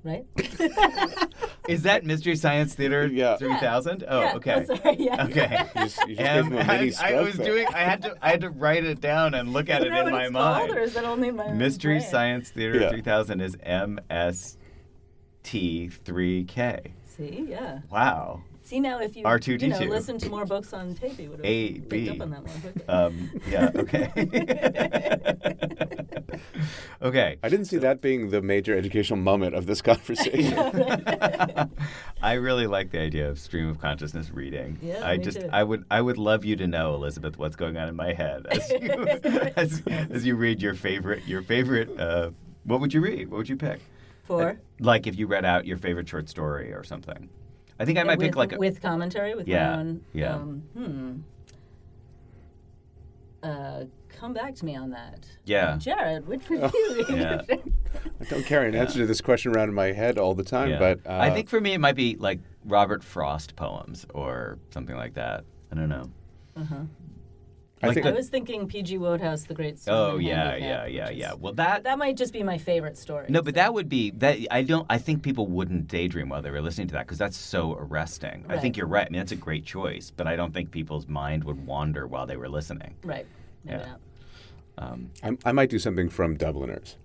Right? 0.05 0.25
Is 1.67 1.81
that 1.81 2.05
Mystery 2.05 2.35
Science 2.35 2.75
Theater 2.75 3.09
3000? 3.39 4.03
Oh, 4.07 4.21
Yeah. 4.21 4.35
okay. 4.35 4.65
Oh, 4.69 4.75
sorry, 4.75 4.95
yes. 4.99 5.19
Okay. 5.31 5.57
You 5.75 5.81
just- 5.81 6.07
you 6.07 6.15
just 6.15 6.29
Um, 6.29 6.49
gave 6.51 6.59
a 6.59 6.63
mini 6.65 6.93
I, 6.95 7.13
I 7.13 7.21
was 7.23 7.35
there. 7.35 7.45
doing. 7.47 7.65
I 7.73 7.79
had 7.79 8.01
to. 8.03 8.15
I 8.21 8.29
had 8.29 8.41
to 8.41 8.51
write 8.51 8.85
it 8.85 9.01
down 9.01 9.33
and 9.33 9.51
look 9.51 9.67
at 9.69 9.81
Is 9.81 9.87
it 9.87 9.93
in 9.93 10.11
my 10.11 10.25
it's 10.25 10.31
mind. 10.31 10.67
Called, 10.69 10.77
or 10.77 10.81
is 10.81 10.93
that 10.93 11.05
only 11.05 11.31
my 11.31 11.51
Mystery 11.51 11.97
brain? 11.97 12.07
Science 12.09 12.51
Theater 12.51 12.79
Yeah. 12.81 12.89
3000 12.91 13.41
is 13.41 13.55
MST3K. 15.43 16.91
See, 17.05 17.45
yeah. 17.49 17.79
Wow. 17.91 18.43
See 18.65 18.79
now, 18.79 18.99
if 18.99 19.15
you 19.15 19.23
R2D2. 19.23 19.61
you 19.61 19.67
know 19.67 19.79
listen 19.79 20.17
to 20.17 20.27
more 20.27 20.43
books 20.43 20.73
on 20.73 20.95
tape, 20.95 21.19
you 21.19 21.29
would 21.29 21.37
have 21.37 21.45
A 21.45 21.73
picked 21.73 21.89
B. 21.89 22.09
up 22.09 22.21
on 22.21 22.31
that 22.31 22.43
one. 22.43 22.73
Um, 22.87 23.29
yeah. 23.47 23.69
Okay. 23.75 24.11
okay. 27.01 27.37
I 27.43 27.49
didn't 27.49 27.65
see 27.65 27.77
that 27.77 28.01
being 28.01 28.31
the 28.31 28.41
major 28.41 28.75
educational 28.75 29.19
moment 29.19 29.53
of 29.53 29.67
this 29.67 29.83
conversation. 29.83 30.57
I 32.23 32.33
really 32.33 32.65
like 32.65 32.89
the 32.89 33.01
idea 33.01 33.29
of 33.29 33.37
stream 33.37 33.69
of 33.69 33.79
consciousness 33.79 34.31
reading. 34.31 34.79
Yeah, 34.81 35.07
I 35.07 35.17
me 35.17 35.23
just 35.23 35.41
too. 35.41 35.49
I 35.53 35.63
would 35.63 35.85
I 35.91 36.01
would 36.01 36.17
love 36.17 36.43
you 36.43 36.55
to 36.55 36.65
know, 36.65 36.95
Elizabeth, 36.95 37.37
what's 37.37 37.55
going 37.55 37.77
on 37.77 37.87
in 37.87 37.95
my 37.95 38.13
head 38.13 38.47
as 38.47 38.67
you 38.71 39.07
as, 39.55 39.83
as 39.87 40.25
you 40.25 40.35
read 40.35 40.59
your 40.59 40.73
favorite 40.73 41.23
your 41.27 41.43
favorite 41.43 41.99
uh, 41.99 42.31
what 42.63 42.81
would 42.81 42.95
you 42.95 43.01
read? 43.01 43.29
What 43.29 43.37
would 43.37 43.49
you 43.49 43.57
pick? 43.57 43.79
For 44.23 44.59
Like 44.79 45.05
if 45.05 45.19
you 45.19 45.27
read 45.27 45.45
out 45.45 45.67
your 45.67 45.77
favorite 45.77 46.09
short 46.09 46.29
story 46.29 46.73
or 46.73 46.83
something. 46.83 47.29
I 47.79 47.85
think 47.85 47.97
I 47.97 48.03
might 48.03 48.17
with, 48.17 48.27
pick 48.27 48.35
like 48.35 48.53
a, 48.53 48.57
with 48.57 48.81
commentary 48.81 49.35
with 49.35 49.47
Yeah, 49.47 49.69
my 49.75 49.79
own. 49.81 50.01
yeah. 50.13 50.33
Um, 50.35 50.63
hmm. 50.73 51.13
Uh, 53.43 53.83
come 54.09 54.33
back 54.33 54.55
to 54.55 54.65
me 54.65 54.75
on 54.75 54.89
that. 54.91 55.25
Yeah. 55.45 55.77
Jared, 55.77 56.27
which 56.27 56.49
would 56.49 56.71
you 56.73 57.05
read? 57.09 57.17
Yeah. 57.17 57.41
I 58.21 58.23
don't 58.25 58.45
carry 58.45 58.69
an 58.69 58.75
answer 58.75 58.99
to 58.99 59.05
this 59.05 59.21
question 59.21 59.55
around 59.55 59.69
in 59.69 59.75
my 59.75 59.91
head 59.91 60.17
all 60.17 60.33
the 60.33 60.43
time, 60.43 60.69
Yeah. 60.71 60.79
but 60.79 60.99
uh, 61.05 61.17
I 61.19 61.29
think 61.31 61.49
for 61.49 61.61
me 61.61 61.73
it 61.73 61.79
might 61.79 61.95
be 61.95 62.15
like 62.15 62.39
Robert 62.65 63.03
Frost 63.03 63.55
poems 63.55 64.05
or 64.13 64.57
something 64.71 64.95
like 64.95 65.13
that. 65.15 65.43
I 65.71 65.75
don't 65.75 65.89
know. 65.89 66.09
Uh-huh. 66.57 66.75
I 67.83 67.87
Like 67.87 67.95
think 67.95 68.05
I 68.05 68.11
was 68.11 68.29
thinking 68.29 68.67
P.G. 68.67 68.97
Wodehouse, 68.97 69.43
The 69.43 69.53
Great 69.53 69.77
Story. 69.77 69.97
Oh 69.97 70.17
yeah, 70.17 70.55
yeah, 70.55 70.85
yeah, 70.85 71.09
yeah. 71.09 71.33
Well, 71.33 71.53
that 71.53 71.83
That 71.83 71.97
might 71.97 72.15
just 72.15 72.31
be 72.31 72.41
my 72.41 72.57
favorite 72.57 72.97
story. 72.97 73.25
No, 73.27 73.41
but 73.41 73.55
that 73.55 73.73
would 73.73 73.89
be 73.89 74.11
that. 74.11 74.39
I 74.49 74.63
don't. 74.63 74.85
I 74.89 74.97
think 74.97 75.23
people 75.23 75.47
wouldn't 75.47 75.87
daydream 75.87 76.29
while 76.29 76.41
they 76.41 76.51
were 76.51 76.61
listening 76.61 76.87
to 76.87 76.93
that 76.93 77.05
because 77.05 77.17
that's 77.17 77.37
so 77.37 77.73
arresting. 77.73 78.45
I 78.47 78.57
think 78.57 78.77
you're 78.77 78.87
right. 78.87 79.07
I 79.07 79.09
mean, 79.09 79.19
that's 79.19 79.33
a 79.33 79.35
great 79.37 79.65
choice, 79.65 80.09
but 80.09 80.25
I 80.25 80.35
don't 80.37 80.53
think 80.53 80.71
people's 80.71 81.07
mind 81.07 81.43
would 81.43 81.65
wander 81.65 82.07
while 82.07 82.25
they 82.25 82.37
were 82.37 82.49
listening. 82.49 82.95
Right. 83.03 83.25
Maybe 83.65 83.79
Yeah. 83.79 83.85
not. 83.87 83.99
Um, 84.77 85.11
I, 85.23 85.37
I 85.49 85.51
might 85.51 85.69
do 85.69 85.79
something 85.79 86.09
from 86.09 86.35
Dubliners. 86.37 86.95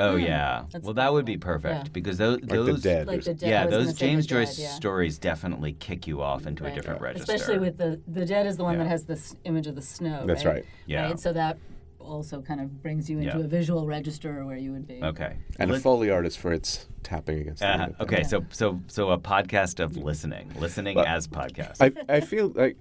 Oh 0.00 0.16
Mm, 0.16 0.22
yeah. 0.26 0.64
that's 0.72 0.84
Well, 0.84 0.94
that 0.94 1.12
would 1.12 1.24
be 1.24 1.36
perfect 1.36 1.84
Yeah. 1.86 1.90
because 1.92 2.18
those 2.18 2.40
Like 2.40 2.48
The 2.48 2.56
those 2.56 2.82
Dead 2.82 3.06
Like 3.06 3.22
the 3.24 3.34
dead. 3.34 3.48
yeah 3.48 3.64
was 3.64 3.70
those 3.72 3.84
gonna 3.86 3.96
say 3.96 4.06
James 4.06 4.26
The 4.26 4.34
Dead, 4.34 4.46
Joyce 4.46 4.58
yeah. 4.58 4.68
stories 4.70 5.18
definitely 5.18 5.72
kick 5.74 6.06
you 6.06 6.20
off 6.22 6.46
into 6.46 6.64
a 6.64 6.66
Right. 6.66 6.74
different 6.74 7.00
register. 7.00 7.32
Especially 7.32 7.58
with 7.58 7.76
the 7.78 8.00
the 8.08 8.24
dead 8.26 8.46
is 8.46 8.56
the 8.56 8.64
one 8.64 8.74
Yeah. 8.78 8.84
that 8.84 8.88
has 8.90 9.04
this 9.04 9.36
image 9.44 9.66
of 9.66 9.74
the 9.76 9.82
snow. 9.82 10.24
That's 10.26 10.44
right. 10.44 10.64
Yeah. 10.86 11.06
Right? 11.06 11.18
So 11.20 11.32
that 11.34 11.58
also 11.98 12.40
kind 12.40 12.60
of 12.60 12.82
brings 12.82 13.08
you 13.10 13.18
into 13.18 13.38
Yeah. 13.38 13.44
a 13.44 13.48
visual 13.48 13.86
register 13.86 14.44
where 14.44 14.56
you 14.56 14.72
would 14.72 14.86
be. 14.88 15.00
okay. 15.02 15.36
And 15.58 15.70
a 15.70 15.74
Lis- 15.74 15.82
Foley 15.82 16.10
artist 16.10 16.38
for 16.38 16.52
its 16.52 16.88
tapping 17.02 17.38
against 17.40 17.60
the 17.60 17.68
uh, 17.68 17.78
window. 17.86 17.96
okay, 18.00 18.22
so 18.24 18.44
so 18.50 18.80
so 18.88 19.10
a 19.10 19.18
podcast 19.18 19.80
of 19.80 19.96
listening, 19.96 20.50
listening 20.58 20.94
But 20.94 21.06
as 21.06 21.28
podcast. 21.28 21.76
I, 21.80 21.92
I 22.16 22.20
feel 22.20 22.48
like 22.54 22.76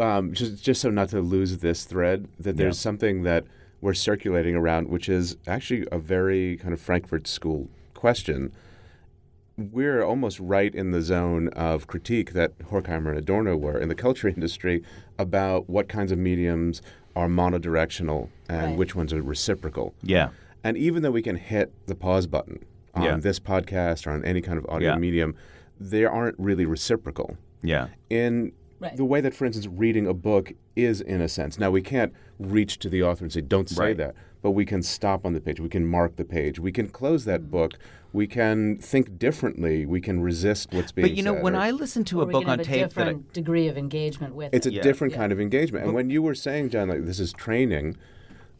um, 0.00 0.32
just 0.34 0.62
just 0.62 0.80
so 0.80 0.90
not 0.90 1.08
to 1.10 1.20
lose 1.20 1.58
this 1.58 1.84
thread 1.84 2.28
that 2.38 2.56
there's 2.56 2.76
Yeah. 2.78 2.82
something 2.82 3.22
that 3.22 3.44
we're 3.80 3.94
circulating 3.94 4.54
around, 4.56 4.88
which 4.88 5.08
is 5.08 5.36
actually 5.46 5.86
a 5.92 5.98
very 5.98 6.56
kind 6.56 6.72
of 6.74 6.80
Frankfurt 6.80 7.26
School 7.26 7.68
question. 7.94 8.52
We're 9.56 10.02
almost 10.02 10.38
right 10.38 10.72
in 10.72 10.92
the 10.92 11.02
zone 11.02 11.48
of 11.48 11.86
critique 11.88 12.32
that 12.32 12.56
Horkheimer 12.58 13.08
and 13.10 13.18
Adorno 13.18 13.56
were 13.56 13.78
in 13.78 13.88
the 13.88 13.94
culture 13.94 14.28
industry 14.36 14.82
about 15.18 15.68
what 15.68 15.88
kinds 15.88 16.12
of 16.12 16.18
mediums 16.18 16.80
are 17.16 17.28
monodirectional 17.28 18.28
and 18.48 18.62
Right. 18.70 18.78
which 18.78 18.94
ones 18.94 19.12
are 19.12 19.22
reciprocal. 19.22 19.94
yeah. 20.02 20.30
And 20.64 20.76
even 20.76 21.02
though 21.04 21.12
we 21.12 21.22
can 21.22 21.36
hit 21.36 21.72
the 21.86 21.94
pause 21.94 22.26
button 22.26 22.64
on 22.92 23.02
Yeah. 23.04 23.16
this 23.16 23.38
podcast 23.38 24.06
or 24.06 24.10
on 24.10 24.24
any 24.24 24.40
kind 24.40 24.58
of 24.58 24.66
audio 24.68 24.90
Yeah. 24.92 24.98
medium, 24.98 25.34
they 25.80 26.04
aren't 26.04 26.36
really 26.38 26.64
reciprocal 26.66 27.36
Yeah. 27.62 27.88
in 28.10 28.52
Right. 28.80 28.96
the 28.96 29.04
way 29.04 29.20
that, 29.20 29.34
for 29.34 29.44
instance, 29.44 29.66
reading 29.66 30.06
a 30.06 30.14
book 30.14 30.52
is 30.76 31.00
in 31.00 31.20
a 31.20 31.28
sense. 31.28 31.58
Now, 31.58 31.70
we 31.70 31.82
can't 31.82 32.12
reach 32.38 32.78
to 32.80 32.88
the 32.88 33.02
author 33.02 33.24
and 33.24 33.32
say, 33.32 33.40
don't 33.40 33.68
say 33.68 33.82
Right. 33.86 33.96
that, 33.96 34.14
but 34.40 34.52
we 34.52 34.64
can 34.64 34.82
stop 34.82 35.26
on 35.26 35.32
the 35.32 35.40
page. 35.40 35.58
We 35.58 35.68
can 35.68 35.84
mark 35.84 36.14
the 36.16 36.24
page. 36.24 36.60
We 36.60 36.70
can 36.70 36.88
close 36.88 37.22
Mm-hmm. 37.22 37.30
that 37.30 37.50
book. 37.50 37.72
We 38.12 38.26
can 38.26 38.78
think 38.78 39.18
differently. 39.18 39.84
We 39.84 40.00
can 40.00 40.20
resist 40.20 40.72
what's 40.72 40.92
being 40.92 41.06
said. 41.06 41.10
But 41.12 41.16
you 41.16 41.22
know, 41.24 41.34
when 41.34 41.54
or- 41.56 41.60
I 41.60 41.70
listen 41.72 42.04
to 42.04 42.22
a 42.22 42.26
book 42.26 42.42
can 42.44 42.50
on 42.50 42.58
have 42.60 42.66
a 42.66 42.70
tape 42.70 42.90
that 42.94 43.02
I, 43.02 43.04
different 43.12 43.32
degree 43.32 43.66
of 43.68 43.76
engagement 43.76 44.34
with 44.34 44.54
It's 44.54 44.66
a. 44.66 44.72
Yeah. 44.72 44.82
different 44.82 45.12
Yeah. 45.12 45.18
kind 45.18 45.32
of 45.32 45.40
engagement. 45.40 45.84
And 45.84 45.94
when 45.94 46.08
you 46.08 46.22
were 46.22 46.34
saying, 46.34 46.70
John, 46.70 46.88
like 46.88 47.04
this 47.04 47.18
is 47.20 47.32
training, 47.32 47.96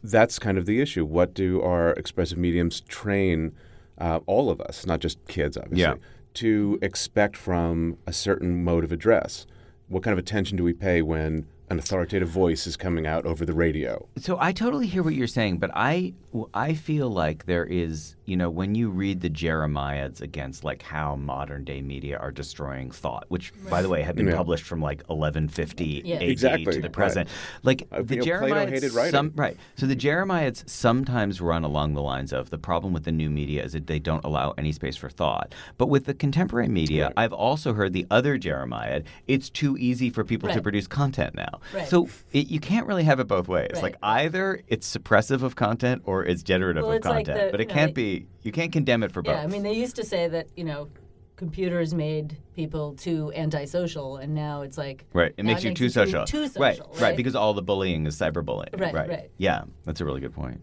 that's 0.03 0.37
kind 0.37 0.57
of 0.57 0.65
the 0.65 0.81
issue. 0.81 1.05
What 1.05 1.33
do 1.33 1.61
our 1.61 1.93
expressive 1.93 2.37
mediums 2.37 2.81
train 2.81 3.53
uh, 3.97 4.19
all 4.27 4.49
of 4.49 4.61
us, 4.61 4.85
not 4.85 4.99
just 5.01 5.25
kids, 5.27 5.57
obviously, 5.57 5.81
Yeah. 5.81 5.95
to 6.35 6.79
expect 6.81 7.35
from 7.35 7.97
a 8.07 8.13
certain 8.13 8.63
mode 8.63 8.83
of 8.85 8.91
address? 8.91 9.45
What 9.89 10.03
kind 10.03 10.13
of 10.13 10.19
attention 10.19 10.55
do 10.55 10.63
we 10.63 10.73
pay 10.73 11.01
when 11.01 11.47
an 11.71 11.79
authoritative 11.79 12.29
voice 12.29 12.67
is 12.67 12.77
coming 12.77 13.07
out 13.07 13.25
over 13.25 13.43
the 13.43 13.53
radio? 13.53 14.07
So 14.17 14.37
I 14.39 14.51
totally 14.51 14.85
hear 14.85 15.01
what 15.01 15.15
you're 15.15 15.25
saying, 15.25 15.57
but 15.57 15.71
I 15.73 16.13
I 16.53 16.73
feel 16.73 17.09
like 17.09 17.45
there 17.45 17.65
is, 17.65 18.15
you 18.25 18.37
know, 18.37 18.49
when 18.49 18.75
you 18.75 18.89
read 18.89 19.21
the 19.21 19.29
Jeremiads 19.29 20.21
against 20.21 20.63
like 20.63 20.81
how 20.83 21.15
modern 21.15 21.63
day 21.63 21.81
media 21.81 22.17
are 22.17 22.31
destroying 22.31 22.91
thought, 22.91 23.25
which 23.29 23.51
by 23.69 23.81
the 23.81 23.89
way 23.89 24.03
have 24.03 24.15
been 24.15 24.27
Yeah. 24.27 24.35
published 24.35 24.63
from 24.65 24.81
like 24.81 25.01
1150 25.07 26.03
Yeah. 26.05 26.15
AD 26.17 26.21
Exactly, 26.29 26.65
to 26.65 26.71
the 26.73 26.81
right. 26.83 26.91
present. 26.91 27.29
Like 27.63 27.87
Uh, 27.91 28.01
the 28.03 28.15
you 28.15 28.21
know, 28.21 28.25
Jeremiads 28.25 29.11
some 29.11 29.31
right. 29.35 29.57
So 29.75 29.85
the 29.87 29.95
Jeremiads 29.95 30.69
sometimes 30.69 31.41
run 31.41 31.63
along 31.63 31.93
the 31.95 32.01
lines 32.01 32.31
of 32.31 32.49
the 32.51 32.57
problem 32.57 32.93
with 32.93 33.05
the 33.05 33.11
new 33.11 33.29
media 33.29 33.63
is 33.63 33.73
that 33.73 33.87
they 33.87 33.99
don't 33.99 34.23
allow 34.23 34.53
any 34.57 34.71
space 34.71 34.95
for 34.97 35.09
thought. 35.09 35.55
But 35.77 35.87
with 35.89 36.05
the 36.05 36.13
contemporary 36.13 36.67
media, 36.69 37.05
Right. 37.05 37.13
I've 37.17 37.33
also 37.33 37.73
heard 37.73 37.93
the 37.93 38.05
other 38.11 38.37
Jeremiad, 38.37 39.05
it's 39.27 39.49
too 39.49 39.77
easy 39.77 40.09
for 40.09 40.23
people 40.23 40.49
to 40.49 40.61
produce 40.61 40.85
content 40.87 41.33
now. 41.35 41.59
Right. 41.73 41.87
So 41.87 42.07
it, 42.33 42.47
you 42.49 42.59
can't 42.59 42.85
really 42.87 43.03
have 43.03 43.19
it 43.19 43.27
both 43.27 43.47
ways. 43.47 43.71
Right. 43.73 43.83
Like 43.83 43.95
either 44.03 44.61
it's 44.67 44.95
suppressive 44.95 45.41
of 45.43 45.55
content 45.55 46.01
or 46.05 46.18
it's 46.23 46.43
generative 46.43 46.83
Well, 46.83 46.91
of 46.91 46.97
it's 46.97 47.05
like 47.07 47.25
content. 47.25 47.47
the- 47.47 47.51
but 47.51 47.61
it 47.61 47.63
you 47.63 47.67
know, 47.69 47.73
can't 47.73 47.95
they- 47.95 48.19
be. 48.19 48.27
You 48.43 48.51
can't 48.51 48.71
condemn 48.71 49.03
it 49.03 49.11
for 49.11 49.21
both. 49.21 49.35
Yeah, 49.35 49.41
I 49.43 49.47
mean, 49.47 49.63
they 49.63 49.73
used 49.73 49.95
to 49.97 50.05
say 50.05 50.27
that 50.27 50.47
you 50.55 50.63
know, 50.63 50.89
computers 51.35 51.93
made 51.93 52.37
people 52.55 52.93
too 52.95 53.31
antisocial, 53.35 54.17
and 54.17 54.33
now 54.35 54.61
it's 54.61 54.77
like 54.77 55.05
Right. 55.13 55.33
It 55.37 55.43
now 55.43 55.53
makes 55.53 55.63
you 55.63 55.73
too 55.73 55.89
social. 55.89 56.25
Too, 56.25 56.47
social, 56.47 56.61
right. 56.61 56.79
right? 56.79 57.01
Right. 57.01 57.17
Because 57.17 57.35
all 57.35 57.53
the 57.53 57.61
bullying 57.61 58.05
is 58.05 58.15
cyberbullying. 58.19 58.79
Right, 58.79 58.93
right. 58.93 59.31
Yeah. 59.37 59.63
That's 59.85 60.01
a 60.01 60.05
really 60.05 60.19
good 60.21 60.33
point. 60.33 60.61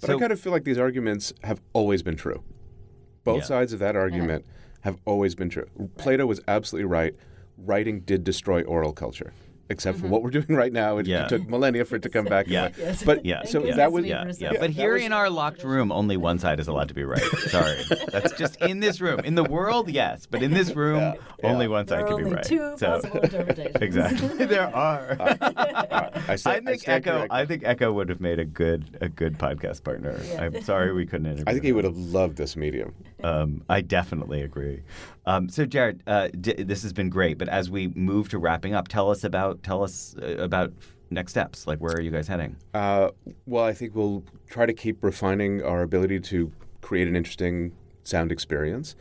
But 0.00 0.08
so, 0.08 0.16
I 0.16 0.20
kind 0.20 0.32
of 0.32 0.38
feel 0.40 0.52
like 0.52 0.64
these 0.64 0.78
arguments 0.78 1.32
have 1.44 1.60
always 1.72 2.02
been 2.02 2.16
true. 2.16 2.42
Both 3.24 3.38
Yeah. 3.38 3.44
sides 3.44 3.72
of 3.72 3.78
that 3.78 3.96
argument 3.96 4.44
have 4.82 4.96
always 5.06 5.34
been 5.34 5.48
true. 5.48 5.66
Plato 5.96 6.26
was 6.26 6.40
absolutely 6.46 6.86
right. 6.86 7.14
Writing 7.56 8.00
did 8.00 8.22
destroy 8.22 8.62
oral 8.62 8.92
culture. 8.92 9.32
Except 9.70 9.98
for 9.98 10.04
mm-hmm. 10.04 10.12
what 10.12 10.22
we're 10.22 10.30
doing 10.30 10.46
right 10.48 10.72
now, 10.72 10.96
it, 10.98 11.06
Yeah. 11.06 11.24
it 11.26 11.28
took 11.28 11.48
millennia 11.48 11.84
for 11.84 11.96
it 11.96 12.02
to 12.02 12.08
come 12.08 12.24
back. 12.24 12.46
Yeah. 12.58 12.70
Yes. 12.78 13.02
But 13.02 13.26
yeah. 13.26 13.44
so 13.44 13.60
Thank 13.60 13.76
that 13.76 13.92
was 13.92 14.04
we 14.04 14.08
yeah, 14.10 14.32
yeah. 14.38 14.52
But 14.58 14.70
here 14.70 14.94
was- 14.94 15.02
in 15.02 15.12
our 15.12 15.28
locked 15.28 15.62
room, 15.64 15.92
only 15.92 16.16
one 16.16 16.38
side 16.38 16.60
is 16.60 16.66
allowed 16.68 16.88
to 16.88 16.94
be 16.94 17.04
right. 17.04 17.20
Sorry. 17.20 17.82
That's 18.10 18.32
just 18.32 18.56
in 18.62 18.80
this 18.80 19.00
room. 19.02 19.20
In 19.20 19.34
the 19.34 19.44
world, 19.44 19.90
yes. 19.90 20.24
But 20.24 20.42
in 20.42 20.52
this 20.52 20.74
room, 20.74 21.00
Yeah, 21.00 21.14
only 21.44 21.66
yeah. 21.66 21.70
one 21.72 21.86
There 21.86 22.00
side 22.00 22.10
are 22.10 22.16
can 22.16 22.24
be 22.24 22.30
right. 22.34 22.44
two 22.44 22.74
So- 22.78 22.86
possible 23.00 23.20
interpretations. 23.20 23.76
exactly. 23.82 24.46
there 24.46 24.74
are. 24.74 25.16
I, 25.20 26.36
say, 26.36 26.50
I 26.52 26.60
think 26.60 26.80
stand 26.80 27.04
Eco. 27.06 27.10
corrected. 27.10 27.30
I 27.30 27.44
think 27.46 27.64
Eco 27.64 27.92
would 27.92 28.08
have 28.08 28.20
made 28.20 28.38
a 28.38 28.44
good 28.46 28.96
a 29.02 29.08
good 29.08 29.36
podcast 29.38 29.84
partner. 29.84 30.18
Yeah. 30.24 30.44
I'm 30.44 30.62
sorry 30.62 30.92
we 30.94 31.04
couldn't 31.04 31.26
interview. 31.26 31.44
I 31.46 31.52
think 31.52 31.64
he 31.64 31.72
would 31.72 31.84
have 31.84 31.96
loved 31.96 32.36
this 32.36 32.56
medium. 32.56 32.94
Um, 33.24 33.62
I 33.68 33.80
definitely 33.80 34.42
agree. 34.42 34.82
Um, 35.26 35.48
so, 35.48 35.66
Jared, 35.66 36.02
uh, 36.06 36.28
d- 36.40 36.62
this 36.62 36.82
has 36.82 36.92
been 36.92 37.10
great. 37.10 37.38
But 37.38 37.48
as 37.48 37.70
we 37.70 37.88
move 37.88 38.28
to 38.30 38.38
wrapping 38.38 38.74
up, 38.74 38.88
tell 38.88 39.10
us 39.10 39.24
about 39.24 39.62
tell 39.62 39.82
us 39.82 40.14
uh, 40.22 40.36
about 40.38 40.72
next 41.10 41.32
steps. 41.32 41.66
Like, 41.66 41.78
where 41.80 41.92
are 41.94 42.00
you 42.00 42.10
guys 42.10 42.28
heading? 42.28 42.56
Uh, 42.74 43.10
well, 43.46 43.64
I 43.64 43.72
think 43.72 43.94
we'll 43.94 44.22
try 44.48 44.66
to 44.66 44.72
keep 44.72 45.02
refining 45.02 45.62
our 45.62 45.82
ability 45.82 46.20
to 46.20 46.52
create 46.80 47.08
an 47.08 47.16
interesting 47.16 47.72
sound 48.04 48.30
experience. 48.30 48.94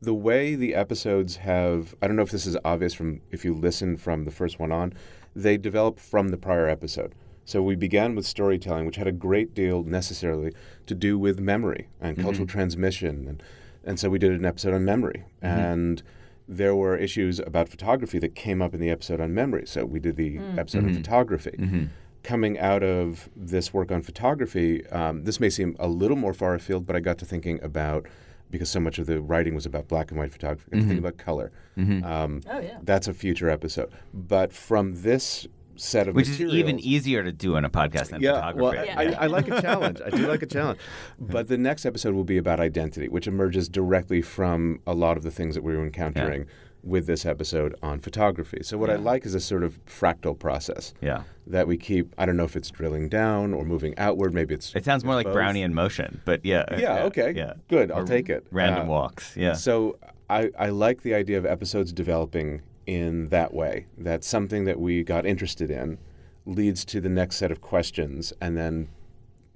The 0.00 0.14
way 0.14 0.54
the 0.56 0.74
episodes 0.74 1.36
have, 1.36 1.94
I 2.02 2.08
don't 2.08 2.16
know 2.16 2.22
if 2.22 2.32
this 2.32 2.44
is 2.46 2.56
obvious 2.64 2.92
from 2.92 3.20
if 3.30 3.44
you 3.44 3.54
listen 3.54 3.96
from 3.96 4.24
the 4.24 4.32
first 4.32 4.58
one 4.58 4.72
on, 4.72 4.92
they 5.34 5.56
develop 5.56 5.98
from 6.00 6.28
the 6.28 6.36
prior 6.36 6.68
episode. 6.68 7.14
So 7.44 7.62
we 7.62 7.74
began 7.76 8.14
with 8.14 8.26
storytelling, 8.26 8.84
which 8.86 8.96
had 8.96 9.06
a 9.06 9.12
great 9.12 9.54
deal 9.54 9.82
necessarily 9.84 10.52
to 10.86 10.94
do 10.94 11.18
with 11.18 11.38
memory 11.40 11.88
and 12.00 12.16
Mhm. 12.16 12.22
cultural 12.22 12.46
transmission. 12.46 13.26
And, 13.28 13.42
and 13.84 13.98
so 13.98 14.08
we 14.10 14.18
did 14.18 14.32
an 14.32 14.44
episode 14.44 14.74
on 14.74 14.84
memory. 14.84 15.24
Mhm. 15.42 15.48
And 15.48 16.02
there 16.48 16.74
were 16.74 16.96
issues 16.96 17.38
about 17.38 17.68
photography 17.68 18.18
that 18.18 18.34
came 18.34 18.60
up 18.60 18.74
in 18.74 18.80
the 18.80 18.90
episode 18.90 19.20
on 19.20 19.32
memory. 19.32 19.64
So 19.66 19.84
we 19.86 20.00
did 20.00 20.16
the 20.16 20.36
Mm. 20.38 20.58
episode 20.58 20.84
on 20.84 20.90
Mhm. 20.90 20.96
photography. 20.96 21.54
Mhm. 21.58 21.88
Coming 22.24 22.58
out 22.58 22.82
of 22.82 23.28
this 23.36 23.72
work 23.72 23.90
on 23.90 24.02
photography, 24.02 24.86
um, 24.88 25.24
this 25.24 25.40
may 25.40 25.48
seem 25.50 25.74
a 25.78 25.88
little 25.88 26.16
more 26.16 26.32
far 26.34 26.54
afield, 26.54 26.86
but 26.86 26.94
I 26.96 27.00
got 27.00 27.18
to 27.18 27.24
thinking 27.24 27.58
about 27.62 28.06
because 28.50 28.68
so 28.68 28.80
much 28.80 28.98
of 28.98 29.06
the 29.06 29.20
writing 29.20 29.54
was 29.54 29.64
about 29.64 29.88
black 29.88 30.10
and 30.10 30.18
white 30.20 30.30
photography. 30.30 30.68
I 30.72 30.76
got 30.76 30.82
to 30.82 30.88
think 30.88 31.00
Mhm. 31.00 31.04
about 31.04 31.16
color. 31.16 31.50
Mhm. 31.78 32.04
Um, 32.04 32.40
Oh, 32.50 32.58
yeah. 32.60 32.78
That's 32.82 33.08
a 33.08 33.14
future 33.14 33.48
episode. 33.48 33.90
But 34.12 34.52
from 34.52 35.02
this 35.02 35.46
set 35.82 36.06
of 36.08 36.14
Which 36.14 36.28
is 36.28 36.40
even 36.40 36.78
easier 36.78 37.22
to 37.22 37.32
do 37.32 37.56
in 37.56 37.64
a 37.64 37.70
podcast 37.70 38.10
than 38.10 38.20
yeah, 38.22 38.34
photography. 38.52 38.88
well, 38.88 38.98
I, 38.98 39.24
I 39.24 39.26
like 39.26 39.48
a 39.48 39.60
challenge. 39.60 40.00
I 40.04 40.10
do 40.10 40.26
like 40.28 40.42
a 40.42 40.46
challenge. 40.46 40.78
But 41.18 41.48
the 41.48 41.58
next 41.58 41.84
episode 41.86 42.14
will 42.14 42.24
be 42.24 42.36
about 42.38 42.60
identity, 42.60 43.08
which 43.08 43.26
emerges 43.26 43.68
directly 43.68 44.22
from 44.22 44.80
a 44.86 44.94
lot 44.94 45.16
of 45.16 45.22
the 45.22 45.30
things 45.30 45.54
that 45.54 45.62
we 45.62 45.76
were 45.76 45.82
encountering 45.84 46.46
with 46.84 47.06
this 47.06 47.24
episode 47.24 47.74
on 47.82 47.98
photography. 48.00 48.58
So 48.62 48.76
what 48.76 48.90
I 48.90 48.96
like 48.96 49.24
is 49.24 49.34
a 49.34 49.40
sort 49.40 49.62
of 49.62 49.84
fractal 49.86 50.36
process. 50.36 50.94
Yeah. 51.00 51.22
That 51.46 51.66
we 51.68 51.76
keep. 51.76 52.12
I 52.18 52.26
don't 52.26 52.36
know 52.36 52.44
if 52.44 52.56
it's 52.56 52.70
drilling 52.70 53.08
down 53.08 53.52
or 53.54 53.64
moving 53.64 53.94
outward. 53.98 54.34
Maybe 54.34 54.54
it's. 54.54 54.74
It 54.74 54.84
sounds 54.84 55.04
more 55.04 55.14
like 55.14 55.26
both. 55.26 55.36
Brownian 55.36 55.72
motion, 55.72 56.20
but 56.24 56.44
yeah. 56.44 56.64
uh, 56.68 56.76
Yeah. 56.78 57.04
Okay. 57.04 57.32
Yeah. 57.36 57.54
Good. 57.68 57.90
I'll 57.92 58.00
Or 58.02 58.06
take 58.06 58.28
it. 58.28 58.46
Random 58.50 58.86
Uh, 58.88 58.92
walks. 58.92 59.36
Yeah. 59.36 59.52
So 59.54 59.98
I, 60.30 60.50
I 60.58 60.68
like 60.70 61.02
the 61.02 61.14
idea 61.14 61.38
of 61.38 61.46
episodes 61.46 61.92
developing 61.92 62.62
in 62.86 63.28
that 63.28 63.52
way. 63.54 63.86
That 63.98 64.24
something 64.24 64.64
that 64.64 64.80
we 64.80 65.02
got 65.04 65.24
interested 65.26 65.70
in 65.70 65.98
leads 66.46 66.84
to 66.86 67.00
the 67.00 67.08
next 67.08 67.36
set 67.36 67.50
of 67.52 67.60
questions, 67.60 68.32
and 68.40 68.56
then 68.56 68.88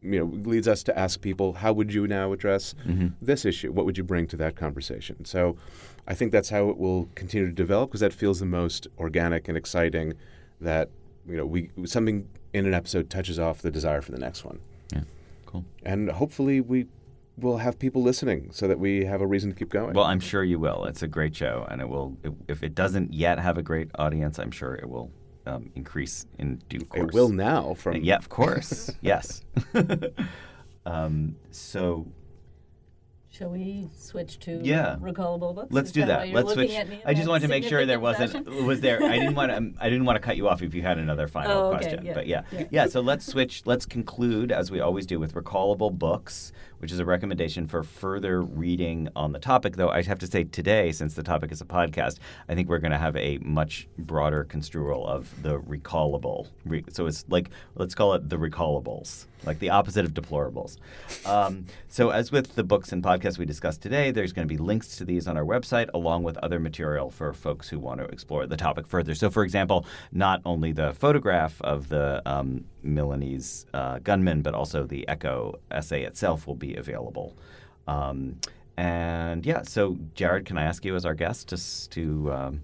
you 0.02 0.18
know 0.20 0.24
leads 0.26 0.68
us 0.68 0.82
to 0.84 0.96
ask 0.98 1.20
people, 1.20 1.54
how 1.54 1.72
would 1.72 1.92
you 1.92 2.06
now 2.06 2.32
address 2.32 2.74
Mhm. 2.86 3.14
this 3.20 3.44
issue? 3.44 3.72
What 3.72 3.86
would 3.86 3.98
you 3.98 4.04
bring 4.04 4.26
to 4.28 4.36
that 4.36 4.54
conversation? 4.54 5.24
So 5.24 5.56
I 6.06 6.14
think 6.14 6.30
that's 6.32 6.50
how 6.50 6.68
it 6.70 6.76
will 6.78 7.08
continue 7.16 7.46
to 7.46 7.52
develop 7.52 7.90
because 7.90 8.00
that 8.00 8.12
feels 8.12 8.38
the 8.38 8.46
most 8.46 8.86
organic 8.98 9.48
and 9.48 9.56
exciting. 9.58 10.12
That 10.60 10.90
you 11.28 11.36
know 11.36 11.44
we 11.46 11.70
something 11.84 12.28
in 12.52 12.66
an 12.66 12.74
episode 12.74 13.10
touches 13.10 13.38
off 13.38 13.60
the 13.62 13.70
desire 13.70 14.00
for 14.00 14.12
the 14.12 14.18
next 14.18 14.44
one. 14.44 14.60
Yeah. 14.92 15.02
Cool. 15.46 15.64
And 15.82 16.10
hopefully 16.10 16.60
we 16.60 16.86
will 17.38 17.58
have 17.58 17.78
people 17.78 18.02
listening 18.02 18.50
so 18.52 18.66
that 18.68 18.78
we 18.78 19.04
have 19.04 19.20
a 19.20 19.26
reason 19.26 19.50
to 19.50 19.56
keep 19.56 19.68
going. 19.68 19.94
Well, 19.94 20.04
I'm 20.04 20.20
sure 20.20 20.42
you 20.42 20.58
will. 20.58 20.84
It's 20.84 21.02
a 21.02 21.08
great 21.08 21.34
show, 21.36 21.66
and 21.70 21.80
it 21.80 21.88
will. 21.88 22.16
If 22.48 22.62
it 22.62 22.74
doesn't 22.74 23.12
yet 23.12 23.38
have 23.38 23.58
a 23.58 23.62
great 23.62 23.90
audience, 23.96 24.38
I'm 24.38 24.50
sure 24.50 24.74
it 24.74 24.88
will 24.88 25.10
um, 25.46 25.70
increase 25.74 26.26
in 26.38 26.62
due 26.68 26.80
course. 26.80 27.08
It 27.08 27.14
will 27.14 27.28
now 27.28 27.74
from- 27.74 27.96
yeah, 28.02 28.16
of 28.16 28.28
course, 28.28 28.90
yes. 29.00 29.42
um, 30.86 31.36
so 31.50 32.06
Shall 33.36 33.50
we 33.50 33.86
switch 33.94 34.38
to 34.40 34.60
yeah, 34.62 34.96
recallable 34.98 35.54
books? 35.54 35.70
Let's 35.70 35.88
Is 35.88 35.92
do 35.92 36.00
that 36.02 36.06
that. 36.06 36.18
why 36.20 36.24
you're 36.24 36.34
Let's 36.40 36.52
switch. 36.54 36.70
at 36.72 36.88
me 36.88 36.94
in 36.96 37.02
I 37.04 37.12
just 37.12 37.28
wanted 37.28 37.42
to 37.42 37.48
make 37.48 37.64
sure 37.64 37.84
there 37.84 38.00
wasn't 38.00 38.46
was 38.64 38.80
there. 38.80 39.02
I 39.02 39.18
didn't 39.18 39.34
want 39.34 39.50
to. 39.50 39.74
I 39.84 39.90
didn't 39.90 40.06
want 40.06 40.16
to 40.16 40.20
cut 40.20 40.38
you 40.38 40.48
off 40.48 40.62
if 40.62 40.72
you 40.74 40.80
had 40.80 40.96
another 40.98 41.28
final 41.28 41.52
Oh, 41.52 41.66
okay, 41.74 41.78
question. 41.78 42.06
yeah, 42.06 42.14
But 42.14 42.26
yeah. 42.28 42.42
yeah. 42.50 42.64
yeah, 42.70 42.86
So 42.86 43.00
let's 43.02 43.26
switch. 43.26 43.62
Let's 43.66 43.84
conclude 43.84 44.52
as 44.52 44.70
we 44.70 44.80
always 44.80 45.04
do 45.04 45.20
with 45.20 45.34
recallable 45.34 45.92
books, 45.92 46.52
which 46.78 46.90
is 46.92 46.98
a 46.98 47.04
recommendation 47.04 47.66
for 47.66 47.82
further 47.82 48.40
reading 48.42 49.10
on 49.14 49.32
the 49.32 49.38
topic. 49.38 49.76
Though 49.76 49.90
I 49.90 50.00
have 50.02 50.18
to 50.20 50.26
say 50.26 50.44
today, 50.44 50.90
since 50.92 51.12
the 51.12 51.22
topic 51.22 51.52
is 51.52 51.60
a 51.60 51.66
podcast, 51.66 52.18
I 52.48 52.54
think 52.54 52.70
we're 52.70 52.78
going 52.78 52.92
to 52.92 52.98
have 52.98 53.16
a 53.16 53.36
much 53.42 53.86
broader 53.98 54.44
construal 54.44 55.06
of 55.06 55.42
the 55.42 55.58
recallable. 55.60 56.46
So 56.90 57.04
it's 57.06 57.26
like 57.28 57.50
let's 57.74 57.94
call 57.94 58.14
it 58.14 58.30
the 58.30 58.36
recallables, 58.38 59.26
like 59.44 59.58
the 59.58 59.70
opposite 59.70 60.04
of 60.04 60.12
deplorables. 60.12 60.78
Um, 61.26 61.66
so 61.88 62.10
as 62.10 62.32
with 62.32 62.54
the 62.54 62.64
books 62.64 62.92
and 62.92 63.02
podcasts 63.02 63.38
we 63.38 63.44
discussed 63.44 63.82
today, 63.82 64.10
there's 64.10 64.32
going 64.32 64.46
to 64.46 64.52
be 64.52 64.58
links 64.58 64.96
to 64.96 65.04
these 65.04 65.26
on 65.26 65.36
our 65.36 65.44
website, 65.44 65.88
along 65.94 66.22
with 66.22 66.36
other 66.38 66.58
material 66.58 67.10
for 67.10 67.32
folks 67.32 67.68
who 67.68 67.78
want 67.78 68.00
to 68.00 68.06
explore 68.06 68.46
the 68.46 68.56
topic 68.56 68.86
further. 68.86 69.14
So, 69.14 69.30
for 69.30 69.44
example, 69.44 69.86
not 70.12 70.40
only 70.44 70.72
the 70.72 70.92
photograph 70.94 71.60
of 71.62 71.88
the 71.88 72.22
um, 72.26 72.64
Milanese 72.82 73.66
uh, 73.74 73.98
gunman, 73.98 74.42
but 74.42 74.54
also 74.54 74.84
the 74.84 75.04
Eco 75.08 75.58
essay 75.70 76.04
itself 76.04 76.46
will 76.46 76.54
be 76.54 76.74
available. 76.74 77.36
Um, 77.86 78.40
and 78.76 79.46
yeah, 79.46 79.62
so 79.62 79.96
Jared, 80.14 80.44
can 80.44 80.58
I 80.58 80.64
ask 80.64 80.84
you 80.84 80.96
as 80.96 81.06
our 81.06 81.14
guest 81.14 81.48
just 81.48 81.90
to 81.92 82.32
um, 82.32 82.60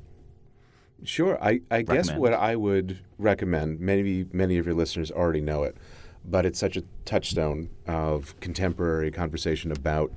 Sure. 1.04 1.42
I, 1.42 1.60
I 1.70 1.82
guess 1.82 2.12
what 2.12 2.32
I 2.32 2.56
would 2.56 2.98
recommend, 3.18 3.80
maybe 3.80 4.26
many 4.32 4.58
of 4.58 4.66
your 4.66 4.74
listeners 4.74 5.10
already 5.10 5.40
know 5.40 5.64
it, 5.64 5.76
but 6.24 6.46
it's 6.46 6.58
such 6.58 6.76
a 6.76 6.82
touchstone 7.04 7.70
of 7.86 8.38
contemporary 8.40 9.10
conversation 9.10 9.72
about 9.72 10.12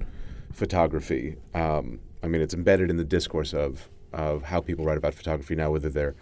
photography. 0.54 1.38
Um, 1.54 2.00
I 2.24 2.28
mean, 2.28 2.42
it's 2.42 2.54
embedded 2.54 2.90
in 2.90 2.98
the 2.98 3.04
discourse 3.04 3.54
of, 3.54 3.90
of 4.14 4.44
how 4.44 4.62
people 4.62 4.86
write 4.86 4.98
about 4.98 5.14
photography 5.14 5.56
now, 5.56 5.72
whether 5.72 5.90
they're 5.90 6.16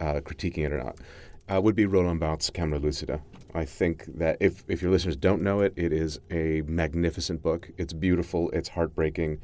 uh, 0.00 0.20
critiquing 0.20 0.64
it 0.64 0.72
or 0.72 0.78
not, 0.78 0.98
uh, 1.48 1.60
would 1.60 1.76
be 1.76 1.86
Roland 1.86 2.20
Barthes' 2.20 2.50
Camera 2.50 2.78
Lucida. 2.78 3.20
I 3.54 3.64
think 3.64 4.06
that 4.18 4.36
if, 4.40 4.64
if 4.66 4.82
your 4.82 4.90
listeners 4.90 5.16
don't 5.16 5.42
know 5.42 5.60
it, 5.60 5.72
it 5.76 5.92
is 5.92 6.18
a 6.30 6.62
magnificent 6.66 7.42
book. 7.42 7.70
It's 7.76 7.92
beautiful, 7.92 8.50
it's 8.50 8.70
heartbreaking. 8.70 9.40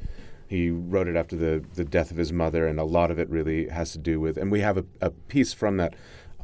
He 0.49 0.71
wrote 0.71 1.07
it 1.07 1.15
after 1.15 1.37
the, 1.37 1.65
the 1.75 1.85
death 1.85 2.11
of 2.11 2.17
his 2.17 2.33
mother, 2.33 2.67
and 2.67 2.81
a 2.81 2.85
lot 2.85 3.13
of 3.13 3.21
it 3.21 3.31
really 3.31 3.69
has 3.69 3.93
to 3.93 3.99
do 3.99 4.19
with. 4.19 4.37
And 4.37 4.51
we 4.51 4.61
have 4.61 4.79
a, 4.79 4.85
a 5.01 5.11
piece 5.11 5.53
from 5.53 5.77
that 5.77 5.95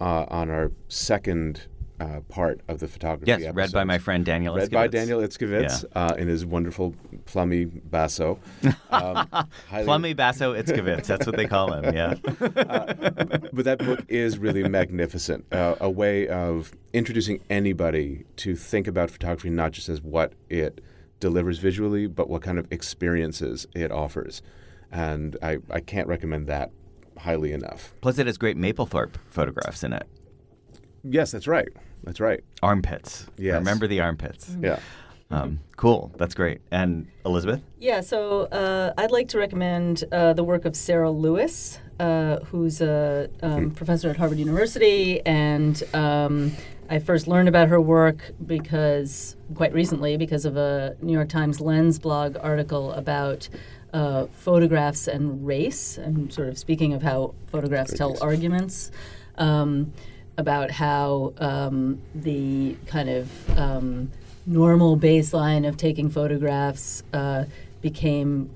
uh, 0.01 0.27
on 0.29 0.49
our 0.49 0.71
second 0.87 1.67
uh, 2.01 2.21
part 2.29 2.61
of 2.69 2.81
the 2.81 2.89
photography. 2.89 3.31
Yes, 3.31 3.55
read 3.55 3.73
by 3.73 3.85
my 3.85 3.99
friend 3.99 4.25
Daniel 4.25 4.55
Read 4.55 4.71
by. 4.71 4.87
Daniel 4.87 5.21
Itzkovitz 5.21 5.85
uh, 5.95 6.15
in 6.19 6.29
his 6.29 6.45
wonderful 6.45 6.95
plummy 7.25 7.65
basso. 7.65 8.39
Um, 8.89 9.29
highly- 9.69 9.85
Plummy 9.85 10.15
Basso 10.15 10.55
Itzkovitz? 10.55 11.07
That's 11.07 11.27
what 11.27 11.37
they 11.37 11.47
call 11.47 11.73
him. 11.73 11.95
Yeah. 11.95 12.15
but 12.39 13.65
that 13.65 13.79
book 13.79 14.05
is 14.09 14.39
really 14.39 14.67
magnificent. 14.67 15.45
Uh, 15.53 15.75
a 15.81 15.91
way 15.91 16.29
of 16.29 16.73
introducing 16.93 17.41
anybody 17.51 18.25
to 18.37 18.57
think 18.57 18.87
about 18.87 19.11
photography 19.11 19.51
not 19.51 19.73
just 19.73 19.89
as 19.89 20.01
what 20.01 20.33
it 20.49 20.81
delivers 21.21 21.59
visually, 21.59 22.07
but 22.07 22.31
what 22.31 22.43
kind 22.43 22.59
of 22.59 22.67
experiences 22.71 23.67
it 23.75 23.91
offers. 23.91 24.41
And 24.91 25.37
I, 25.43 25.59
I 25.71 25.81
can't 25.81 26.09
recommend 26.09 26.47
that 26.47 26.71
highly 27.19 27.53
enough. 27.53 27.95
Plus, 28.01 28.19
it 28.19 28.27
has 28.27 28.39
great 28.39 28.57
Mapplethorpe 28.57 29.17
photographs 29.27 29.83
in 29.85 29.93
it. 29.93 30.07
Yes, 31.09 31.33
that's 31.33 31.47
right. 31.47 31.69
That's 32.05 32.21
right. 32.21 32.43
Armpits. 32.63 33.27
Yes. 33.37 33.55
Remember 33.55 33.87
the 33.87 34.01
armpits. 34.01 34.55
Yeah. 34.61 34.79
Um, 35.31 35.59
cool. 35.77 36.13
That's 36.17 36.35
great. 36.35 36.61
And 36.71 37.09
Elizabeth? 37.25 37.61
Yeah, 37.79 38.01
so 38.01 38.43
uh, 38.43 38.93
I'd 38.97 39.11
like 39.11 39.29
to 39.29 39.39
recommend 39.39 40.05
uh, 40.13 40.35
the 40.35 40.45
work 40.45 40.65
of 40.65 40.77
Sarah 40.77 41.11
Lewis, 41.11 41.81
uh, 41.99 42.39
who's 42.45 42.81
a 42.81 43.29
um, 43.43 43.73
professor 43.73 44.09
at 44.09 44.17
Harvard 44.17 44.39
University. 44.39 45.21
And 45.27 45.83
um, 45.95 46.53
I 46.89 47.01
first 47.01 47.27
learned 47.27 47.49
about 47.49 47.69
her 47.69 47.81
work 47.81 48.31
because, 48.47 49.37
quite 49.55 49.73
recently, 49.73 50.17
because 50.17 50.45
of 50.45 50.57
a 50.57 50.97
New 51.03 51.13
York 51.13 51.29
Times 51.29 51.61
Lens 51.61 51.99
blog 51.99 52.37
article 52.41 52.93
about 52.93 53.49
uh, 53.93 54.27
photographs 54.27 55.09
and 55.09 55.45
race, 55.45 55.99
and 55.99 56.33
sort 56.33 56.49
of 56.49 56.59
speaking 56.59 56.93
of 56.93 57.03
how 57.03 57.35
photographs 57.47 57.95
tell 57.95 58.17
arguments. 58.23 58.93
Um, 59.39 59.93
about 60.39 60.71
how 60.71 61.33
um, 61.39 62.01
the 62.15 62.77
kind 62.87 63.09
of 63.09 63.59
um, 63.59 64.11
normal 64.47 64.97
baseline 64.97 65.67
of 65.67 65.77
taking 65.77 66.11
photographs 66.11 67.03
uh, 67.13 67.45
became, 67.81 68.51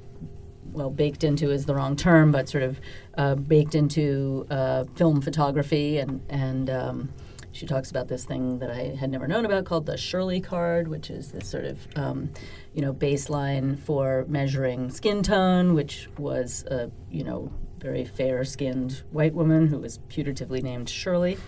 well, 0.73 0.91
baked 0.91 1.25
into 1.25 1.51
is 1.51 1.67
the 1.67 1.75
wrong 1.75 1.97
term, 1.97 2.31
but 2.33 2.49
sort 2.49 2.63
of 2.63 2.81
uh, 3.17 3.35
baked 3.35 3.75
into 3.75 4.47
uh, 4.51 4.85
film 4.95 5.21
photography. 5.21 5.99
And, 5.99 6.21
and 6.29 6.71
um, 6.71 7.09
she 7.53 7.67
talks 7.67 7.91
about 7.91 8.09
this 8.09 8.25
thing 8.25 8.59
that 8.61 8.71
I 8.71 8.95
had 8.95 9.11
never 9.11 9.27
known 9.27 9.45
about 9.45 9.65
called 9.65 9.87
the 9.87 9.97
Shirley 9.97 10.41
card, 10.41 10.87
which 10.87 11.11
is 11.11 11.33
this 11.33 11.49
sort 11.49 11.65
of, 11.65 11.79
um, 11.97 12.31
you 12.75 12.83
know, 12.83 12.93
baseline 12.93 13.79
for 13.79 14.25
measuring 14.29 14.91
skin 14.91 15.23
tone, 15.23 15.75
which 15.75 16.09
was, 16.19 16.65
a, 16.65 16.91
you 17.11 17.25
know, 17.25 17.51
very 17.81 18.05
fair 18.05 18.45
skinned 18.45 19.03
white 19.11 19.35
woman 19.35 19.69
who 19.69 19.79
was 19.79 19.99
putatively 20.09 20.63
named 20.63 20.89
Shirley. 20.89 21.39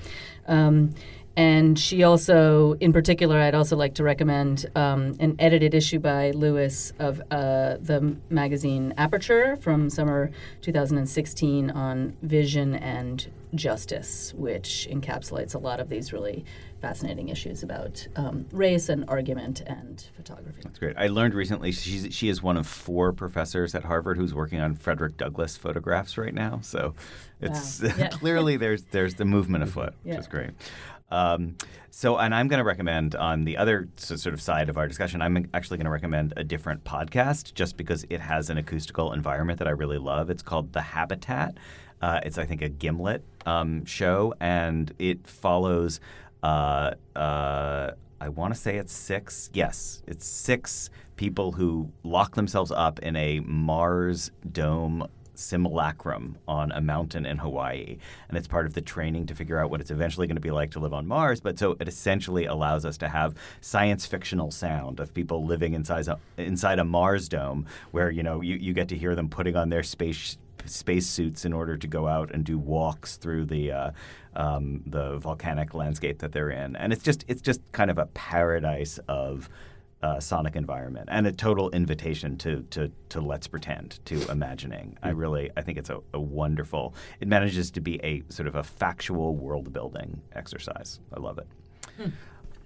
Um, 0.47 0.95
And 1.37 1.79
she 1.79 2.03
also, 2.03 2.75
in 2.75 2.93
particular, 2.93 3.39
I'd 3.39 3.55
also 3.55 3.75
like 3.75 3.95
to 3.95 4.05
recommend 4.05 4.67
um, 4.77 5.15
an 5.19 5.35
edited 5.39 5.73
issue 5.75 5.99
by 5.99 6.31
Lewis 6.33 6.93
of 6.99 7.21
uh, 7.31 7.77
the 7.81 8.17
magazine 8.29 8.93
Aperture 8.99 9.57
from 9.57 9.89
summer 9.89 10.31
2016 10.61 11.71
on 11.71 12.15
vision 12.23 12.75
and 12.75 13.27
justice, 13.55 14.35
which 14.37 14.89
encapsulates 14.91 15.55
a 15.55 15.59
lot 15.59 15.81
of 15.81 15.89
these 15.89 16.13
really 16.13 16.45
fascinating 16.83 17.29
issues 17.29 17.63
about 17.63 18.07
um, 18.17 18.45
race 18.53 18.89
and 18.89 19.05
argument 19.09 19.63
and 19.67 20.09
photography. 20.17 20.61
That's 20.65 20.79
great. 20.79 20.97
I 20.99 21.07
learned 21.07 21.33
recently 21.33 21.71
she's, 21.73 22.13
she 22.15 22.29
is 22.29 22.43
one 22.43 22.57
of 22.57 22.67
four 22.67 23.13
professors 23.13 23.75
at 23.75 23.85
Harvard 23.85 24.17
who's 24.19 24.35
working 24.35 24.61
on 24.61 24.75
Frederick 24.75 25.17
Douglass 25.17 25.57
photographs 25.57 26.19
right 26.19 26.35
now. 26.35 26.61
So 26.63 26.95
it's 27.41 27.81
Wow. 27.83 27.91
Yeah. 27.97 28.09
clearly 28.13 28.57
there's 28.57 28.83
there's 28.85 29.15
the 29.15 29.25
movement 29.25 29.65
afoot, 29.65 29.95
which 30.03 30.15
Yeah. 30.15 30.19
is 30.19 30.27
great. 30.27 30.51
Um, 31.13 31.57
so, 31.91 32.17
and 32.17 32.35
I'm 32.35 32.49
going 32.49 32.59
to 32.59 32.65
recommend 32.65 33.15
on 33.15 33.45
the 33.45 33.59
other 33.59 33.87
sort 33.97 34.33
of 34.33 34.41
side 34.41 34.71
of 34.71 34.79
our 34.79 34.89
discussion, 34.89 35.21
I'm 35.21 35.47
actually 35.53 35.77
going 35.77 35.85
to 35.85 35.91
recommend 35.91 36.33
a 36.39 36.43
different 36.43 36.85
podcast 36.85 37.53
just 37.53 37.77
because 37.77 38.07
it 38.09 38.21
has 38.21 38.49
an 38.49 38.57
acoustical 38.57 39.13
environment 39.13 39.59
that 39.59 39.69
I 39.69 39.73
really 39.73 39.99
love. 39.99 40.31
It's 40.31 40.43
called 40.43 40.73
The 40.73 40.81
Habitat. 40.81 41.59
Uh, 42.01 42.21
it's, 42.25 42.39
I 42.39 42.47
think, 42.47 42.63
a 42.63 42.69
Gimlet 42.71 43.23
um, 43.45 43.85
show, 43.85 44.35
and 44.41 44.93
it 44.99 45.27
follows. 45.27 46.01
Uh, 46.43 46.93
uh, 47.15 47.91
I 48.21 48.29
want 48.31 48.55
to 48.55 48.59
say 48.59 48.77
it's 48.79 48.93
six. 48.93 49.51
Yes, 49.53 50.03
it's 50.07 50.27
six 50.27 50.89
people 51.17 51.53
who 51.53 51.93
lock 52.05 52.37
themselves 52.37 52.73
up 52.73 53.01
in 53.01 53.17
a 53.17 53.41
Mars 53.41 54.31
dome 54.51 55.07
simulacrum 55.35 56.39
on 56.47 56.73
a 56.73 56.81
mountain 56.81 57.27
in 57.27 57.39
Hawaii. 57.39 57.99
And 58.29 58.39
it's 58.39 58.49
part 58.49 58.67
of 58.67 58.75
the 58.75 58.81
training 58.81 59.27
to 59.27 59.35
figure 59.35 59.59
out 59.59 59.71
what 59.71 59.81
it's 59.81 59.91
eventually 59.91 60.27
going 60.27 60.37
to 60.37 60.41
be 60.41 60.51
like 60.51 60.71
to 60.73 60.81
live 60.81 60.93
on 60.93 61.07
Mars. 61.07 61.41
But 61.41 61.59
so 61.59 61.77
it 61.81 61.89
essentially 61.89 62.47
allows 62.47 62.85
us 62.85 62.97
to 62.99 63.09
have 63.09 63.35
science 63.61 64.07
fictional 64.07 64.51
sound 64.51 65.01
of 65.01 65.15
people 65.15 65.45
living 65.45 65.75
inside 65.75 66.09
a, 66.09 66.19
inside 66.37 66.79
a 66.79 66.85
Mars 66.85 67.29
dome 67.29 67.67
where, 67.91 68.11
you 68.11 68.23
know, 68.23 68.41
you, 68.41 68.57
you 68.57 68.73
get 68.73 68.89
to 68.89 68.97
hear 68.97 69.15
them 69.15 69.29
putting 69.29 69.57
on 69.57 69.69
their 69.69 69.83
space 69.83 71.07
suits 71.07 71.45
in 71.45 71.53
order 71.53 71.77
to 71.77 71.87
go 71.87 72.07
out 72.07 72.31
and 72.31 72.45
do 72.45 72.59
walks 72.59 73.17
through 73.17 73.45
the 73.45 73.73
uh, 73.73 73.91
um, 74.35 74.83
the 74.87 75.19
volcanic 75.19 75.75
landscape 75.75 76.21
that 76.21 76.33
they're 76.33 76.51
in, 76.51 76.77
and 76.77 76.93
it's 76.93 77.03
just 77.03 77.25
it's 77.29 77.43
just 77.43 77.61
kind 77.73 77.91
of 77.91 77.99
a 77.99 78.07
paradise 78.07 78.99
of 79.09 79.51
uh, 80.03 80.19
sonic 80.19 80.57
environment 80.57 81.09
and 81.13 81.27
a 81.27 81.33
total 81.33 81.71
invitation 81.71 82.37
to 82.39 82.63
to 82.71 82.91
to 83.09 83.21
let's 83.21 83.47
pretend 83.47 84.01
to 84.05 84.31
imagining. 84.31 84.99
I 85.03 85.11
really 85.11 85.51
I 85.57 85.63
think 85.63 85.79
it's 85.79 85.91
a, 85.91 86.01
a 86.13 86.21
wonderful. 86.21 86.95
It 87.21 87.29
manages 87.29 87.71
to 87.73 87.81
be 87.81 88.01
a 88.05 88.23
sort 88.29 88.47
of 88.49 88.55
a 88.57 88.63
factual 88.63 89.37
world 89.37 89.73
building 89.73 90.21
exercise. 90.33 91.01
I 91.15 91.21
love 91.21 91.39
it. 91.39 91.47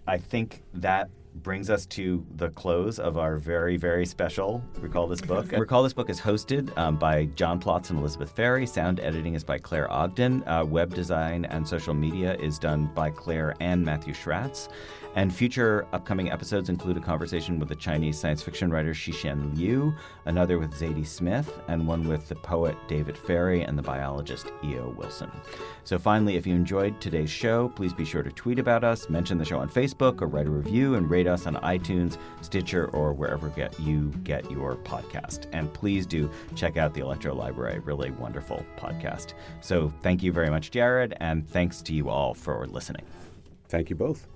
I 0.07 0.19
think 0.19 0.63
that 0.75 1.11
brings 1.43 1.71
us 1.71 1.87
to 1.87 2.25
the 2.37 2.51
close 2.51 2.99
of 2.99 3.19
our 3.19 3.37
very, 3.37 3.77
very 3.77 4.07
special 4.07 4.63
Recall 4.81 5.07
This 5.07 5.21
Book. 5.21 5.53
Recall 5.57 5.83
This 5.83 5.93
Book 5.93 6.11
is 6.11 6.21
hosted 6.21 6.77
um, 6.79 6.97
by 6.97 7.27
John 7.37 7.61
Plotz 7.61 7.91
and 7.91 7.99
Elizabeth 7.99 8.31
Ferry. 8.31 8.67
Sound 8.67 9.01
editing 9.01 9.35
is 9.35 9.45
by 9.45 9.59
Claire 9.59 9.91
Ogden. 9.91 10.47
Uh, 10.47 10.65
web 10.65 10.95
design 10.95 11.45
and 11.47 11.67
social 11.67 11.95
media 11.95 12.35
is 12.37 12.59
done 12.59 12.91
by 12.95 13.11
Claire 13.11 13.55
and 13.61 13.85
Matthew 13.85 14.15
Schratz. 14.15 14.69
And 15.17 15.35
future 15.35 15.87
upcoming 15.95 16.31
episodes 16.31 16.69
include 16.69 16.99
a 16.99 17.01
conversation 17.01 17.59
with 17.59 17.71
the 17.71 17.75
Chinese 17.75 18.19
science 18.19 18.43
fiction 18.43 18.71
writer 18.71 18.93
Cixin 18.93 19.57
Liu, 19.57 19.95
another 20.27 20.59
with 20.59 20.75
Zadie 20.75 21.07
Smith, 21.07 21.59
and 21.69 21.87
one 21.87 22.07
with 22.07 22.29
the 22.29 22.35
poet 22.35 22.77
David 22.87 23.17
Ferry 23.17 23.63
and 23.63 23.79
the 23.79 23.83
biologist 23.83 24.53
E.O. 24.63 24.91
Wilson. 24.91 25.31
So, 25.85 25.99
finally, 25.99 26.37
if 26.37 26.47
you 26.47 26.55
enjoyed 26.55 27.01
today's 27.01 27.31
show, 27.31 27.71
please 27.71 27.95
be 27.95 28.05
sure 28.05 28.23
to 28.23 28.31
tweet 28.31 28.59
about 28.59 28.85
us, 28.85 29.09
mention 29.09 29.39
the 29.39 29.45
show 29.47 29.59
on 29.59 29.71
Facebook, 29.71 30.21
or 30.21 30.27
write 30.27 30.49
a 30.49 30.51
review 30.51 30.97
and 30.97 31.09
rate 31.09 31.26
us 31.27 31.47
on 31.47 31.57
iTunes, 31.57 32.19
Stitcher, 32.41 32.89
or 32.89 33.13
wherever 33.13 33.49
get 33.49 33.79
you 33.81 34.13
get 34.25 34.51
your 34.51 34.77
podcast. 34.77 35.47
And 35.53 35.73
please 35.73 36.07
do 36.07 36.31
check 36.55 36.77
out 36.77 36.95
the 36.95 37.01
Electro 37.01 37.35
Library, 37.35 37.79
really 37.81 38.11
wonderful 38.13 38.65
podcast. 38.77 39.35
So, 39.61 39.93
thank 40.03 40.23
you 40.23 40.33
very 40.33 40.51
much, 40.51 40.71
Jared, 40.71 41.15
and 41.21 41.49
thanks 41.49 41.83
to 41.83 41.95
you 41.95 42.09
all 42.09 42.35
for 42.35 42.67
listening. 42.67 43.05
Thank 43.69 43.91
you 43.91 43.97
both. 43.97 44.36